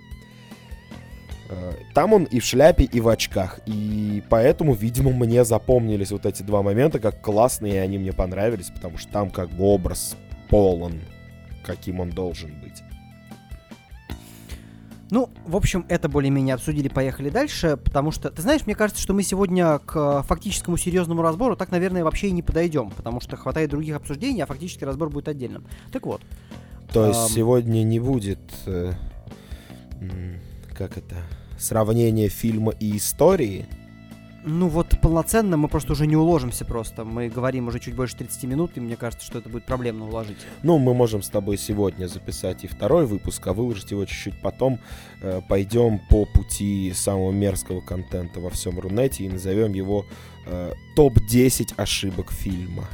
Э, 1.52 1.72
Там 1.94 2.12
он 2.12 2.24
и 2.24 2.40
в 2.40 2.44
шляпе, 2.44 2.84
и 2.84 3.00
в 3.00 3.08
очках. 3.08 3.60
И 3.66 4.22
поэтому, 4.28 4.74
видимо, 4.74 5.12
мне 5.12 5.44
запомнились 5.44 6.10
вот 6.10 6.26
эти 6.26 6.42
два 6.42 6.62
момента 6.62 6.98
как 6.98 7.20
классные, 7.20 7.74
и 7.74 7.78
они 7.78 7.98
мне 7.98 8.12
понравились, 8.12 8.70
потому 8.70 8.98
что 8.98 9.12
там 9.12 9.30
как 9.30 9.50
бы 9.50 9.64
образ 9.64 10.16
полон, 10.48 11.00
каким 11.64 12.00
он 12.00 12.10
должен 12.10 12.50
быть. 12.60 12.82
Ну, 15.10 15.28
в 15.44 15.56
общем, 15.56 15.84
это 15.90 16.08
более-менее 16.08 16.54
обсудили, 16.54 16.88
поехали 16.88 17.28
дальше, 17.28 17.76
потому 17.76 18.12
что, 18.12 18.30
ты 18.30 18.40
знаешь, 18.40 18.64
мне 18.64 18.74
кажется, 18.74 19.02
что 19.02 19.12
мы 19.12 19.22
сегодня 19.22 19.78
к 19.78 19.94
э, 19.94 20.22
фактическому 20.26 20.78
серьезному 20.78 21.20
разбору 21.20 21.54
так, 21.54 21.70
наверное, 21.70 22.02
вообще 22.02 22.28
и 22.28 22.30
не 22.30 22.42
подойдем, 22.42 22.88
потому 22.90 23.20
что 23.20 23.36
хватает 23.36 23.68
других 23.68 23.94
обсуждений, 23.94 24.40
а 24.40 24.46
фактический 24.46 24.86
разбор 24.86 25.10
будет 25.10 25.28
отдельным. 25.28 25.66
Так 25.92 26.06
вот, 26.06 26.22
То 26.94 27.08
есть 27.08 27.20
Ам. 27.20 27.28
сегодня 27.28 27.82
не 27.82 28.00
будет, 28.00 28.40
э, 28.64 28.94
как 30.74 30.96
это, 30.96 31.16
сравнения 31.62 32.28
фильма 32.28 32.72
и 32.80 32.96
истории. 32.96 33.66
ну 34.44 34.68
вот 34.68 34.98
полноценно 35.00 35.56
мы 35.56 35.68
просто 35.68 35.92
уже 35.92 36.06
не 36.06 36.16
уложимся 36.16 36.64
просто. 36.64 37.04
Мы 37.04 37.28
говорим 37.28 37.68
уже 37.68 37.78
чуть 37.78 37.94
больше 37.94 38.16
30 38.16 38.44
минут, 38.44 38.72
и 38.74 38.80
мне 38.80 38.96
кажется, 38.96 39.24
что 39.24 39.38
это 39.38 39.48
будет 39.48 39.64
проблемно 39.64 40.06
уложить. 40.06 40.38
Ну, 40.62 40.78
мы 40.78 40.94
можем 40.94 41.22
с 41.22 41.28
тобой 41.28 41.56
сегодня 41.58 42.06
записать 42.08 42.64
и 42.64 42.66
второй 42.66 43.06
выпуск, 43.06 43.46
а 43.46 43.52
выложить 43.52 43.90
его 43.90 44.04
чуть-чуть 44.04 44.40
потом. 44.40 44.80
Э, 45.20 45.40
пойдем 45.48 46.00
по 46.10 46.26
пути 46.26 46.92
самого 46.94 47.30
мерзкого 47.30 47.80
контента 47.80 48.40
во 48.40 48.50
всем 48.50 48.78
Рунете 48.78 49.24
и 49.24 49.28
назовем 49.28 49.72
его 49.72 50.04
э, 50.46 50.72
топ-10 50.96 51.74
ошибок 51.76 52.32
фильма. 52.32 52.88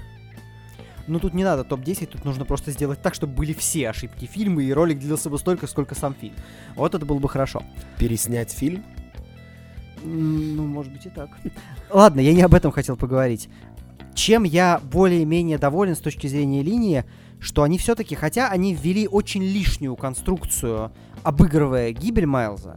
Ну 1.08 1.18
тут 1.18 1.32
не 1.32 1.42
надо 1.42 1.64
топ-10, 1.64 2.06
тут 2.06 2.24
нужно 2.24 2.44
просто 2.44 2.70
сделать 2.70 3.00
так, 3.00 3.14
чтобы 3.14 3.32
были 3.32 3.54
все 3.54 3.88
ошибки 3.88 4.26
фильма, 4.26 4.62
и 4.62 4.72
ролик 4.72 4.98
длился 4.98 5.30
бы 5.30 5.38
столько, 5.38 5.66
сколько 5.66 5.94
сам 5.94 6.14
фильм. 6.14 6.34
Вот 6.76 6.94
это 6.94 7.06
было 7.06 7.18
бы 7.18 7.28
хорошо. 7.28 7.62
Переснять 7.98 8.52
фильм? 8.52 8.84
Ну, 10.04 10.66
может 10.66 10.92
быть 10.92 11.06
и 11.06 11.10
так. 11.10 11.30
Ладно, 11.90 12.20
я 12.20 12.34
не 12.34 12.42
об 12.42 12.54
этом 12.54 12.70
хотел 12.70 12.96
поговорить. 12.96 13.48
Чем 14.14 14.44
я 14.44 14.80
более-менее 14.84 15.58
доволен 15.58 15.96
с 15.96 16.00
точки 16.00 16.26
зрения 16.26 16.62
линии, 16.62 17.04
что 17.40 17.62
они 17.62 17.78
все-таки, 17.78 18.14
хотя 18.14 18.50
они 18.50 18.74
ввели 18.74 19.08
очень 19.08 19.42
лишнюю 19.42 19.96
конструкцию, 19.96 20.92
обыгрывая 21.22 21.92
гибель 21.92 22.26
Майлза, 22.26 22.76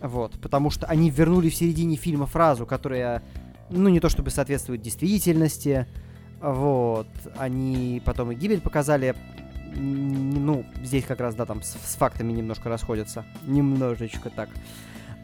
вот, 0.00 0.38
потому 0.40 0.70
что 0.70 0.86
они 0.86 1.10
вернули 1.10 1.48
в 1.48 1.54
середине 1.54 1.96
фильма 1.96 2.26
фразу, 2.26 2.66
которая, 2.66 3.22
ну, 3.70 3.88
не 3.88 3.98
то 3.98 4.08
чтобы 4.08 4.30
соответствует 4.30 4.82
действительности, 4.82 5.86
вот, 6.40 7.08
они 7.36 8.02
потом 8.04 8.32
и 8.32 8.34
гибель 8.34 8.60
показали, 8.60 9.14
ну, 9.74 10.64
здесь 10.82 11.04
как 11.04 11.20
раз, 11.20 11.34
да, 11.34 11.46
там 11.46 11.62
с, 11.62 11.72
с 11.72 11.96
фактами 11.96 12.32
немножко 12.32 12.68
расходятся, 12.68 13.24
немножечко 13.42 14.30
так. 14.30 14.50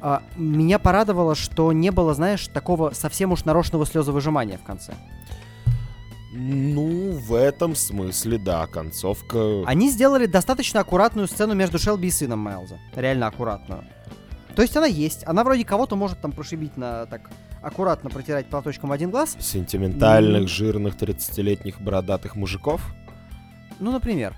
А, 0.01 0.23
меня 0.37 0.79
порадовало, 0.79 1.35
что 1.35 1.73
не 1.73 1.91
было, 1.91 2.15
знаешь, 2.15 2.49
такого 2.49 2.91
совсем 2.91 3.33
уж 3.33 3.45
нарочного 3.45 3.87
слезовыжимания 3.87 4.59
в 4.59 4.65
конце. 4.65 4.95
Ну, 6.35 7.13
в 7.13 7.35
этом 7.35 7.75
смысле, 7.75 8.39
да, 8.39 8.67
концовка... 8.67 9.65
Они 9.67 9.91
сделали 9.91 10.25
достаточно 10.25 10.81
аккуратную 10.81 11.29
сцену 11.29 11.55
между 11.55 11.79
Шелби 11.79 12.09
и 12.09 12.11
сыном 12.11 12.39
Майлза. 12.39 12.79
Реально 12.97 13.27
аккуратную. 13.27 13.85
То 14.57 14.63
есть 14.63 14.77
она 14.77 14.87
есть. 14.87 15.27
Она 15.27 15.45
вроде 15.45 15.65
кого-то 15.65 15.95
может 15.95 16.21
там 16.21 16.33
прошибить 16.33 16.77
на 16.77 17.07
так 17.07 17.31
аккуратно 17.63 18.11
протирать 18.11 18.47
платочком 18.47 18.93
один 18.93 19.11
глаз. 19.11 19.37
Сентиментальных, 19.39 20.49
жирных 20.49 20.97
30-летних 20.97 21.81
бородатых 21.81 22.37
мужиков? 22.37 22.95
Ну, 23.79 23.93
например. 23.93 24.35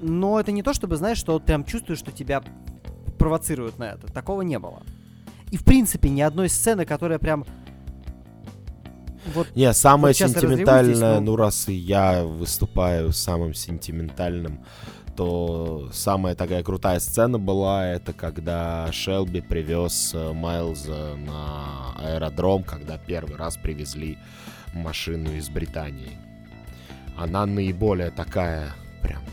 Но 0.00 0.38
это 0.38 0.52
не 0.52 0.62
то, 0.62 0.72
чтобы, 0.72 0.96
знаешь, 0.96 1.18
что 1.18 1.32
вот 1.32 1.44
прям 1.44 1.64
чувствуешь, 1.64 1.98
что 1.98 2.12
тебя 2.12 2.42
провоцируют 3.18 3.78
на 3.78 3.84
это. 3.84 4.12
Такого 4.12 4.42
не 4.42 4.58
было. 4.58 4.82
И, 5.50 5.56
в 5.56 5.64
принципе, 5.64 6.08
ни 6.08 6.20
одной 6.20 6.48
сцены, 6.48 6.84
которая 6.84 7.18
прям... 7.18 7.44
Вот 9.34 9.48
Не, 9.54 9.72
самое 9.74 10.14
Вот 10.18 10.30
сентиментальное, 10.30 10.94
здесь, 10.94 11.20
ну 11.26 11.36
раз 11.36 11.68
и 11.68 11.74
я 11.74 12.24
выступаю 12.24 13.12
самым 13.12 13.52
сентиментальным, 13.52 14.64
то 15.18 15.90
самая 15.92 16.36
такая 16.36 16.62
крутая 16.62 17.00
сцена 17.00 17.40
была, 17.40 17.88
это 17.88 18.12
когда 18.12 18.88
Шелби 18.92 19.40
привез 19.40 20.12
э, 20.14 20.32
Майлза 20.32 21.16
на 21.16 21.92
аэродром, 21.96 22.62
когда 22.62 22.98
первый 22.98 23.34
раз 23.34 23.56
привезли 23.56 24.16
машину 24.72 25.32
из 25.32 25.48
Британии. 25.48 26.16
Она 27.16 27.46
наиболее 27.46 28.12
такая, 28.12 28.70
прям, 29.02 29.24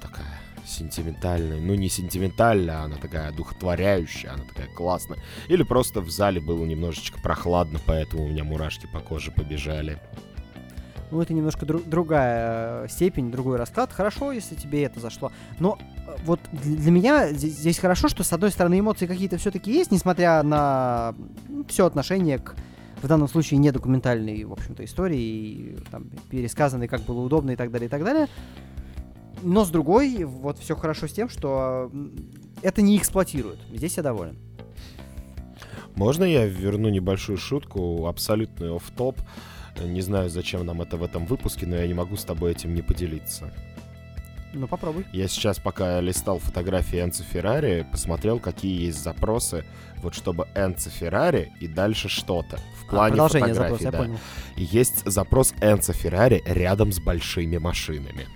такая 0.00 0.40
сентиментальная. 0.66 1.60
Ну, 1.60 1.74
не 1.74 1.90
сентиментальная, 1.90 2.78
она 2.78 2.96
такая 2.96 3.30
духотворяющая, 3.32 4.32
она 4.32 4.44
такая 4.44 4.68
классная. 4.74 5.18
Или 5.48 5.64
просто 5.64 6.00
в 6.00 6.08
зале 6.08 6.40
было 6.40 6.64
немножечко 6.64 7.20
прохладно, 7.20 7.78
поэтому 7.84 8.24
у 8.24 8.28
меня 8.28 8.42
мурашки 8.42 8.88
по 8.90 9.00
коже 9.00 9.32
побежали. 9.32 9.98
Ну, 11.10 11.22
это 11.22 11.32
немножко 11.32 11.64
дру- 11.64 11.88
другая 11.88 12.84
э, 12.84 12.88
степень, 12.88 13.30
другой 13.30 13.56
расклад. 13.56 13.92
Хорошо, 13.92 14.32
если 14.32 14.54
тебе 14.54 14.84
это 14.84 15.00
зашло. 15.00 15.32
Но 15.58 15.78
э, 15.80 16.16
вот 16.24 16.40
для 16.52 16.90
меня 16.90 17.32
здесь, 17.32 17.78
хорошо, 17.78 18.08
что 18.08 18.24
с 18.24 18.32
одной 18.32 18.50
стороны 18.50 18.78
эмоции 18.78 19.06
какие-то 19.06 19.38
все-таки 19.38 19.72
есть, 19.72 19.90
несмотря 19.90 20.42
на 20.42 21.14
все 21.68 21.86
отношение 21.86 22.38
к 22.38 22.54
в 23.02 23.06
данном 23.06 23.28
случае 23.28 23.58
не 23.58 23.70
документальной, 23.70 24.42
в 24.42 24.52
общем-то, 24.52 24.84
истории, 24.84 25.20
и, 25.20 25.78
там, 25.90 26.10
пересказанной, 26.30 26.88
как 26.88 27.02
было 27.02 27.20
удобно 27.20 27.52
и 27.52 27.56
так 27.56 27.70
далее, 27.70 27.86
и 27.86 27.90
так 27.90 28.02
далее. 28.02 28.26
Но 29.42 29.64
с 29.64 29.70
другой, 29.70 30.24
вот 30.24 30.58
все 30.58 30.74
хорошо 30.74 31.06
с 31.06 31.12
тем, 31.12 31.28
что 31.28 31.92
это 32.60 32.82
не 32.82 32.96
эксплуатирует. 32.96 33.60
Здесь 33.72 33.96
я 33.96 34.02
доволен. 34.02 34.36
Можно 35.94 36.24
я 36.24 36.46
верну 36.46 36.88
небольшую 36.88 37.38
шутку, 37.38 38.06
абсолютный 38.06 38.74
оф 38.74 38.90
топ 38.96 39.20
Не 39.84 40.00
знаю, 40.00 40.28
зачем 40.28 40.64
нам 40.66 40.82
это 40.82 40.96
в 40.96 41.02
этом 41.02 41.26
выпуске, 41.26 41.66
но 41.66 41.76
я 41.76 41.86
не 41.86 41.94
могу 41.94 42.16
с 42.16 42.24
тобой 42.24 42.52
этим 42.52 42.74
не 42.74 42.82
поделиться. 42.82 43.52
Ну, 44.52 44.66
попробуй. 44.66 45.04
Я 45.12 45.28
сейчас, 45.28 45.58
пока 45.58 45.96
я 45.96 46.00
листал 46.00 46.38
фотографии 46.38 47.00
Энцо 47.02 47.22
Феррари, 47.22 47.86
посмотрел, 47.90 48.40
какие 48.40 48.86
есть 48.86 49.02
запросы, 49.02 49.64
вот 49.98 50.14
чтобы 50.14 50.48
Энцо 50.54 50.88
Феррари 50.90 51.52
и 51.60 51.68
дальше 51.68 52.08
что-то. 52.08 52.56
В 52.56 52.86
А, 52.86 52.90
плане 52.90 53.12
продолжение 53.12 53.48
фотографий, 53.54 53.84
запроса, 53.84 53.84
я 53.84 53.90
да. 53.90 53.98
понял. 53.98 54.20
И 54.56 54.64
есть 54.64 55.02
запрос 55.10 55.52
Энцо 55.60 55.92
Феррари 55.92 56.42
рядом 56.46 56.92
с 56.92 56.98
большими 56.98 57.58
машинами. 57.58 58.26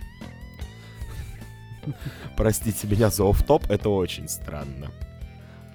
Простите 2.37 2.87
меня 2.87 3.11
за 3.11 3.25
оф-топ, 3.25 3.71
это 3.71 3.89
очень 3.89 4.29
странно. 4.29 4.91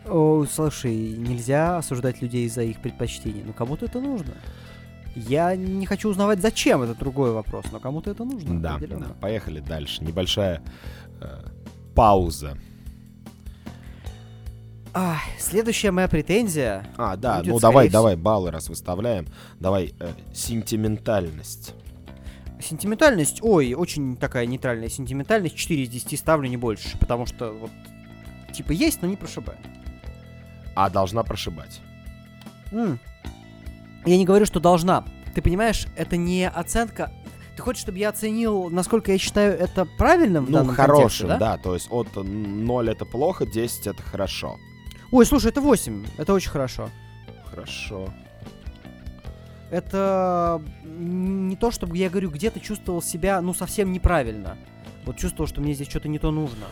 О, 0.05 0.45
слушай, 0.45 0.95
нельзя 0.95 1.77
осуждать 1.77 2.21
людей 2.21 2.47
за 2.47 2.61
их 2.61 2.79
предпочтения. 2.79 3.43
Ну, 3.43 3.53
кому-то 3.53 3.85
это 3.85 3.99
нужно. 3.99 4.35
Я 5.17 5.55
не 5.55 5.87
хочу 5.87 6.09
узнавать, 6.09 6.41
зачем, 6.41 6.83
это 6.83 6.93
другой 6.93 7.31
вопрос, 7.31 7.65
но 7.71 7.79
кому-то 7.79 8.11
это 8.11 8.23
нужно. 8.23 8.61
Да, 8.61 8.77
да, 8.79 9.07
поехали 9.19 9.59
дальше. 9.59 10.03
Небольшая 10.03 10.61
э, 11.19 11.43
пауза. 11.95 12.55
Ах, 14.93 15.19
следующая 15.39 15.89
моя 15.89 16.07
претензия. 16.07 16.85
А, 16.97 17.15
да, 17.17 17.39
Будет, 17.39 17.47
ну 17.47 17.59
давай, 17.59 17.85
скорее 17.85 17.93
давай, 17.93 18.15
баллы 18.15 18.51
раз 18.51 18.69
выставляем. 18.69 19.25
Давай, 19.59 19.95
э, 19.99 20.11
сентиментальность. 20.33 21.73
Сентиментальность, 22.61 23.39
ой, 23.41 23.73
очень 23.73 24.17
такая 24.17 24.45
нейтральная 24.45 24.89
сентиментальность. 24.89 25.55
4 25.55 25.83
из 25.83 25.89
10 25.89 26.19
ставлю, 26.19 26.47
не 26.47 26.57
больше. 26.57 26.95
Потому 26.99 27.25
что 27.25 27.53
вот, 27.53 27.71
типа, 28.53 28.71
есть, 28.71 29.01
но 29.01 29.07
не 29.07 29.15
прошибает. 29.15 29.61
А 30.75 30.91
должна 30.91 31.23
прошибать. 31.23 31.81
М. 32.71 32.99
Я 34.05 34.17
не 34.17 34.25
говорю, 34.25 34.45
что 34.45 34.59
должна. 34.59 35.05
Ты 35.33 35.41
понимаешь, 35.41 35.85
это 35.95 36.17
не 36.17 36.47
оценка. 36.49 37.11
Ты 37.55 37.61
хочешь, 37.61 37.81
чтобы 37.81 37.97
я 37.97 38.09
оценил, 38.09 38.69
насколько 38.69 39.11
я 39.11 39.17
считаю 39.17 39.57
это 39.57 39.85
правильным 39.97 40.45
в 40.45 40.49
Ну, 40.51 40.57
данном 40.59 40.75
хорошим, 40.75 41.27
контексте, 41.27 41.37
да? 41.39 41.57
то 41.57 41.73
есть 41.73 41.87
от 41.89 42.07
0 42.15 42.89
это 42.89 43.05
плохо, 43.05 43.45
10 43.45 43.87
это 43.87 44.03
хорошо. 44.03 44.57
Ой, 45.11 45.25
слушай, 45.25 45.47
это 45.49 45.59
8. 45.61 46.05
Это 46.17 46.33
очень 46.33 46.49
хорошо. 46.51 46.89
Хорошо. 47.49 48.09
это 49.71 50.61
не 50.85 51.55
то, 51.55 51.71
чтобы 51.71 51.97
я 51.97 52.09
говорю, 52.09 52.29
где-то 52.29 52.59
чувствовал 52.59 53.01
себя, 53.01 53.41
ну, 53.41 53.53
совсем 53.53 53.91
неправильно. 53.91 54.57
Вот 55.05 55.17
чувствовал, 55.17 55.47
что 55.47 55.61
мне 55.61 55.73
здесь 55.73 55.89
что-то 55.89 56.07
не 56.09 56.19
то 56.19 56.31
нужно. 56.31 56.65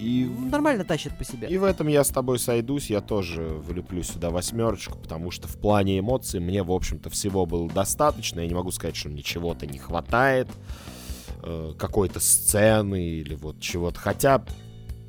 И, 0.00 0.24
Нормально 0.50 0.84
тащит 0.84 1.16
по 1.18 1.24
себе. 1.24 1.48
и 1.48 1.58
в 1.58 1.64
этом 1.64 1.88
я 1.88 2.02
с 2.04 2.08
тобой 2.08 2.38
сойдусь, 2.38 2.88
я 2.90 3.00
тоже 3.00 3.42
влеплю 3.42 4.02
сюда 4.02 4.30
восьмерочку, 4.30 4.98
потому 4.98 5.30
что 5.30 5.46
в 5.46 5.58
плане 5.58 5.98
эмоций 5.98 6.40
мне, 6.40 6.62
в 6.62 6.72
общем-то, 6.72 7.10
всего 7.10 7.44
было 7.44 7.68
достаточно. 7.68 8.40
Я 8.40 8.46
не 8.46 8.54
могу 8.54 8.70
сказать, 8.70 8.96
что 8.96 9.10
мне 9.10 9.22
чего-то 9.22 9.66
не 9.66 9.78
хватает, 9.78 10.48
э, 11.42 11.72
какой-то 11.78 12.20
сцены 12.20 13.02
или 13.02 13.34
вот 13.34 13.60
чего-то. 13.60 14.00
Хотя, 14.00 14.42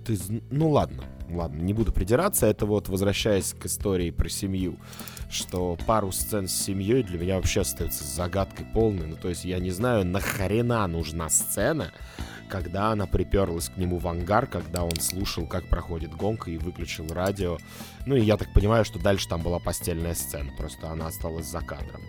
ты, 0.05 0.17
ну 0.49 0.69
ладно, 0.71 1.03
ладно, 1.35 1.61
не 1.61 1.73
буду 1.73 1.91
придираться. 1.91 2.45
Это 2.47 2.65
вот, 2.65 2.89
возвращаясь 2.89 3.53
к 3.53 3.65
истории 3.65 4.11
про 4.11 4.29
семью, 4.29 4.77
что 5.29 5.77
пару 5.85 6.11
сцен 6.11 6.47
с 6.47 6.53
семьей 6.53 7.03
для 7.03 7.19
меня 7.19 7.35
вообще 7.35 7.61
остается 7.61 8.03
загадкой 8.03 8.65
полной. 8.73 9.07
Ну, 9.07 9.15
то 9.15 9.29
есть 9.29 9.45
я 9.45 9.59
не 9.59 9.71
знаю, 9.71 10.05
нахрена 10.05 10.85
нужна 10.87 11.29
сцена, 11.29 11.91
когда 12.49 12.91
она 12.91 13.07
приперлась 13.07 13.69
к 13.69 13.77
нему 13.77 13.97
в 13.97 14.07
ангар, 14.07 14.45
когда 14.45 14.83
он 14.83 14.95
слушал, 14.99 15.47
как 15.47 15.67
проходит 15.69 16.13
гонка 16.13 16.51
и 16.51 16.57
выключил 16.57 17.07
радио. 17.07 17.57
Ну 18.05 18.15
и 18.15 18.21
я 18.21 18.37
так 18.37 18.53
понимаю, 18.53 18.83
что 18.85 18.99
дальше 18.99 19.27
там 19.27 19.41
была 19.41 19.59
постельная 19.59 20.15
сцена, 20.15 20.51
просто 20.57 20.89
она 20.89 21.07
осталась 21.07 21.45
за 21.45 21.61
кадром. 21.61 22.01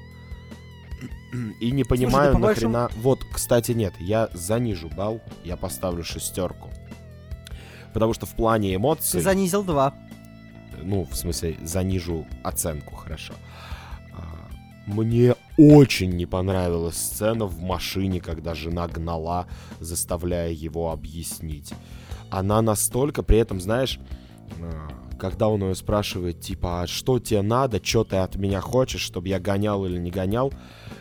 И 1.61 1.71
не 1.71 1.85
понимаю, 1.85 2.33
по 2.35 2.39
большому- 2.39 2.73
нахрена... 2.73 3.03
Вот, 3.03 3.25
кстати, 3.25 3.73
нет, 3.73 3.95
я 3.99 4.29
занижу 4.35 4.89
балл, 4.89 5.21
я 5.45 5.57
поставлю 5.57 6.05
шестерку. 6.05 6.71
Потому 7.93 8.15
что 8.15 8.27
в 8.27 8.35
плане 8.35 8.75
эмоций... 8.75 9.21
Ты 9.21 9.25
занизил 9.25 9.63
два. 9.63 9.95
Ну, 10.83 11.05
в 11.05 11.15
смысле, 11.15 11.57
занижу 11.63 12.27
оценку, 12.43 12.97
хорошо. 12.97 13.35
А, 14.15 14.49
Мне 14.87 15.35
очень 15.59 16.11
не 16.11 16.27
понравилась 16.27 16.97
сцена 16.97 17.47
в 17.47 17.61
машине, 17.61 18.21
когда 18.21 18.55
жена 18.55 18.89
гнала, 18.89 19.47
заставляя 19.81 20.51
его 20.51 20.91
объяснить. 20.91 21.73
Она 22.31 22.63
настолько, 22.63 23.23
при 23.23 23.39
этом, 23.39 23.61
знаешь, 23.61 24.01
а, 24.61 24.89
когда 25.19 25.49
он 25.49 25.63
ее 25.63 25.75
спрашивает, 25.75 26.41
типа, 26.41 26.83
а 26.83 26.87
что 26.87 27.21
тебе 27.21 27.43
надо, 27.43 27.81
что 27.85 28.03
ты 28.03 28.17
от 28.17 28.35
меня 28.37 28.61
хочешь, 28.61 29.03
чтобы 29.03 29.29
я 29.29 29.39
гонял 29.39 29.85
или 29.87 29.99
не 29.99 30.11
гонял, 30.11 30.53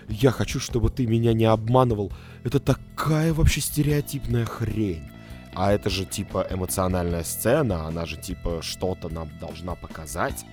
я 0.10 0.30
хочу, 0.30 0.60
чтобы 0.60 0.90
ты 0.90 1.08
меня 1.08 1.34
не 1.34 1.46
обманывал. 1.46 2.12
Это 2.44 2.60
такая 2.60 3.34
вообще 3.34 3.62
стереотипная 3.62 4.46
хрень. 4.46 5.10
А 5.54 5.72
это 5.72 5.90
же 5.90 6.06
типа 6.06 6.48
эмоциональная 6.50 7.24
сцена, 7.24 7.88
она 7.88 8.06
же 8.06 8.18
типа 8.18 8.60
что-то 8.62 9.10
нам 9.10 9.30
должна 9.40 9.76
показать. 9.76 10.46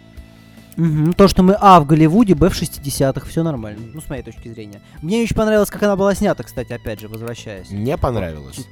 Мгм. 0.77 1.13
То, 1.13 1.27
что 1.27 1.43
мы 1.43 1.57
А 1.59 1.81
в 1.81 1.87
Голливуде, 1.87 2.35
Б 2.35 2.49
в 2.49 2.55
60-х, 2.55 3.27
все 3.27 3.43
нормально. 3.43 3.81
Ну, 3.93 4.01
с 4.01 4.09
моей 4.09 4.23
точки 4.23 4.49
зрения. 4.49 4.81
Мне 5.03 5.23
очень 5.23 5.35
понравилось, 5.35 5.71
как 5.71 5.83
она 5.83 5.97
была 5.97 6.15
снята, 6.15 6.45
кстати, 6.45 6.73
опять 6.73 7.01
же, 7.01 7.09
возвращаясь. 7.09 7.71
Не 7.71 7.97
понравилось. 7.97 8.67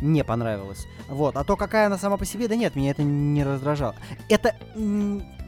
Не 0.00 0.24
понравилось. 0.24 0.86
Вот. 1.08 1.36
А 1.36 1.44
то, 1.44 1.56
какая 1.56 1.86
она 1.86 1.98
сама 1.98 2.16
по 2.16 2.24
себе, 2.24 2.48
да 2.48 2.56
нет, 2.56 2.76
меня 2.76 2.92
это 2.92 3.02
не 3.02 3.44
раздражало. 3.44 3.94
Это 4.30 4.54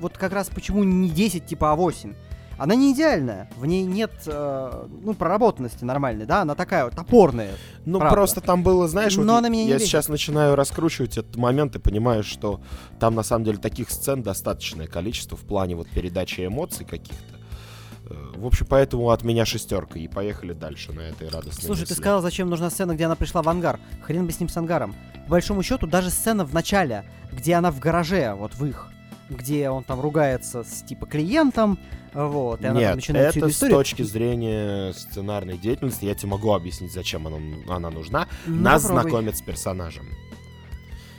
вот 0.00 0.18
как 0.18 0.32
раз 0.32 0.50
почему 0.50 0.84
не 0.84 1.08
10, 1.08 1.46
типа 1.46 1.74
А8. 1.74 2.14
Она 2.62 2.76
не 2.76 2.92
идеальная. 2.92 3.50
В 3.56 3.66
ней 3.66 3.82
нет, 3.82 4.12
э, 4.26 4.86
ну, 5.02 5.14
проработанности 5.14 5.82
нормальной, 5.82 6.26
да? 6.26 6.42
Она 6.42 6.54
такая 6.54 6.84
вот 6.84 6.94
топорная. 6.94 7.54
Ну, 7.84 7.98
Правда. 7.98 8.14
просто 8.14 8.40
там 8.40 8.62
было, 8.62 8.86
знаешь, 8.86 9.16
вот 9.16 9.24
Но 9.26 9.32
я- 9.32 9.38
она 9.38 9.48
меня 9.48 9.64
я 9.64 9.74
бесит. 9.74 9.88
сейчас 9.88 10.06
начинаю 10.08 10.54
раскручивать 10.54 11.18
этот 11.18 11.34
момент 11.34 11.74
и 11.74 11.80
понимаю, 11.80 12.22
что 12.22 12.60
там 13.00 13.16
на 13.16 13.24
самом 13.24 13.44
деле 13.44 13.58
таких 13.58 13.90
сцен 13.90 14.22
достаточное 14.22 14.86
количество 14.86 15.36
в 15.36 15.40
плане 15.40 15.74
вот 15.74 15.88
передачи 15.88 16.46
эмоций 16.46 16.86
каких-то. 16.86 17.34
Э, 18.10 18.14
В 18.36 18.46
общем, 18.46 18.66
поэтому 18.68 19.10
от 19.10 19.24
меня 19.24 19.44
шестерка. 19.44 19.98
И 19.98 20.06
поехали 20.06 20.52
дальше 20.52 20.92
на 20.92 21.00
этой 21.00 21.28
радостной 21.30 21.64
Слушай, 21.64 21.80
ты 21.86 21.90
мысли. 21.94 21.94
сказал, 21.94 22.22
зачем 22.22 22.48
нужна 22.48 22.70
сцена, 22.70 22.94
где 22.94 23.06
она 23.06 23.16
пришла 23.16 23.42
в 23.42 23.48
ангар. 23.48 23.80
Хрен 24.02 24.24
бы 24.26 24.30
с 24.30 24.38
ним 24.38 24.48
с 24.48 24.56
ангаром. 24.56 24.94
По 25.24 25.30
большому 25.32 25.64
счету, 25.64 25.88
даже 25.88 26.10
сцена 26.10 26.44
в 26.44 26.54
начале, 26.54 27.04
где 27.32 27.54
она 27.54 27.72
в 27.72 27.80
гараже, 27.80 28.34
вот 28.34 28.54
в 28.54 28.64
их, 28.64 28.88
где 29.36 29.70
он 29.70 29.84
там 29.84 30.00
ругается 30.00 30.64
с 30.64 30.82
типа 30.82 31.06
клиентом, 31.06 31.78
вот, 32.14 32.60
и 32.60 32.66
она 32.66 32.74
там 32.74 32.82
Нет, 32.88 32.96
начинает 32.96 33.30
всю 33.30 33.38
это 33.40 33.46
эту 33.46 33.52
с 33.52 33.56
историю. 33.56 33.76
точки 33.78 34.02
зрения 34.02 34.92
сценарной 34.92 35.56
деятельности. 35.58 36.04
Я 36.04 36.14
тебе 36.14 36.30
могу 36.30 36.52
объяснить, 36.52 36.92
зачем 36.92 37.26
она, 37.26 37.38
она 37.68 37.90
нужна. 37.90 38.28
Ну, 38.46 38.56
Нас 38.60 38.82
попробуй. 38.82 39.02
знакомят 39.02 39.36
с 39.36 39.42
персонажем. 39.42 40.06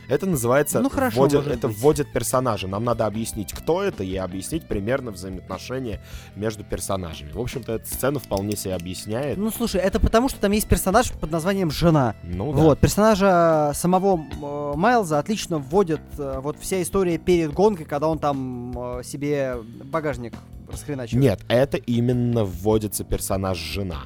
Это 0.08 0.26
называется 0.26 0.82
Ну, 0.82 0.90
хорошо, 0.90 1.22
может 1.22 1.48
это 1.48 1.68
быть. 1.68 1.78
вводит 1.78 2.12
персонажа. 2.12 2.68
Нам 2.68 2.84
надо 2.84 3.06
объяснить, 3.06 3.54
кто 3.54 3.82
это, 3.82 4.04
и 4.04 4.16
объяснить 4.16 4.68
примерно 4.68 5.12
взаимоотношения 5.12 6.02
между 6.36 6.64
персонажами. 6.64 7.32
В 7.32 7.40
общем-то, 7.40 7.74
эта 7.74 7.88
сцена 7.88 8.20
вполне 8.20 8.56
себе 8.56 8.76
объясняет. 8.76 9.38
Ну, 9.38 9.50
слушай, 9.52 9.80
это 9.80 10.00
потому, 10.00 10.30
что 10.30 10.40
там 10.40 10.52
есть 10.52 10.68
персонаж 10.68 11.12
под 11.12 11.32
названием 11.32 11.72
«Жена». 11.72 12.16
Ну 12.24 12.52
да. 12.54 12.60
Вот, 12.60 12.80
персонажа 12.80 13.72
самого 13.74 14.20
э, 14.20 14.78
Майлза 14.78 15.20
отлично 15.20 15.58
вводит 15.58 16.02
э, 16.18 16.40
вот 16.42 16.58
вся 16.60 16.82
история 16.82 17.18
перед 17.18 17.54
гонкой, 17.54 17.86
когда 17.86 18.08
он 18.08 18.20
там 18.20 19.00
э, 19.00 19.04
себе 19.04 19.56
багажник 19.86 20.34
расхреначивает. 20.72 21.24
Нет, 21.24 21.42
это 21.48 21.78
именно 21.78 22.44
вводится 22.44 23.04
персонаж 23.04 23.58
жена. 23.58 24.02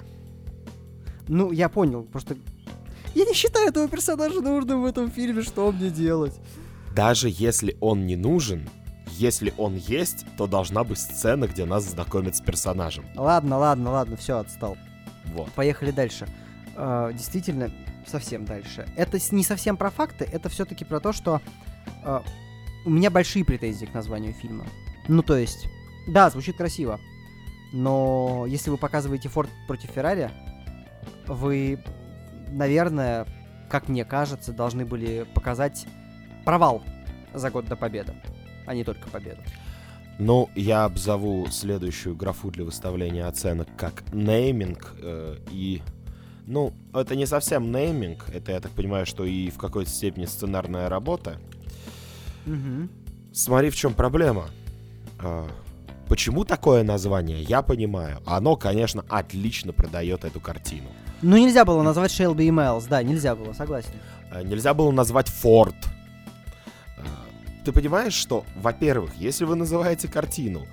Ну, 1.28 1.52
я 1.52 1.70
понял, 1.70 2.04
просто... 2.04 2.38
Я 3.16 3.26
не 3.26 3.34
считаю 3.34 3.70
этого 3.70 3.88
персонажа 3.88 4.42
нужным 4.42 4.84
в 4.84 4.86
этом 4.86 5.10
фильме, 5.12 5.42
что 5.42 5.72
мне 5.72 5.90
делать? 5.90 6.34
Даже 6.96 7.30
если 7.30 7.78
он 7.80 8.06
не 8.06 8.16
нужен, 8.16 8.68
если 9.12 9.54
он 9.58 9.76
есть, 9.76 10.26
то 10.38 10.48
должна 10.48 10.84
быть 10.84 11.00
сцена, 11.00 11.48
где 11.48 11.66
нас 11.66 11.86
знакомят 11.86 12.36
с 12.36 12.42
персонажем. 12.42 13.06
Ладно, 13.16 13.58
ладно, 13.58 13.92
ладно, 13.92 14.18
все, 14.18 14.38
отстал. 14.38 14.78
Вот. 15.34 15.52
Поехали 15.52 15.92
дальше. 15.92 16.28
Э, 16.76 17.12
действительно, 17.14 17.72
совсем 18.06 18.46
дальше. 18.46 18.88
Это 18.96 19.20
не 19.32 19.44
совсем 19.44 19.78
про 19.78 19.90
факты, 19.90 20.28
это 20.32 20.50
все-таки 20.50 20.86
про 20.86 21.00
то, 21.00 21.14
что 21.14 21.42
э, 22.04 22.22
у 22.86 22.90
меня 22.90 23.10
большие 23.10 23.44
претензии 23.44 23.86
к 23.86 23.94
названию 23.94 24.34
фильма. 24.34 24.66
Ну, 25.08 25.22
то 25.22 25.38
есть, 25.38 25.68
да, 26.08 26.30
звучит 26.30 26.58
красиво, 26.58 27.00
но 27.74 28.46
если 28.48 28.70
вы 28.70 28.78
показываете 28.78 29.30
Форд 29.30 29.50
против 29.68 29.90
Феррари, 29.92 30.32
вы, 31.28 31.84
наверное, 32.50 33.26
как 33.70 33.90
мне 33.90 34.06
кажется, 34.06 34.54
должны 34.54 34.86
были 34.86 35.26
показать 35.34 35.86
провал 36.46 36.84
за 37.34 37.52
год 37.52 37.66
до 37.66 37.76
победы, 37.76 38.14
а 38.66 38.74
не 38.74 38.84
только 38.84 39.10
победу. 39.10 39.42
Ну, 40.20 40.50
я 40.56 40.86
обзову 40.86 41.48
следующую 41.52 42.16
графу 42.16 42.50
для 42.50 42.64
выставления 42.64 43.28
оценок 43.28 43.68
как 43.78 44.12
нейминг. 44.14 44.96
э, 45.00 45.38
и, 45.52 45.84
ну, 46.48 46.74
это 46.94 47.16
не 47.16 47.28
совсем 47.28 47.72
нейминг, 47.72 48.30
это, 48.30 48.52
я 48.52 48.60
так 48.60 48.72
понимаю, 48.72 49.06
что 49.06 49.26
и 49.26 49.50
в 49.52 49.58
какой-то 49.58 49.92
степени 49.92 50.26
сценарная 50.26 50.90
работа. 50.90 51.40
Угу. 52.48 52.90
Смотри, 53.32 53.70
в 53.70 53.76
чем 53.76 53.94
проблема. 53.94 54.48
А, 55.20 55.48
Почему 56.08 56.46
такое 56.46 56.84
название, 56.84 57.44
я 57.44 57.62
понимаю. 57.62 58.22
Оно, 58.26 58.56
конечно, 58.56 59.04
отлично 59.10 59.74
продает 59.74 60.24
эту 60.24 60.40
картину. 60.40 60.90
Ну, 61.22 61.38
нельзя 61.38 61.66
было 61.66 61.82
назвать 61.82 62.12
Шелби 62.12 62.46
и 62.46 62.52
Майлз, 62.52 62.86
да, 62.86 63.02
нельзя 63.02 63.36
было, 63.36 63.54
согласен. 63.54 63.90
А, 64.32 64.44
Нельзя 64.44 64.74
было 64.74 64.92
назвать 64.92 65.30
Форд. 65.30 65.76
А, 66.98 67.02
Ты 67.66 67.72
понимаешь, 67.72 68.14
что, 68.14 68.46
во-первых, 68.56 69.16
если 69.16 69.46
вы 69.46 69.56
называете 69.56 70.08
картину 70.08 70.68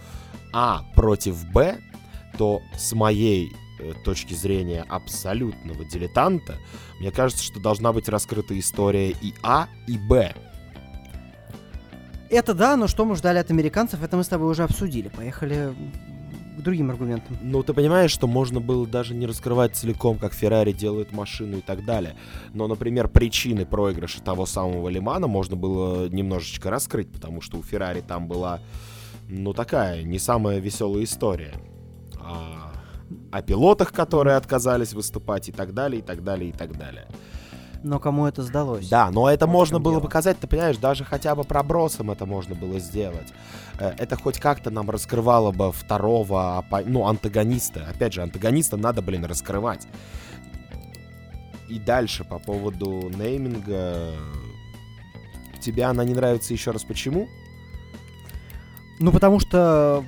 А 0.52 0.82
против 0.94 1.44
Б, 1.50 1.78
то 2.36 2.60
с 2.76 2.92
моей 2.92 3.52
э, 3.80 3.92
точки 4.04 4.34
зрения 4.34 4.84
абсолютного 4.88 5.84
дилетанта, 5.84 6.58
мне 7.00 7.10
кажется, 7.10 7.42
что 7.44 7.60
должна 7.60 7.92
быть 7.92 8.08
раскрыта 8.08 8.58
история 8.58 9.10
и 9.10 9.34
А, 9.42 9.68
и 9.86 9.96
Б. 9.96 10.34
Это 12.28 12.54
да, 12.54 12.76
но 12.76 12.88
что 12.88 13.04
мы 13.04 13.14
ждали 13.16 13.38
от 13.38 13.50
американцев, 13.50 14.02
это 14.02 14.16
мы 14.16 14.24
с 14.24 14.28
тобой 14.28 14.50
уже 14.50 14.64
обсудили. 14.64 15.08
Поехали 15.08 15.72
к 16.56 16.62
другим 16.62 16.90
аргументам. 16.90 17.36
Ну, 17.42 17.62
ты 17.62 17.72
понимаешь, 17.72 18.10
что 18.10 18.26
можно 18.26 18.60
было 18.60 18.86
даже 18.86 19.14
не 19.14 19.26
раскрывать 19.26 19.76
целиком, 19.76 20.18
как 20.18 20.32
Феррари 20.32 20.72
делает 20.72 21.12
машину 21.12 21.58
и 21.58 21.60
так 21.60 21.84
далее. 21.84 22.16
Но, 22.52 22.66
например, 22.68 23.08
причины 23.08 23.66
проигрыша 23.66 24.22
того 24.22 24.46
самого 24.46 24.88
Лимана 24.88 25.26
можно 25.26 25.56
было 25.56 26.08
немножечко 26.08 26.70
раскрыть, 26.70 27.10
потому 27.10 27.40
что 27.40 27.58
у 27.58 27.62
Феррари 27.62 28.00
там 28.00 28.28
была, 28.28 28.60
ну, 29.28 29.52
такая, 29.52 30.02
не 30.02 30.18
самая 30.18 30.58
веселая 30.58 31.04
история. 31.04 31.54
А, 32.20 32.72
о 33.30 33.42
пилотах, 33.42 33.92
которые 33.92 34.36
отказались 34.36 34.92
выступать 34.92 35.48
и 35.48 35.52
так 35.52 35.74
далее, 35.74 36.00
и 36.00 36.02
так 36.02 36.22
далее, 36.22 36.50
и 36.50 36.52
так 36.52 36.76
далее. 36.76 37.06
Но 37.84 37.98
кому 38.00 38.24
это 38.26 38.42
сдалось? 38.42 38.88
Да, 38.88 39.10
но 39.10 39.28
это 39.28 39.44
Вот 39.46 39.52
можно 39.52 39.78
было 39.78 39.96
дело. 39.96 40.04
показать, 40.04 40.38
ты 40.40 40.46
понимаешь, 40.46 40.78
даже 40.78 41.04
хотя 41.04 41.34
бы 41.34 41.44
пробросом 41.44 42.10
это 42.10 42.24
можно 42.24 42.54
было 42.54 42.78
сделать. 42.80 43.28
Э, 43.78 43.90
Это 43.98 44.16
хоть 44.16 44.38
как-то 44.38 44.70
нам 44.70 44.88
раскрывало 44.88 45.52
бы 45.52 45.70
второго, 45.70 46.64
ну, 46.86 47.06
антагониста. 47.06 47.86
Опять 47.94 48.14
же, 48.14 48.22
антагониста 48.22 48.78
надо, 48.78 49.02
блин, 49.02 49.26
раскрывать. 49.26 49.86
И 51.68 51.78
дальше 51.78 52.24
по 52.24 52.38
поводу 52.38 53.10
нейминга. 53.14 54.14
Тебе 55.60 55.84
она 55.84 56.04
не 56.04 56.14
нравится 56.14 56.54
еще 56.54 56.70
раз 56.70 56.84
почему? 56.84 57.28
Ну, 58.98 59.12
потому 59.12 59.40
что 59.40 60.04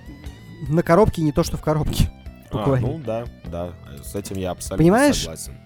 на 0.68 0.82
коробке 0.82 1.20
не 1.20 1.32
то, 1.32 1.42
что 1.42 1.58
в 1.58 1.60
коробке. 1.62 2.10
буквально. 2.50 2.88
А, 2.88 2.90
ну 2.90 2.98
да, 3.04 3.24
да, 3.44 3.72
с 4.02 4.14
этим 4.14 4.36
я 4.38 4.52
абсолютно 4.52 4.78
Понимаешь? 4.78 5.18
согласен. 5.18 5.58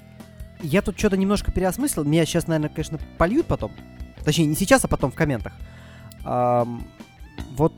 Я 0.62 0.82
тут 0.82 0.98
что-то 0.98 1.16
немножко 1.16 1.52
переосмыслил. 1.52 2.04
Меня 2.04 2.24
сейчас, 2.26 2.46
наверное, 2.46 2.68
конечно, 2.70 2.98
польют 3.18 3.46
потом. 3.46 3.72
Точнее, 4.24 4.46
не 4.46 4.54
сейчас, 4.54 4.84
а 4.84 4.88
потом 4.88 5.10
в 5.10 5.14
комментах. 5.14 5.52
Ам, 6.24 6.86
вот 7.56 7.72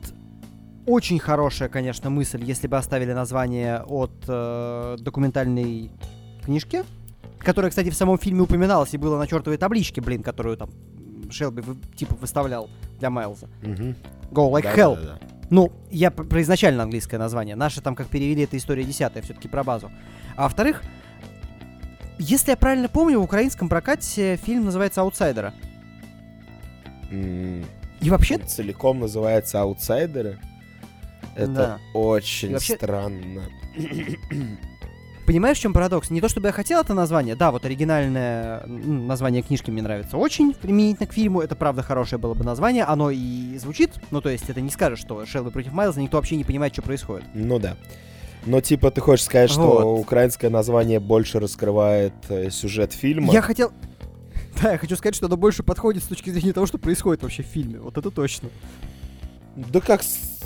очень 0.85 1.17
хорошая, 1.19 1.69
конечно, 1.69 2.09
мысль, 2.09 2.43
если 2.43 2.67
бы 2.67 2.77
оставили 2.77 3.13
название 3.13 3.81
от 3.83 4.11
э, 4.27 4.97
документальной 4.99 5.91
книжки, 6.43 6.83
которая, 7.39 7.69
кстати, 7.69 7.89
в 7.89 7.95
самом 7.95 8.17
фильме 8.17 8.41
упоминалась 8.41 8.93
и 8.93 8.97
была 8.97 9.17
на 9.17 9.27
чертовой 9.27 9.57
табличке, 9.57 10.01
блин, 10.01 10.21
которую 10.23 10.57
там 10.57 10.69
Шелби 11.31 11.61
вы- 11.61 11.77
типа 11.95 12.15
выставлял 12.15 12.69
для 12.99 13.09
Майлза. 13.09 13.47
Go 13.61 14.51
like 14.51 14.63
Да, 14.63 14.75
hell. 14.75 14.95
да, 14.95 15.01
да. 15.01 15.19
Ну, 15.49 15.71
я 15.89 16.11
про 16.11 16.41
изначально 16.41 16.83
английское 16.83 17.17
название. 17.17 17.55
Наши 17.55 17.79
там, 17.81 17.95
как 17.95 18.07
перевели, 18.07 18.43
это 18.43 18.57
история 18.57 18.83
десятая, 18.83 19.21
все-таки 19.21 19.47
про 19.47 19.63
базу. 19.63 19.89
А 20.35 20.43
во-вторых, 20.43 20.81
если 22.19 22.51
я 22.51 22.57
правильно 22.57 22.89
помню, 22.89 23.19
в 23.19 23.23
украинском 23.23 23.69
прокате 23.69 24.37
фильм 24.37 24.65
называется 24.65 25.01
«Аутсайдера». 25.01 25.53
М, 27.11 27.63
И 28.01 28.09
вообще, 28.09 28.35
он 28.35 28.47
целиком 28.47 28.99
называется 28.99 29.61
«Аутсайдеры». 29.61 30.39
Это 31.35 31.47
Да. 31.53 31.79
очень 31.93 32.51
И 32.51 32.53
вообще- 32.53 32.75
странно. 32.75 33.43
понимаешь, 35.25 35.57
в 35.57 35.61
чем 35.61 35.73
парадокс? 35.73 36.09
Не 36.09 36.19
то, 36.21 36.27
чтобы 36.29 36.47
я 36.47 36.51
хотел 36.51 36.81
это 36.81 36.93
название. 36.93 37.35
Да, 37.35 37.51
вот 37.51 37.65
оригинальное 37.65 38.65
название 38.67 39.41
книжки 39.41 39.71
мне 39.71 39.81
нравится 39.81 40.17
очень, 40.17 40.53
применительно 40.53 41.07
к 41.07 41.13
фильму. 41.13 41.39
Это, 41.41 41.55
правда, 41.55 41.81
хорошее 41.81 42.19
было 42.19 42.33
бы 42.33 42.43
название. 42.43 42.83
Оно 42.83 43.09
и 43.09 43.57
звучит. 43.57 43.91
Ну, 44.11 44.21
то 44.21 44.29
есть, 44.29 44.49
это 44.49 44.59
не 44.61 44.69
скажешь, 44.69 44.99
что 44.99 45.25
Шелби 45.25 45.49
против 45.49 45.71
Майлза, 45.71 46.01
никто 46.01 46.17
вообще 46.17 46.35
не 46.35 46.43
понимает, 46.43 46.73
что 46.73 46.81
происходит. 46.81 47.25
Ну 47.33 47.57
да. 47.57 47.77
Но 48.45 48.61
типа 48.61 48.91
ты 48.91 49.01
хочешь 49.01 49.25
сказать, 49.25 49.49
что 49.49 49.61
Вот. 49.61 49.99
украинское 50.01 50.49
название 50.49 50.99
больше 50.99 51.39
раскрывает 51.39 52.13
э, 52.29 52.49
сюжет 52.49 52.93
фильма? 52.93 53.33
Я 53.33 53.41
хотел... 53.41 53.71
Да, 54.61 54.73
я 54.73 54.77
хочу 54.77 54.95
сказать, 54.95 55.15
что 55.15 55.25
оно 55.25 55.35
больше 55.37 55.63
подходит 55.63 56.03
с 56.03 56.07
точки 56.07 56.29
зрения 56.29 56.53
того, 56.53 56.67
что 56.67 56.77
происходит 56.77 57.23
вообще 57.23 57.41
в 57.41 57.47
фильме. 57.47 57.79
Вот 57.79 57.97
это 57.97 58.11
точно. 58.11 58.49
Да 59.55 59.79
как... 59.81 60.01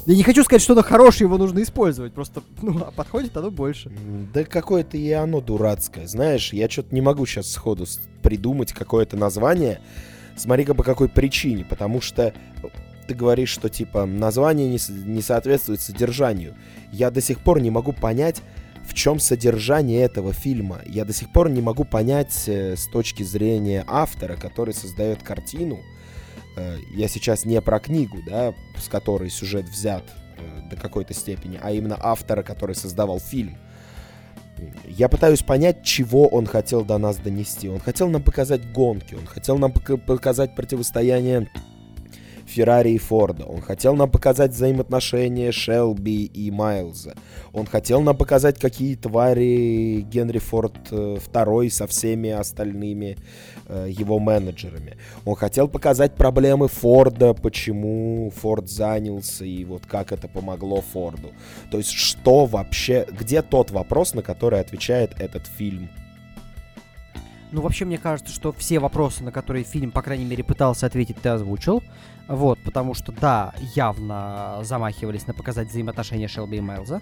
Я 0.06 0.16
не 0.16 0.24
хочу 0.24 0.44
сказать, 0.44 0.62
что 0.62 0.74
оно 0.74 0.84
хорошее, 0.84 1.28
его 1.28 1.38
нужно 1.38 1.62
использовать. 1.62 2.14
Просто, 2.14 2.42
ну, 2.62 2.80
а 2.80 2.92
подходит 2.92 3.36
оно 3.36 3.52
больше. 3.52 3.92
Да 4.34 4.44
какое-то 4.44 4.98
и 4.98 5.12
оно 5.12 5.42
дурацкое. 5.42 6.08
Знаешь, 6.08 6.54
я 6.54 6.70
что-то 6.70 6.94
не 6.96 7.02
могу 7.02 7.26
сейчас 7.26 7.52
сходу 7.52 7.86
придумать 8.22 8.72
какое-то 8.74 9.18
название. 9.18 9.82
Смотри-ка 10.38 10.74
по 10.74 10.84
какой 10.84 11.10
причине. 11.10 11.66
Потому 11.66 12.00
что 12.00 12.34
ты 13.08 13.16
говоришь, 13.16 13.50
что 13.50 13.70
типа 13.70 14.06
название 14.06 14.70
не, 14.70 14.80
не 15.06 15.22
соответствует 15.22 15.82
содержанию. 15.82 16.56
Я 16.92 17.10
до 17.10 17.22
сих 17.22 17.40
пор 17.40 17.60
не 17.62 17.72
могу 17.72 17.94
понять, 17.94 18.42
в 18.88 18.94
чем 18.94 19.20
содержание 19.20 20.02
этого 20.02 20.34
фильма. 20.34 20.82
Я 20.86 21.06
до 21.06 21.14
сих 21.14 21.32
пор 21.32 21.50
не 21.50 21.62
могу 21.62 21.84
понять 21.84 22.44
э, 22.48 22.76
с 22.76 22.88
точки 22.88 23.24
зрения 23.24 23.84
автора, 23.88 24.36
который 24.36 24.74
создает 24.74 25.24
картину. 25.24 25.80
Э, 26.56 26.78
я 26.96 27.08
сейчас 27.08 27.46
не 27.46 27.62
про 27.62 27.80
книгу, 27.80 28.18
да, 28.26 28.54
с 28.78 28.88
которой 28.88 29.30
сюжет 29.30 29.68
взят 29.68 30.04
э, 30.38 30.70
до 30.70 30.76
какой-то 30.78 31.14
степени, 31.14 31.60
а 31.62 31.72
именно 31.72 31.98
автора, 32.00 32.44
который 32.44 32.76
создавал 32.76 33.20
фильм. 33.20 33.58
Я 34.88 35.08
пытаюсь 35.10 35.44
понять, 35.44 35.84
чего 35.84 36.28
он 36.28 36.48
хотел 36.48 36.84
до 36.84 36.98
нас 36.98 37.18
донести. 37.18 37.70
Он 37.70 37.80
хотел 37.80 38.10
нам 38.10 38.24
показать 38.24 38.72
гонки, 38.72 39.14
он 39.16 39.26
хотел 39.26 39.58
нам 39.58 39.72
пока- 39.72 39.98
показать 39.98 40.56
противостояние 40.56 41.50
Феррари 42.48 42.92
и 42.92 42.98
Форда. 42.98 43.46
Он 43.46 43.62
хотел 43.62 43.96
нам 43.96 44.10
показать 44.10 44.52
взаимоотношения 44.52 45.52
Шелби 45.52 46.26
и 46.26 46.50
Майлза. 46.50 47.14
Он 47.54 47.66
хотел 47.66 48.02
нам 48.02 48.16
показать, 48.16 48.60
какие 48.60 48.96
твари 48.96 50.02
Генри 50.02 50.40
Форд 50.40 50.78
э, 50.92 51.18
второй 51.22 51.70
со 51.70 51.88
всеми 51.88 52.30
остальными 52.30 53.18
э, 53.68 53.88
его 53.90 54.20
менеджерами. 54.20 54.98
Он 55.26 55.36
хотел 55.36 55.68
показать 55.68 56.16
проблемы 56.16 56.68
Форда, 56.70 57.34
почему 57.34 58.32
Форд 58.38 58.70
занялся 58.70 59.44
и 59.44 59.66
вот 59.66 59.86
как 59.86 60.12
это 60.12 60.28
помогло 60.28 60.82
Форду. 60.94 61.32
То 61.70 61.78
есть 61.78 61.92
что 61.92 62.46
вообще, 62.46 63.06
где 63.12 63.42
тот 63.42 63.72
вопрос, 63.72 64.14
на 64.14 64.22
который 64.22 64.62
отвечает 64.62 65.20
этот 65.20 65.48
фильм? 65.48 65.90
Ну, 67.52 67.62
вообще, 67.62 67.86
мне 67.86 67.98
кажется, 67.98 68.34
что 68.34 68.52
все 68.52 68.80
вопросы, 68.80 69.24
на 69.24 69.32
которые 69.32 69.64
фильм, 69.64 69.92
по 69.92 70.02
крайней 70.02 70.26
мере, 70.26 70.44
пытался 70.44 70.86
ответить, 70.86 71.18
ты 71.22 71.30
озвучил. 71.30 71.82
Вот, 72.28 72.60
потому 72.64 72.94
что, 72.94 73.12
да, 73.14 73.54
явно 73.76 74.60
замахивались 74.64 75.28
на 75.28 75.34
показать 75.34 75.70
взаимоотношения 75.70 76.28
Шелби 76.28 76.58
и 76.58 76.62
Майлза. 76.62 77.02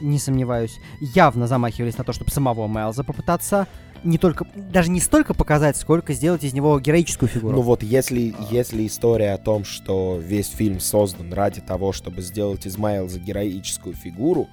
Не 0.00 0.18
сомневаюсь. 0.18 0.80
Явно 1.00 1.46
замахивались 1.46 1.98
на 1.98 2.04
то, 2.04 2.12
чтобы 2.12 2.30
самого 2.30 2.66
Майлза 2.66 3.04
попытаться 3.04 3.68
не 4.04 4.18
только, 4.18 4.46
даже 4.54 4.90
не 4.90 5.00
столько 5.00 5.34
показать, 5.34 5.76
сколько 5.76 6.12
сделать 6.12 6.44
из 6.44 6.52
него 6.52 6.78
героическую 6.78 7.28
фигуру. 7.28 7.56
Ну 7.56 7.62
вот 7.62 7.82
если, 7.82 8.34
А. 8.38 8.46
если 8.50 8.86
история 8.86 9.32
о 9.32 9.38
том, 9.38 9.64
что 9.64 10.18
весь 10.18 10.48
фильм 10.48 10.78
создан 10.78 11.32
ради 11.32 11.60
того, 11.60 11.92
чтобы 11.92 12.22
сделать 12.22 12.66
из 12.66 12.76
Майлза 12.76 13.18
героическую 13.18 13.94
фигуру, 13.94 14.48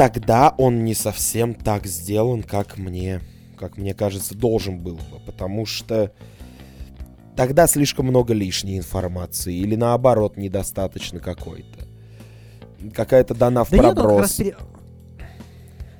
тогда 0.00 0.54
он 0.56 0.82
не 0.86 0.94
совсем 0.94 1.52
так 1.52 1.84
сделан, 1.86 2.42
как 2.42 2.78
мне, 2.78 3.20
как 3.58 3.76
мне 3.76 3.92
кажется, 3.92 4.34
должен 4.34 4.78
был 4.78 4.94
бы. 4.94 5.20
Потому 5.26 5.66
что 5.66 6.10
тогда 7.36 7.66
слишком 7.66 8.06
много 8.06 8.32
лишней 8.32 8.78
информации. 8.78 9.54
Или 9.54 9.76
наоборот, 9.76 10.38
недостаточно 10.38 11.20
какой-то. 11.20 11.86
Какая-то 12.94 13.34
дана 13.34 13.64
в 13.64 13.70
Да 13.70 13.76
нет, 13.76 13.94
проброс. 13.94 14.36
пере- 14.36 14.56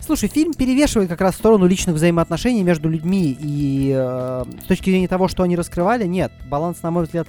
Слушай, 0.00 0.30
фильм 0.30 0.54
перевешивает 0.54 1.10
как 1.10 1.20
раз 1.20 1.34
в 1.34 1.38
сторону 1.38 1.66
личных 1.66 1.96
взаимоотношений 1.96 2.62
между 2.62 2.88
людьми, 2.88 3.36
и 3.38 3.92
э, 3.94 4.44
с 4.64 4.66
точки 4.66 4.88
зрения 4.88 5.08
того, 5.08 5.28
что 5.28 5.42
они 5.42 5.56
раскрывали, 5.56 6.06
нет, 6.06 6.32
баланс, 6.48 6.82
на 6.82 6.90
мой 6.90 7.04
взгляд, 7.04 7.28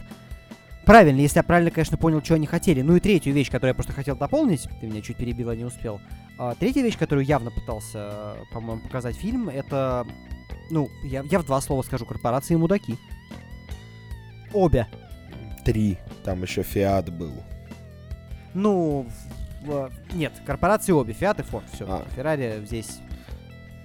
правильный, 0.85 1.21
если 1.23 1.39
я 1.39 1.43
правильно, 1.43 1.69
конечно, 1.69 1.97
понял, 1.97 2.23
что 2.23 2.35
они 2.35 2.47
хотели. 2.47 2.81
Ну 2.81 2.95
и 2.95 3.01
третью 3.01 3.33
вещь, 3.33 3.47
которую 3.47 3.71
я 3.71 3.75
просто 3.75 3.91
хотел 3.91 4.15
дополнить, 4.15 4.69
ты 4.79 4.87
меня 4.87 5.01
чуть 5.01 5.17
перебила, 5.17 5.53
не 5.53 5.65
успел. 5.65 5.99
А, 6.43 6.55
третья 6.55 6.81
вещь, 6.81 6.97
которую 6.97 7.23
явно 7.23 7.51
пытался, 7.51 8.35
по-моему, 8.51 8.81
показать 8.81 9.15
фильм, 9.15 9.47
это, 9.47 10.07
ну, 10.71 10.89
я, 11.03 11.21
я 11.29 11.37
в 11.37 11.45
два 11.45 11.61
слова 11.61 11.83
скажу, 11.83 12.03
корпорации 12.07 12.55
и 12.55 12.57
мудаки. 12.57 12.97
Обе. 14.51 14.87
Три. 15.63 15.99
Там 16.23 16.41
еще 16.41 16.63
Фиат 16.63 17.13
был. 17.13 17.31
Ну, 18.55 19.05
нет, 20.13 20.33
корпорации 20.43 20.93
обе, 20.93 21.13
Фиат 21.13 21.41
и 21.41 21.43
Форд, 21.43 21.65
все. 21.71 21.85
А. 21.87 22.07
Феррари 22.15 22.65
здесь 22.65 22.97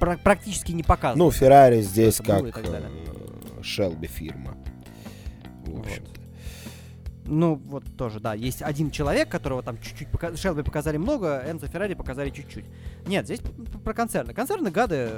пра- 0.00 0.16
практически 0.16 0.72
не 0.72 0.82
показано. 0.82 1.24
Ну, 1.24 1.30
Феррари 1.30 1.82
здесь 1.82 2.22
как 2.24 2.42
э, 2.56 3.62
Шелби 3.62 4.06
фирма. 4.06 4.56
В 5.66 5.80
общем-то. 5.80 6.15
Ну, 7.26 7.56
вот 7.66 7.84
тоже, 7.96 8.20
да. 8.20 8.34
Есть 8.34 8.62
один 8.62 8.90
человек, 8.90 9.28
которого 9.28 9.62
там 9.62 9.78
чуть-чуть 9.78 10.08
пока... 10.08 10.36
Шелби 10.36 10.62
показали 10.62 10.96
много, 10.96 11.42
Энзо 11.48 11.66
Феррари 11.66 11.94
показали 11.94 12.30
чуть-чуть. 12.30 12.64
Нет, 13.06 13.24
здесь 13.24 13.40
про 13.84 13.94
концерны. 13.94 14.32
Концерны 14.32 14.70
гады 14.70 15.10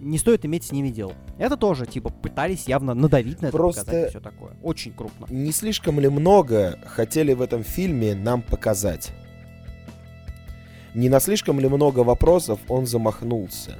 не 0.00 0.18
стоит 0.18 0.44
иметь 0.44 0.64
с 0.64 0.72
ними 0.72 0.88
дел. 0.88 1.12
Это 1.38 1.56
тоже, 1.56 1.86
типа, 1.86 2.10
пытались 2.10 2.68
явно 2.68 2.94
надавить 2.94 3.42
на 3.42 3.46
это, 3.46 3.56
Просто- 3.56 3.84
показать 3.84 4.10
все 4.10 4.20
такое. 4.20 4.52
Очень 4.62 4.92
крупно. 4.92 5.26
Не 5.28 5.52
слишком 5.52 6.00
ли 6.00 6.08
много 6.08 6.78
хотели 6.86 7.32
в 7.32 7.42
этом 7.42 7.62
фильме 7.62 8.14
нам 8.14 8.42
показать? 8.42 9.12
Не 10.94 11.08
на 11.08 11.20
слишком 11.20 11.60
ли 11.60 11.68
много 11.68 12.00
вопросов 12.00 12.60
он 12.68 12.86
замахнулся? 12.86 13.78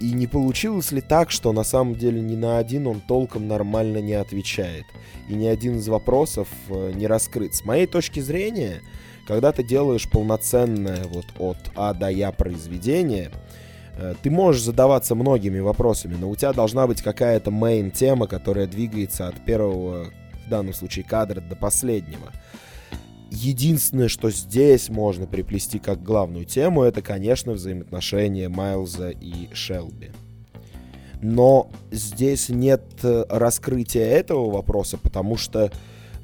И 0.00 0.12
не 0.12 0.26
получилось 0.26 0.92
ли 0.92 1.00
так, 1.00 1.30
что 1.30 1.52
на 1.52 1.64
самом 1.64 1.94
деле 1.94 2.20
ни 2.20 2.36
на 2.36 2.58
один 2.58 2.86
он 2.86 3.00
толком 3.00 3.48
нормально 3.48 3.98
не 3.98 4.14
отвечает? 4.14 4.84
И 5.28 5.34
ни 5.34 5.46
один 5.46 5.78
из 5.78 5.88
вопросов 5.88 6.48
э, 6.68 6.92
не 6.94 7.06
раскрыт. 7.06 7.54
С 7.54 7.64
моей 7.64 7.86
точки 7.86 8.20
зрения, 8.20 8.82
когда 9.26 9.52
ты 9.52 9.62
делаешь 9.62 10.10
полноценное 10.10 11.04
вот 11.04 11.26
от 11.38 11.58
А 11.76 11.94
до 11.94 12.08
Я 12.08 12.32
произведение, 12.32 13.30
э, 13.96 14.14
ты 14.22 14.30
можешь 14.30 14.62
задаваться 14.62 15.14
многими 15.14 15.60
вопросами, 15.60 16.16
но 16.18 16.28
у 16.28 16.36
тебя 16.36 16.52
должна 16.52 16.86
быть 16.86 17.00
какая-то 17.00 17.50
мейн 17.50 17.90
тема, 17.90 18.26
которая 18.26 18.66
двигается 18.66 19.28
от 19.28 19.44
первого, 19.44 20.06
в 20.46 20.48
данном 20.50 20.74
случае, 20.74 21.04
кадра 21.04 21.40
до 21.40 21.56
последнего. 21.56 22.32
Единственное, 23.34 24.06
что 24.08 24.30
здесь 24.30 24.88
можно 24.88 25.26
приплести 25.26 25.80
как 25.80 26.02
главную 26.02 26.44
тему, 26.44 26.84
это, 26.84 27.02
конечно, 27.02 27.52
взаимоотношения 27.52 28.48
Майлза 28.48 29.10
и 29.10 29.52
Шелби. 29.52 30.12
Но 31.20 31.68
здесь 31.90 32.48
нет 32.48 32.82
э, 33.02 33.24
раскрытия 33.28 34.06
этого 34.06 34.50
вопроса, 34.52 34.98
потому 34.98 35.36
что 35.36 35.72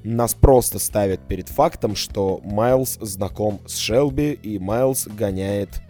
нас 0.05 0.35
просто 0.35 0.79
ставят 0.79 1.27
перед 1.27 1.49
фактом, 1.49 1.97
что 1.97 2.41
Майлз 2.45 2.99
знаком 3.01 3.61
с 3.67 3.77
Шелби, 3.77 4.33
и 4.33 4.61
Майлз 4.61 5.09
гоняет 5.09 5.83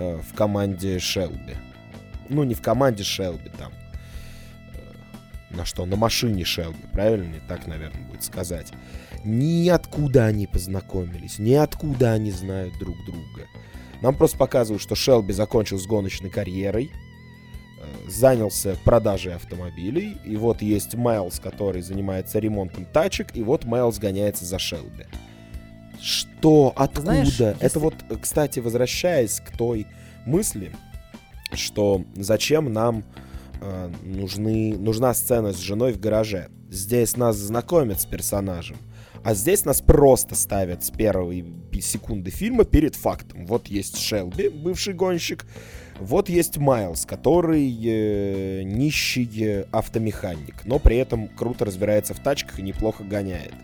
э, 0.00 0.16
в 0.28 0.34
команде 0.34 0.98
Шелби. 0.98 1.54
Ну, 2.28 2.42
не 2.42 2.54
в 2.54 2.62
команде 2.62 3.04
Шелби 3.04 3.50
там. 3.56 3.72
э, 4.72 5.56
На 5.56 5.64
что? 5.64 5.86
На 5.86 5.94
машине 5.94 6.44
Шелби, 6.44 6.82
правильно? 6.92 7.36
Так, 7.46 7.68
наверное, 7.68 8.04
будет 8.08 8.24
сказать. 8.24 8.72
Ниоткуда 9.24 10.26
они 10.26 10.46
познакомились, 10.46 11.38
ниоткуда 11.38 12.12
они 12.12 12.30
знают 12.30 12.78
друг 12.78 12.96
друга. 13.06 13.48
Нам 14.02 14.14
просто 14.14 14.36
показывают, 14.36 14.82
что 14.82 14.94
Шелби 14.94 15.32
закончил 15.32 15.78
с 15.78 15.86
гоночной 15.86 16.28
карьерой, 16.28 16.90
э, 17.80 18.10
занялся 18.10 18.76
продажей 18.84 19.34
автомобилей, 19.34 20.18
и 20.26 20.36
вот 20.36 20.60
есть 20.60 20.94
Майлз, 20.94 21.40
который 21.40 21.80
занимается 21.80 22.38
ремонтом 22.38 22.84
тачек, 22.84 23.34
и 23.34 23.42
вот 23.42 23.64
Майлз 23.64 23.98
гоняется 23.98 24.44
за 24.44 24.58
Шелби. 24.58 25.06
Что? 26.02 26.74
Откуда? 26.76 27.00
Знаешь, 27.00 27.40
Это 27.40 27.56
если... 27.62 27.78
вот, 27.78 27.94
кстати, 28.20 28.58
возвращаясь 28.58 29.40
к 29.40 29.56
той 29.56 29.86
мысли, 30.26 30.70
что 31.54 32.04
зачем 32.14 32.72
нам 32.72 33.04
э, 33.62 33.90
нужны, 34.02 34.76
нужна 34.76 35.14
сцена 35.14 35.52
с 35.52 35.58
женой 35.58 35.92
в 35.92 36.00
гараже. 36.00 36.48
Здесь 36.68 37.16
нас 37.16 37.36
знакомят 37.36 38.00
с 38.00 38.06
персонажем. 38.06 38.76
А 39.24 39.34
здесь 39.34 39.64
нас 39.64 39.80
просто 39.80 40.34
ставят 40.34 40.84
с 40.84 40.90
первой 40.90 41.46
секунды 41.80 42.30
фильма 42.30 42.64
перед 42.64 42.94
фактом. 42.94 43.46
Вот 43.46 43.68
есть 43.68 43.98
Шелби, 43.98 44.50
бывший 44.50 44.92
гонщик, 44.92 45.46
вот 45.98 46.28
есть 46.28 46.58
Майлз, 46.58 47.06
который 47.06 47.66
э, 47.66 48.62
нищий 48.64 49.62
автомеханик, 49.70 50.64
но 50.64 50.78
при 50.78 50.96
этом 50.96 51.28
круто 51.28 51.64
разбирается 51.64 52.12
в 52.12 52.18
тачках 52.18 52.58
и 52.58 52.62
неплохо 52.62 53.02
гоняет. 53.04 53.54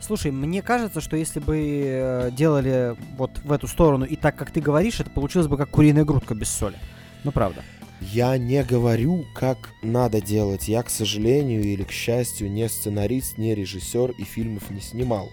Слушай, 0.00 0.32
мне 0.32 0.62
кажется, 0.62 1.00
что 1.00 1.16
если 1.16 1.38
бы 1.38 1.58
э, 1.58 2.30
делали 2.32 2.96
вот 3.16 3.30
в 3.44 3.52
эту 3.52 3.68
сторону 3.68 4.04
и 4.04 4.16
так, 4.16 4.34
как 4.34 4.50
ты 4.50 4.60
говоришь, 4.60 4.98
это 4.98 5.10
получилось 5.10 5.46
бы 5.46 5.56
как 5.56 5.68
куриная 5.68 6.04
грудка 6.04 6.34
без 6.34 6.48
соли. 6.48 6.76
Ну, 7.22 7.32
правда. 7.32 7.62
Я 8.10 8.36
не 8.36 8.64
говорю, 8.64 9.24
как 9.32 9.70
надо 9.80 10.20
делать. 10.20 10.66
Я, 10.66 10.82
к 10.82 10.90
сожалению 10.90 11.62
или 11.62 11.84
к 11.84 11.92
счастью, 11.92 12.50
не 12.50 12.68
сценарист, 12.68 13.38
не 13.38 13.54
режиссер 13.54 14.10
и 14.12 14.24
фильмов 14.24 14.70
не 14.70 14.80
снимал. 14.80 15.30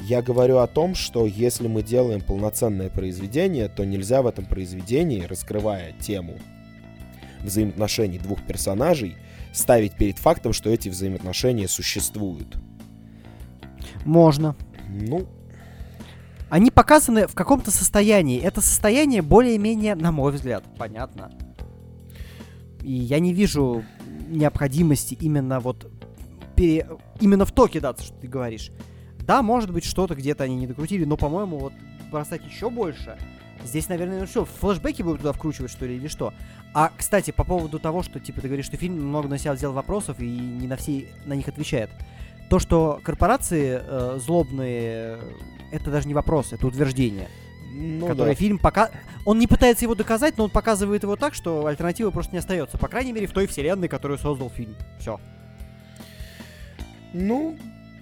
Я 0.00 0.20
говорю 0.20 0.58
о 0.58 0.66
том, 0.66 0.94
что 0.94 1.26
если 1.26 1.66
мы 1.66 1.82
делаем 1.82 2.20
полноценное 2.20 2.90
произведение, 2.90 3.68
то 3.68 3.84
нельзя 3.84 4.22
в 4.22 4.26
этом 4.26 4.44
произведении, 4.44 5.22
раскрывая 5.22 5.92
тему 5.92 6.38
взаимоотношений 7.40 8.18
двух 8.18 8.42
персонажей, 8.42 9.16
ставить 9.52 9.96
перед 9.96 10.18
фактом, 10.18 10.52
что 10.52 10.68
эти 10.68 10.90
взаимоотношения 10.90 11.68
существуют. 11.68 12.58
Можно. 14.04 14.56
Ну, 14.88 15.26
они 16.50 16.70
показаны 16.70 17.26
в 17.26 17.34
каком-то 17.34 17.70
состоянии. 17.70 18.40
Это 18.40 18.60
состояние 18.60 19.22
более-менее, 19.22 19.94
на 19.94 20.12
мой 20.12 20.32
взгляд, 20.32 20.64
понятно. 20.76 21.30
И 22.82 22.92
я 22.92 23.18
не 23.18 23.32
вижу 23.32 23.84
необходимости 24.28 25.16
именно 25.20 25.60
вот 25.60 25.90
пере... 26.56 26.88
именно 27.20 27.44
в 27.44 27.52
то 27.52 27.68
кидаться, 27.68 28.04
что 28.04 28.14
ты 28.14 28.28
говоришь. 28.28 28.70
Да, 29.26 29.42
может 29.42 29.72
быть, 29.72 29.84
что-то 29.84 30.14
где-то 30.14 30.44
они 30.44 30.56
не 30.56 30.66
докрутили, 30.66 31.04
но, 31.04 31.16
по-моему, 31.16 31.58
вот 31.58 31.72
бросать 32.10 32.44
еще 32.44 32.70
больше. 32.70 33.16
Здесь, 33.64 33.88
наверное, 33.88 34.20
ну 34.20 34.26
что, 34.26 34.44
флешбеки 34.44 35.02
будут 35.02 35.20
туда 35.20 35.32
вкручивать, 35.32 35.70
что 35.70 35.86
ли, 35.86 35.96
или 35.96 36.08
что? 36.08 36.32
А, 36.72 36.90
кстати, 36.96 37.30
по 37.30 37.44
поводу 37.44 37.78
того, 37.78 38.02
что, 38.02 38.18
типа, 38.18 38.40
ты 38.40 38.48
говоришь, 38.48 38.66
что 38.66 38.76
фильм 38.76 38.94
много 38.94 39.28
на 39.28 39.38
себя 39.38 39.52
взял 39.52 39.72
вопросов 39.72 40.18
и 40.20 40.26
не 40.26 40.66
на 40.66 40.76
все 40.76 41.08
на 41.26 41.34
них 41.34 41.48
отвечает. 41.48 41.90
То, 42.48 42.58
что 42.58 43.00
корпорации 43.04 43.80
э, 43.80 44.18
злобные, 44.18 45.18
это 45.70 45.90
даже 45.90 46.08
не 46.08 46.14
вопрос, 46.14 46.52
это 46.52 46.66
утверждение. 46.66 47.28
Ну, 47.70 48.06
который 48.06 48.30
да. 48.30 48.34
фильм 48.34 48.58
пока... 48.58 48.90
Он 49.24 49.38
не 49.38 49.46
пытается 49.46 49.84
его 49.84 49.94
доказать, 49.94 50.38
но 50.38 50.44
он 50.44 50.50
показывает 50.50 51.02
его 51.02 51.14
так, 51.14 51.34
что 51.34 51.66
альтернативы 51.66 52.10
просто 52.10 52.32
не 52.32 52.38
остается. 52.38 52.78
По 52.78 52.88
крайней 52.88 53.12
мере, 53.12 53.26
в 53.26 53.32
той 53.32 53.46
вселенной, 53.46 53.88
которую 53.88 54.18
создал 54.18 54.50
фильм. 54.50 54.74
Все. 54.98 55.20
Ну, 57.12 57.56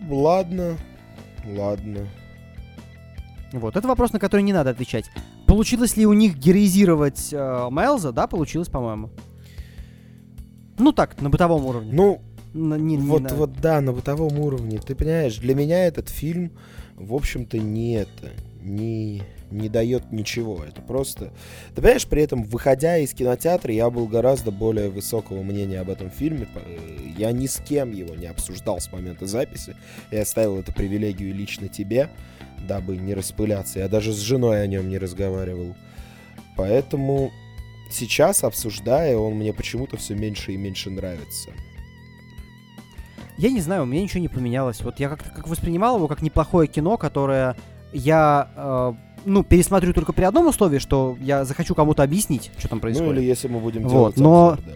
ладно. 0.08 0.76
Ладно. 1.44 2.08
Вот, 3.52 3.76
это 3.76 3.88
вопрос, 3.88 4.12
на 4.12 4.18
который 4.18 4.42
не 4.42 4.52
надо 4.52 4.70
отвечать. 4.70 5.10
Получилось 5.46 5.96
ли 5.96 6.06
у 6.06 6.12
них 6.12 6.36
героизировать 6.36 7.32
э, 7.32 7.68
Майлза? 7.70 8.12
Да, 8.12 8.26
получилось, 8.26 8.68
по-моему. 8.68 9.10
Ну 10.78 10.92
так, 10.92 11.20
на 11.20 11.30
бытовом 11.30 11.64
уровне. 11.64 11.90
Ну, 11.92 12.20
не, 12.52 12.96
не 12.96 12.98
вот, 12.98 13.22
на... 13.22 13.34
вот 13.34 13.52
да, 13.60 13.80
на 13.80 13.92
бытовом 13.92 14.38
уровне. 14.38 14.78
Ты 14.78 14.94
понимаешь, 14.94 15.38
для 15.38 15.54
меня 15.54 15.86
этот 15.86 16.10
фильм, 16.10 16.52
в 16.96 17.14
общем-то, 17.14 17.58
не 17.58 17.94
это, 17.94 18.30
не, 18.60 19.22
не 19.50 19.68
дает 19.68 20.12
ничего. 20.12 20.64
Это 20.64 20.82
просто... 20.82 21.32
Ты 21.74 21.82
понимаешь, 21.82 22.06
при 22.06 22.22
этом, 22.22 22.42
выходя 22.44 22.98
из 22.98 23.12
кинотеатра, 23.14 23.72
я 23.72 23.90
был 23.90 24.06
гораздо 24.06 24.50
более 24.50 24.90
высокого 24.90 25.42
мнения 25.42 25.80
об 25.80 25.90
этом 25.90 26.10
фильме. 26.10 26.46
Я 27.16 27.32
ни 27.32 27.46
с 27.46 27.58
кем 27.58 27.92
его 27.92 28.14
не 28.14 28.26
обсуждал 28.26 28.80
с 28.80 28.92
момента 28.92 29.26
записи. 29.26 29.76
Я 30.10 30.22
оставил 30.22 30.58
эту 30.58 30.72
привилегию 30.72 31.34
лично 31.34 31.68
тебе, 31.68 32.10
дабы 32.66 32.96
не 32.96 33.14
распыляться. 33.14 33.78
Я 33.80 33.88
даже 33.88 34.12
с 34.12 34.18
женой 34.18 34.62
о 34.62 34.66
нем 34.66 34.88
не 34.88 34.98
разговаривал. 34.98 35.74
Поэтому 36.56 37.30
сейчас, 37.90 38.44
обсуждая, 38.44 39.16
он 39.16 39.34
мне 39.34 39.52
почему-то 39.52 39.96
все 39.96 40.14
меньше 40.14 40.52
и 40.52 40.56
меньше 40.56 40.90
нравится. 40.90 41.50
Я 43.38 43.50
не 43.50 43.60
знаю, 43.60 43.84
у 43.84 43.86
меня 43.86 44.02
ничего 44.02 44.20
не 44.20 44.28
поменялось. 44.28 44.80
Вот 44.80 44.98
я 44.98 45.08
как-то 45.08 45.30
как 45.30 45.46
воспринимал 45.46 45.96
его 45.96 46.08
как 46.08 46.22
неплохое 46.22 46.66
кино, 46.66 46.96
которое 46.96 47.56
я 47.92 48.50
э, 48.56 48.92
ну, 49.24 49.42
пересмотрю 49.42 49.92
только 49.92 50.12
при 50.12 50.24
одном 50.24 50.46
условии, 50.46 50.78
что 50.78 51.16
я 51.20 51.44
захочу 51.44 51.74
кому-то 51.74 52.02
объяснить, 52.02 52.50
что 52.58 52.68
там 52.68 52.80
происходит. 52.80 53.14
Ну, 53.14 53.20
или 53.20 53.26
если 53.26 53.48
мы 53.48 53.60
будем 53.60 53.82
вот, 53.82 53.90
делать 53.90 54.16
но... 54.16 54.50
обзор, 54.50 54.66
да. 54.66 54.72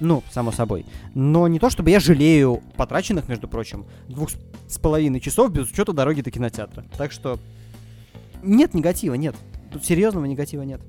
Ну, 0.00 0.22
само 0.30 0.52
собой. 0.52 0.84
Но 1.14 1.46
не 1.48 1.58
то, 1.58 1.70
чтобы 1.70 1.90
я 1.90 2.00
жалею 2.00 2.62
потраченных, 2.76 3.28
между 3.28 3.48
прочим, 3.48 3.86
двух 4.08 4.30
с 4.68 4.78
половиной 4.78 5.20
часов 5.20 5.52
без 5.52 5.70
учета 5.70 5.92
дороги 5.92 6.20
до 6.20 6.30
кинотеатра. 6.30 6.84
Так 6.98 7.12
что 7.12 7.38
нет 8.42 8.74
негатива, 8.74 9.14
нет. 9.14 9.36
Тут 9.72 9.84
серьезного 9.84 10.24
негатива 10.24 10.62
нет. 10.62 10.80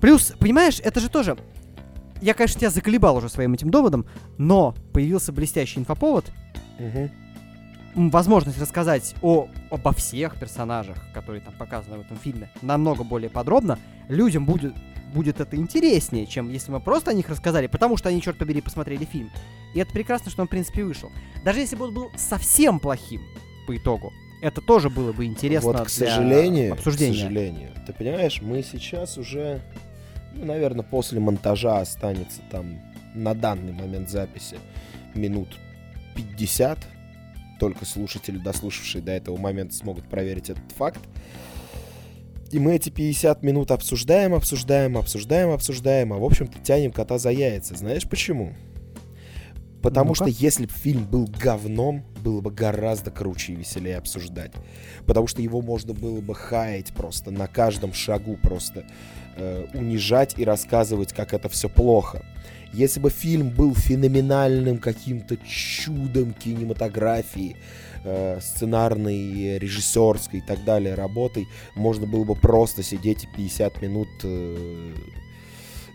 Плюс, 0.00 0.34
понимаешь, 0.38 0.80
это 0.84 1.00
же 1.00 1.08
тоже 1.08 1.36
я, 2.20 2.34
конечно, 2.34 2.60
тебя 2.60 2.70
заколебал 2.70 3.16
уже 3.16 3.28
своим 3.28 3.54
этим 3.54 3.70
доводом, 3.70 4.06
но 4.38 4.74
появился 4.92 5.32
блестящий 5.32 5.80
инфоповод, 5.80 6.24
угу. 6.78 7.10
Возможность 7.96 8.60
рассказать 8.60 9.14
о, 9.22 9.48
обо 9.70 9.92
всех 9.92 10.38
персонажах, 10.38 10.98
которые 11.12 11.40
там 11.40 11.54
показаны 11.54 11.98
в 11.98 12.00
этом 12.02 12.16
фильме, 12.16 12.50
намного 12.62 13.04
более 13.04 13.30
подробно. 13.30 13.78
Людям 14.08 14.44
будет, 14.44 14.74
будет 15.12 15.40
это 15.40 15.56
интереснее, 15.56 16.26
чем 16.26 16.50
если 16.50 16.70
мы 16.70 16.80
просто 16.80 17.10
о 17.10 17.14
них 17.14 17.28
рассказали, 17.28 17.66
потому 17.66 17.96
что 17.96 18.08
они, 18.08 18.20
черт 18.20 18.38
побери, 18.38 18.60
посмотрели 18.60 19.04
фильм. 19.04 19.30
И 19.74 19.80
это 19.80 19.92
прекрасно, 19.92 20.30
что 20.30 20.42
он, 20.42 20.48
в 20.48 20.50
принципе, 20.50 20.84
вышел. 20.84 21.10
Даже 21.44 21.60
если 21.60 21.76
бы 21.76 21.86
он 21.86 21.94
был 21.94 22.10
совсем 22.16 22.78
плохим 22.80 23.22
по 23.66 23.76
итогу, 23.76 24.12
это 24.42 24.60
тоже 24.60 24.90
было 24.90 25.12
бы 25.12 25.24
интересно 25.24 25.72
вот, 25.72 25.86
к 25.86 25.88
сожалению, 25.88 26.74
обсуждения. 26.74 27.14
К 27.14 27.16
сожалению, 27.16 27.70
ты 27.86 27.92
понимаешь, 27.92 28.42
мы 28.42 28.62
сейчас 28.62 29.16
уже 29.16 29.62
ну, 30.36 30.44
наверное, 30.44 30.84
после 30.84 31.20
монтажа 31.20 31.80
останется 31.80 32.42
там 32.50 32.78
на 33.14 33.34
данный 33.34 33.72
момент 33.72 34.10
записи 34.10 34.58
минут 35.14 35.48
50. 36.14 36.78
Только 37.58 37.84
слушатели, 37.84 38.38
дослушавшие 38.38 39.02
до 39.02 39.12
этого 39.12 39.36
момента, 39.36 39.74
смогут 39.74 40.08
проверить 40.08 40.50
этот 40.50 40.70
факт. 40.72 41.00
И 42.52 42.58
мы 42.58 42.76
эти 42.76 42.90
50 42.90 43.42
минут 43.42 43.70
обсуждаем, 43.70 44.34
обсуждаем, 44.34 44.96
обсуждаем, 44.96 45.50
обсуждаем, 45.50 46.12
а 46.12 46.18
в 46.18 46.24
общем-то 46.24 46.58
тянем 46.60 46.92
кота 46.92 47.18
за 47.18 47.30
яйца. 47.30 47.76
Знаешь 47.76 48.08
почему? 48.08 48.54
Потому 49.82 50.08
ну 50.08 50.14
что 50.14 50.24
если 50.26 50.66
бы 50.66 50.72
фильм 50.72 51.04
был 51.04 51.26
говном, 51.26 52.04
было 52.20 52.40
бы 52.40 52.50
гораздо 52.50 53.10
круче 53.10 53.52
и 53.52 53.56
веселее 53.56 53.98
обсуждать. 53.98 54.52
Потому 55.06 55.26
что 55.26 55.42
его 55.42 55.60
можно 55.60 55.92
было 55.92 56.20
бы 56.20 56.34
хаять 56.34 56.92
просто 56.92 57.30
на 57.30 57.46
каждом 57.46 57.92
шагу, 57.92 58.36
просто 58.36 58.84
э, 59.36 59.66
унижать 59.74 60.38
и 60.38 60.44
рассказывать, 60.44 61.12
как 61.12 61.34
это 61.34 61.48
все 61.48 61.68
плохо. 61.68 62.24
Если 62.72 63.00
бы 63.00 63.10
фильм 63.10 63.50
был 63.50 63.74
феноменальным 63.74 64.78
каким-то 64.78 65.36
чудом 65.38 66.34
кинематографии, 66.34 67.56
э, 68.04 68.38
сценарной, 68.40 69.58
режиссерской 69.58 70.40
и 70.40 70.42
так 70.42 70.64
далее 70.64 70.94
работой, 70.94 71.46
можно 71.74 72.06
было 72.06 72.24
бы 72.24 72.34
просто 72.34 72.82
сидеть 72.82 73.24
и 73.24 73.28
50 73.36 73.82
минут 73.82 74.08
э, 74.24 74.92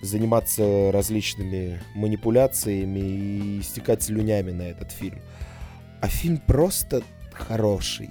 заниматься 0.02 0.92
различными 0.92 1.80
манипуляциями 1.94 3.00
и 3.00 3.60
истекать 3.62 4.02
слюнями 4.02 4.52
на 4.52 4.64
этот 4.64 4.92
фильм. 4.92 5.20
А 6.02 6.08
фильм 6.08 6.38
просто 6.40 7.04
хороший. 7.32 8.10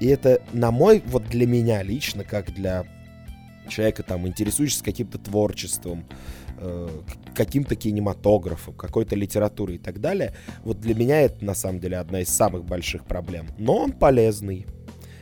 И 0.00 0.06
это, 0.06 0.42
на 0.52 0.70
мой, 0.70 1.02
вот 1.06 1.26
для 1.28 1.46
меня 1.46 1.82
лично, 1.82 2.24
как 2.24 2.52
для 2.52 2.84
человека, 3.68 4.02
там, 4.02 4.26
интересующегося 4.26 4.84
каким-то 4.84 5.18
творчеством, 5.18 6.04
э, 6.60 6.88
каким-то 7.34 7.76
кинематографом, 7.76 8.74
какой-то 8.74 9.16
литературой 9.16 9.76
и 9.76 9.78
так 9.78 10.00
далее, 10.00 10.34
вот 10.64 10.80
для 10.80 10.94
меня 10.94 11.20
это, 11.22 11.44
на 11.44 11.54
самом 11.54 11.80
деле, 11.80 11.98
одна 11.98 12.20
из 12.20 12.28
самых 12.28 12.64
больших 12.64 13.04
проблем. 13.04 13.46
Но 13.58 13.76
он 13.76 13.92
полезный. 13.92 14.66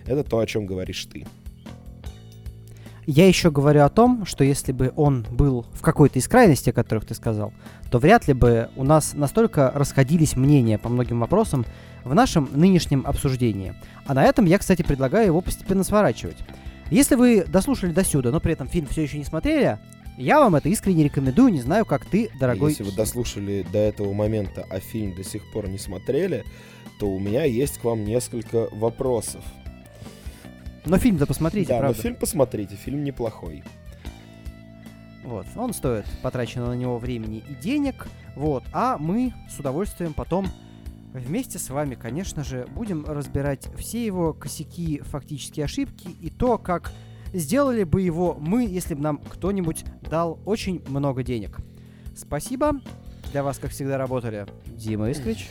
Это 0.07 0.23
то, 0.25 0.39
о 0.39 0.47
чем 0.47 0.67
говоришь 0.67 1.07
ты. 1.07 1.27
Я 3.07 3.29
еще 3.29 3.53
говорю 3.53 3.85
о 3.85 3.89
том, 3.89 4.27
что 4.27 4.43
если 4.43 4.73
бы 4.73 4.93
он 4.97 5.25
был 5.31 5.65
в 5.73 5.81
какой-то 5.81 6.19
из 6.19 6.27
крайностей, 6.27 6.73
о 6.73 6.75
которых 6.75 7.07
ты 7.07 7.15
сказал, 7.15 7.53
то 7.89 8.01
вряд 8.01 8.27
ли 8.27 8.35
бы 8.35 8.69
у 8.75 8.83
нас 8.83 9.15
настолько 9.15 9.71
расходились 9.73 10.35
мнения 10.35 10.77
по 10.77 10.89
многим 10.89 11.21
вопросам 11.21 11.65
в 12.03 12.13
нашем 12.15 12.49
нынешнем 12.53 13.07
обсуждении. 13.07 13.75
А 14.07 14.15
на 14.15 14.25
этом 14.25 14.45
я, 14.45 14.59
кстати, 14.59 14.83
предлагаю 14.83 15.27
его 15.27 15.41
постепенно 15.41 15.85
сворачивать. 15.85 16.39
Если 16.91 17.15
вы 17.15 17.45
дослушали 17.45 17.93
до 17.93 18.05
сюда, 18.05 18.33
но 18.33 18.41
при 18.41 18.53
этом 18.53 18.69
фильм 18.69 18.89
все 18.89 19.03
еще 19.03 19.19
не 19.19 19.25
смотрели, 19.25 19.79
я 20.17 20.41
вам 20.41 20.57
это 20.57 20.69
искренне 20.69 21.05
рекомендую, 21.05 21.53
не 21.53 21.61
знаю, 21.61 21.85
как 21.85 22.05
ты, 22.05 22.31
дорогой. 22.39 22.71
Если 22.71 22.85
вы 22.85 22.93
дослушали 22.93 23.67
до 23.73 23.79
этого 23.79 24.13
момента, 24.13 24.67
а 24.71 24.81
фильм 24.81 25.15
до 25.15 25.25
сих 25.25 25.51
пор 25.53 25.69
не 25.69 25.79
смотрели, 25.79 26.45
то 26.99 27.11
у 27.11 27.19
меня 27.19 27.45
есть 27.45 27.79
к 27.79 27.85
вам 27.85 28.05
несколько 28.05 28.69
вопросов. 28.73 29.45
Но 30.85 30.99
фильм-то 30.99 31.27
посмотрите, 31.27 31.69
да, 31.69 31.79
правда. 31.79 31.97
но 31.97 32.03
фильм 32.03 32.15
посмотрите, 32.17 32.77
фильм 32.77 33.05
неплохой. 33.05 33.63
Вот, 35.25 35.47
он 35.57 35.75
стоит 35.75 36.07
потраченного 36.23 36.71
на 36.71 36.77
него 36.77 36.99
времени 36.99 37.43
и 37.49 37.55
денег, 37.55 38.07
вот, 38.37 38.63
а 38.73 38.97
мы 38.97 39.35
с 39.51 39.59
удовольствием 39.59 40.15
потом 40.15 40.47
вместе 41.13 41.59
с 41.59 41.69
вами, 41.71 41.97
конечно 41.97 42.45
же, 42.45 42.69
будем 42.73 43.05
разбирать 43.05 43.69
все 43.77 44.07
его 44.07 44.33
косяки, 44.33 45.01
фактические 45.01 45.65
ошибки 45.65 46.09
и 46.21 46.31
то, 46.31 46.59
как 46.59 46.93
сделали 47.39 47.85
бы 47.85 48.03
его 48.03 48.37
мы, 48.41 48.67
если 48.67 48.95
бы 48.95 49.03
нам 49.03 49.19
кто-нибудь 49.19 49.85
дал 50.11 50.39
очень 50.45 50.83
много 50.89 51.23
денег. 51.23 51.59
Спасибо. 52.17 52.73
Для 53.33 53.43
вас, 53.43 53.59
как 53.59 53.71
всегда, 53.71 53.99
работали 53.99 54.47
Дима 54.67 55.11
Искрич. 55.11 55.49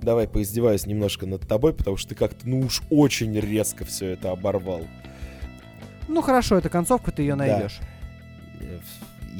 Давай 0.00 0.26
поиздеваюсь 0.26 0.86
немножко 0.86 1.26
над 1.26 1.46
тобой, 1.46 1.72
потому 1.74 1.96
что 1.96 2.10
ты 2.10 2.14
как-то, 2.14 2.48
ну 2.48 2.60
уж 2.60 2.82
очень 2.90 3.38
резко 3.38 3.84
все 3.84 4.06
это 4.10 4.32
оборвал. 4.32 4.82
Ну 6.08 6.22
хорошо, 6.22 6.56
это 6.58 6.68
концовка, 6.68 7.12
ты 7.12 7.22
ее 7.22 7.36
Да. 7.36 7.36
найдешь. 7.36 7.78
Э, 8.60 8.78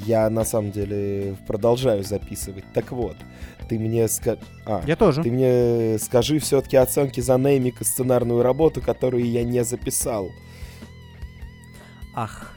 Я 0.06 0.30
на 0.30 0.44
самом 0.44 0.70
деле 0.72 1.36
продолжаю 1.46 2.02
записывать. 2.02 2.64
Так 2.72 2.92
вот, 2.92 3.16
ты 3.68 3.78
мне 3.78 4.08
ска... 4.08 4.38
А, 4.64 4.82
Я 4.86 4.96
тоже. 4.96 5.22
ты 5.22 5.30
мне 5.30 5.98
скажи 5.98 6.38
все-таки 6.38 6.76
оценки 6.78 7.20
за 7.20 7.36
неймик 7.36 7.80
и 7.80 7.84
сценарную 7.84 8.42
работу, 8.42 8.80
которую 8.80 9.28
я 9.30 9.44
не 9.44 9.62
записал. 9.64 10.30
Ах. 12.14 12.52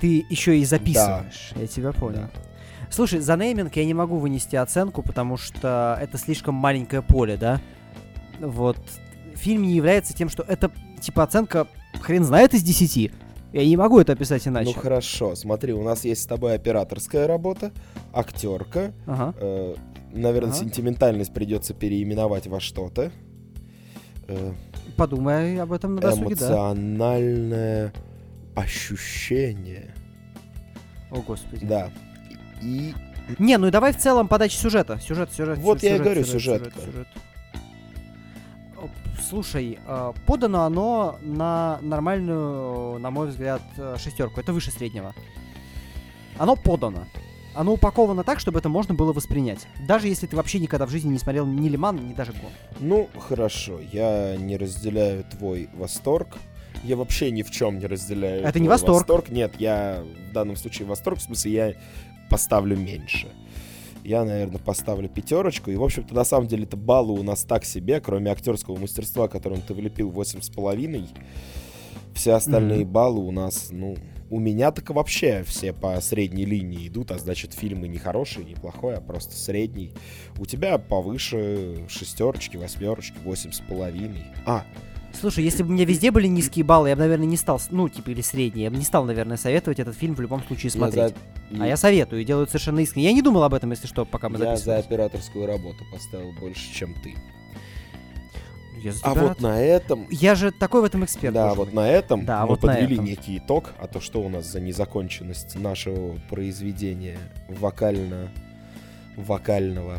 Ты 0.00 0.24
еще 0.28 0.58
и 0.58 0.64
записываешь. 0.64 1.52
Я 1.56 1.66
тебя 1.66 1.92
понял. 1.92 2.28
Слушай, 2.90 3.20
за 3.20 3.36
нейминг 3.36 3.74
я 3.76 3.84
не 3.84 3.94
могу 3.94 4.16
вынести 4.18 4.56
оценку, 4.56 5.02
потому 5.02 5.36
что 5.36 5.98
это 6.00 6.18
слишком 6.18 6.54
маленькое 6.54 7.02
поле, 7.02 7.36
да? 7.36 7.60
Вот. 8.40 8.78
Фильм 9.34 9.62
не 9.62 9.74
является 9.74 10.14
тем, 10.14 10.28
что 10.28 10.42
это, 10.42 10.70
типа, 11.00 11.22
оценка 11.24 11.66
хрен 12.00 12.24
знает 12.24 12.54
из 12.54 12.62
10. 12.62 13.10
Я 13.52 13.64
не 13.66 13.76
могу 13.76 13.98
это 13.98 14.12
описать 14.12 14.46
иначе. 14.46 14.72
Ну 14.74 14.80
хорошо, 14.80 15.34
смотри, 15.34 15.72
у 15.72 15.82
нас 15.82 16.04
есть 16.04 16.22
с 16.22 16.26
тобой 16.26 16.54
операторская 16.54 17.26
работа, 17.26 17.72
актерка, 18.12 18.92
Ага. 19.06 19.34
э, 19.40 19.74
наверное, 20.12 20.50
Ага. 20.50 20.58
сентиментальность 20.60 21.32
придется 21.32 21.72
переименовать 21.72 22.46
во 22.46 22.60
что-то. 22.60 23.10
Э, 24.28 24.52
Подумай 24.96 25.60
об 25.60 25.72
этом 25.72 25.96
на 25.96 26.00
досуге, 26.00 26.34
да. 26.36 26.46
эмоциональное 26.46 27.92
ощущение. 28.54 29.94
О, 31.10 31.20
господи. 31.20 31.66
Да. 31.66 31.90
И 32.62 32.94
Не, 33.38 33.58
ну 33.58 33.66
и 33.66 33.70
давай 33.70 33.92
в 33.92 33.98
целом 33.98 34.28
подача 34.28 34.56
сюжета. 34.56 34.98
Сюжет, 34.98 35.32
сюжет. 35.32 35.58
Вот 35.58 35.80
сю- 35.80 35.86
я 35.86 35.94
и 35.94 35.98
сюжет, 35.98 36.04
говорю, 36.04 36.24
сюжет, 36.24 36.62
сюжет, 36.62 36.74
сюжет. 36.84 37.08
Слушай, 39.28 39.78
э, 39.84 40.12
подано 40.26 40.64
оно 40.64 41.18
на 41.22 41.78
нормальную, 41.82 42.98
на 42.98 43.10
мой 43.10 43.28
взгляд, 43.28 43.62
э, 43.76 43.96
шестерку. 43.98 44.40
Это 44.40 44.52
выше 44.52 44.70
среднего. 44.70 45.14
Оно 46.38 46.54
подано. 46.54 47.06
Оно 47.56 47.72
упаковано 47.72 48.22
так, 48.22 48.38
чтобы 48.38 48.58
это 48.58 48.68
можно 48.68 48.94
было 48.94 49.12
воспринять. 49.12 49.66
Даже 49.88 50.08
если 50.08 50.26
ты 50.26 50.36
вообще 50.36 50.58
никогда 50.58 50.86
в 50.86 50.90
жизни 50.90 51.10
не 51.10 51.18
смотрел 51.18 51.46
ни 51.46 51.68
Лиман, 51.68 52.08
ни 52.08 52.12
даже 52.12 52.32
Гон. 52.32 52.50
Ну, 52.80 53.08
хорошо, 53.18 53.80
я 53.92 54.36
не 54.36 54.56
разделяю 54.56 55.24
твой 55.24 55.68
восторг. 55.74 56.36
Я 56.84 56.96
вообще 56.96 57.30
ни 57.30 57.42
в 57.42 57.50
чем 57.50 57.78
не 57.78 57.86
разделяю. 57.86 58.44
Это 58.44 58.60
не 58.60 58.68
твой 58.68 58.78
восторг. 58.78 59.30
Нет, 59.30 59.54
я 59.58 60.04
в 60.30 60.32
данном 60.32 60.56
случае 60.56 60.86
восторг, 60.86 61.18
в 61.18 61.22
смысле, 61.22 61.52
я 61.52 61.74
поставлю 62.28 62.76
меньше. 62.76 63.28
Я, 64.04 64.24
наверное, 64.24 64.58
поставлю 64.60 65.08
пятерочку. 65.08 65.70
И, 65.70 65.76
в 65.76 65.82
общем-то, 65.82 66.14
на 66.14 66.24
самом 66.24 66.46
деле, 66.46 66.64
это 66.64 66.76
баллы 66.76 67.18
у 67.18 67.22
нас 67.22 67.42
так 67.44 67.64
себе, 67.64 68.00
кроме 68.00 68.30
актерского 68.30 68.76
мастерства, 68.78 69.26
которым 69.28 69.62
ты 69.62 69.74
влепил 69.74 70.10
восемь 70.10 70.42
с 70.42 70.50
половиной. 70.50 71.08
Все 72.14 72.32
остальные 72.32 72.84
Мгм. 72.84 72.92
баллы 72.92 73.20
у 73.20 73.30
нас, 73.32 73.68
ну, 73.70 73.96
у 74.30 74.40
меня 74.40 74.70
так 74.72 74.90
вообще 74.90 75.44
все 75.46 75.72
по 75.72 76.00
средней 76.00 76.44
линии 76.44 76.88
идут, 76.88 77.10
а 77.12 77.18
значит, 77.18 77.54
фильмы 77.54 77.88
не 77.88 77.98
хороший, 77.98 78.44
не 78.44 78.54
плохой, 78.54 78.96
а 78.96 79.00
просто 79.00 79.34
средний. 79.36 79.92
У 80.38 80.46
тебя 80.46 80.78
повыше 80.78 81.86
шестерочки, 81.88 82.56
восьмерочки, 82.56 83.16
восемь 83.24 83.52
с 83.52 83.60
половиной. 83.60 84.24
А, 84.46 84.64
Слушай, 85.18 85.44
если 85.44 85.62
бы 85.62 85.70
у 85.70 85.72
меня 85.72 85.86
везде 85.86 86.10
были 86.10 86.26
низкие 86.26 86.62
баллы, 86.62 86.90
я 86.90 86.94
бы, 86.96 87.00
наверное, 87.00 87.26
не 87.26 87.38
стал, 87.38 87.58
ну, 87.70 87.88
типа, 87.88 88.10
или 88.10 88.20
средние, 88.20 88.64
я 88.64 88.70
бы 88.70 88.76
не 88.76 88.84
стал, 88.84 89.04
наверное, 89.06 89.38
советовать 89.38 89.78
этот 89.80 89.96
фильм 89.96 90.14
в 90.14 90.20
любом 90.20 90.42
случае 90.44 90.64
я 90.66 90.70
смотреть. 90.78 91.14
за- 91.52 91.62
А 91.62 91.66
я 91.66 91.76
советую, 91.78 92.22
делаю 92.24 92.46
совершенно 92.46 92.80
искренне. 92.80 93.06
Я 93.06 93.12
не 93.14 93.22
думал 93.22 93.42
об 93.44 93.54
этом, 93.54 93.70
если 93.70 93.86
что, 93.86 94.04
пока 94.04 94.28
мы 94.28 94.38
я 94.38 94.56
за 94.56 94.76
операторскую 94.76 95.46
работу 95.46 95.84
поставил 95.90 96.32
больше, 96.38 96.70
чем 96.74 96.92
ты. 97.02 97.14
Я 98.86 98.92
за 98.92 98.98
А 99.02 99.10
тебя 99.12 99.22
вот 99.22 99.28
рад. 99.28 99.40
на 99.40 99.60
этом... 99.60 100.06
Я 100.10 100.34
же 100.36 100.52
такой 100.52 100.80
в 100.82 100.84
этом 100.84 101.04
эксперт. 101.04 101.34
Да, 101.34 101.54
вот 101.54 101.72
мой. 101.72 101.84
на 101.84 101.88
этом 101.90 102.24
Да, 102.24 102.42
мы 102.42 102.48
вот 102.50 102.60
подвели 102.60 102.94
этом. 102.94 103.04
некий 103.04 103.38
итог, 103.38 103.72
а 103.78 103.86
то 103.88 104.00
что 104.00 104.20
у 104.22 104.28
нас 104.28 104.46
за 104.46 104.60
незаконченность 104.60 105.58
нашего 105.58 106.16
произведения 106.30 107.18
вокально 107.48 108.30
вокального. 109.16 109.98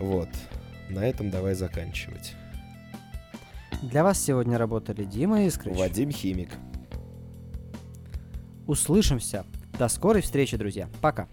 Вот. 0.00 0.28
На 0.88 1.00
этом 1.06 1.30
давай 1.30 1.54
заканчивать. 1.54 2.34
Для 3.82 4.02
вас 4.04 4.18
сегодня 4.22 4.56
работали 4.56 5.04
Дима 5.04 5.42
Искрыч. 5.44 5.76
Вадим 5.76 6.10
Химик. 6.10 6.50
Услышимся. 8.66 9.44
До 9.78 9.88
скорой 9.88 10.22
встречи, 10.22 10.56
друзья. 10.56 10.88
Пока. 11.02 11.28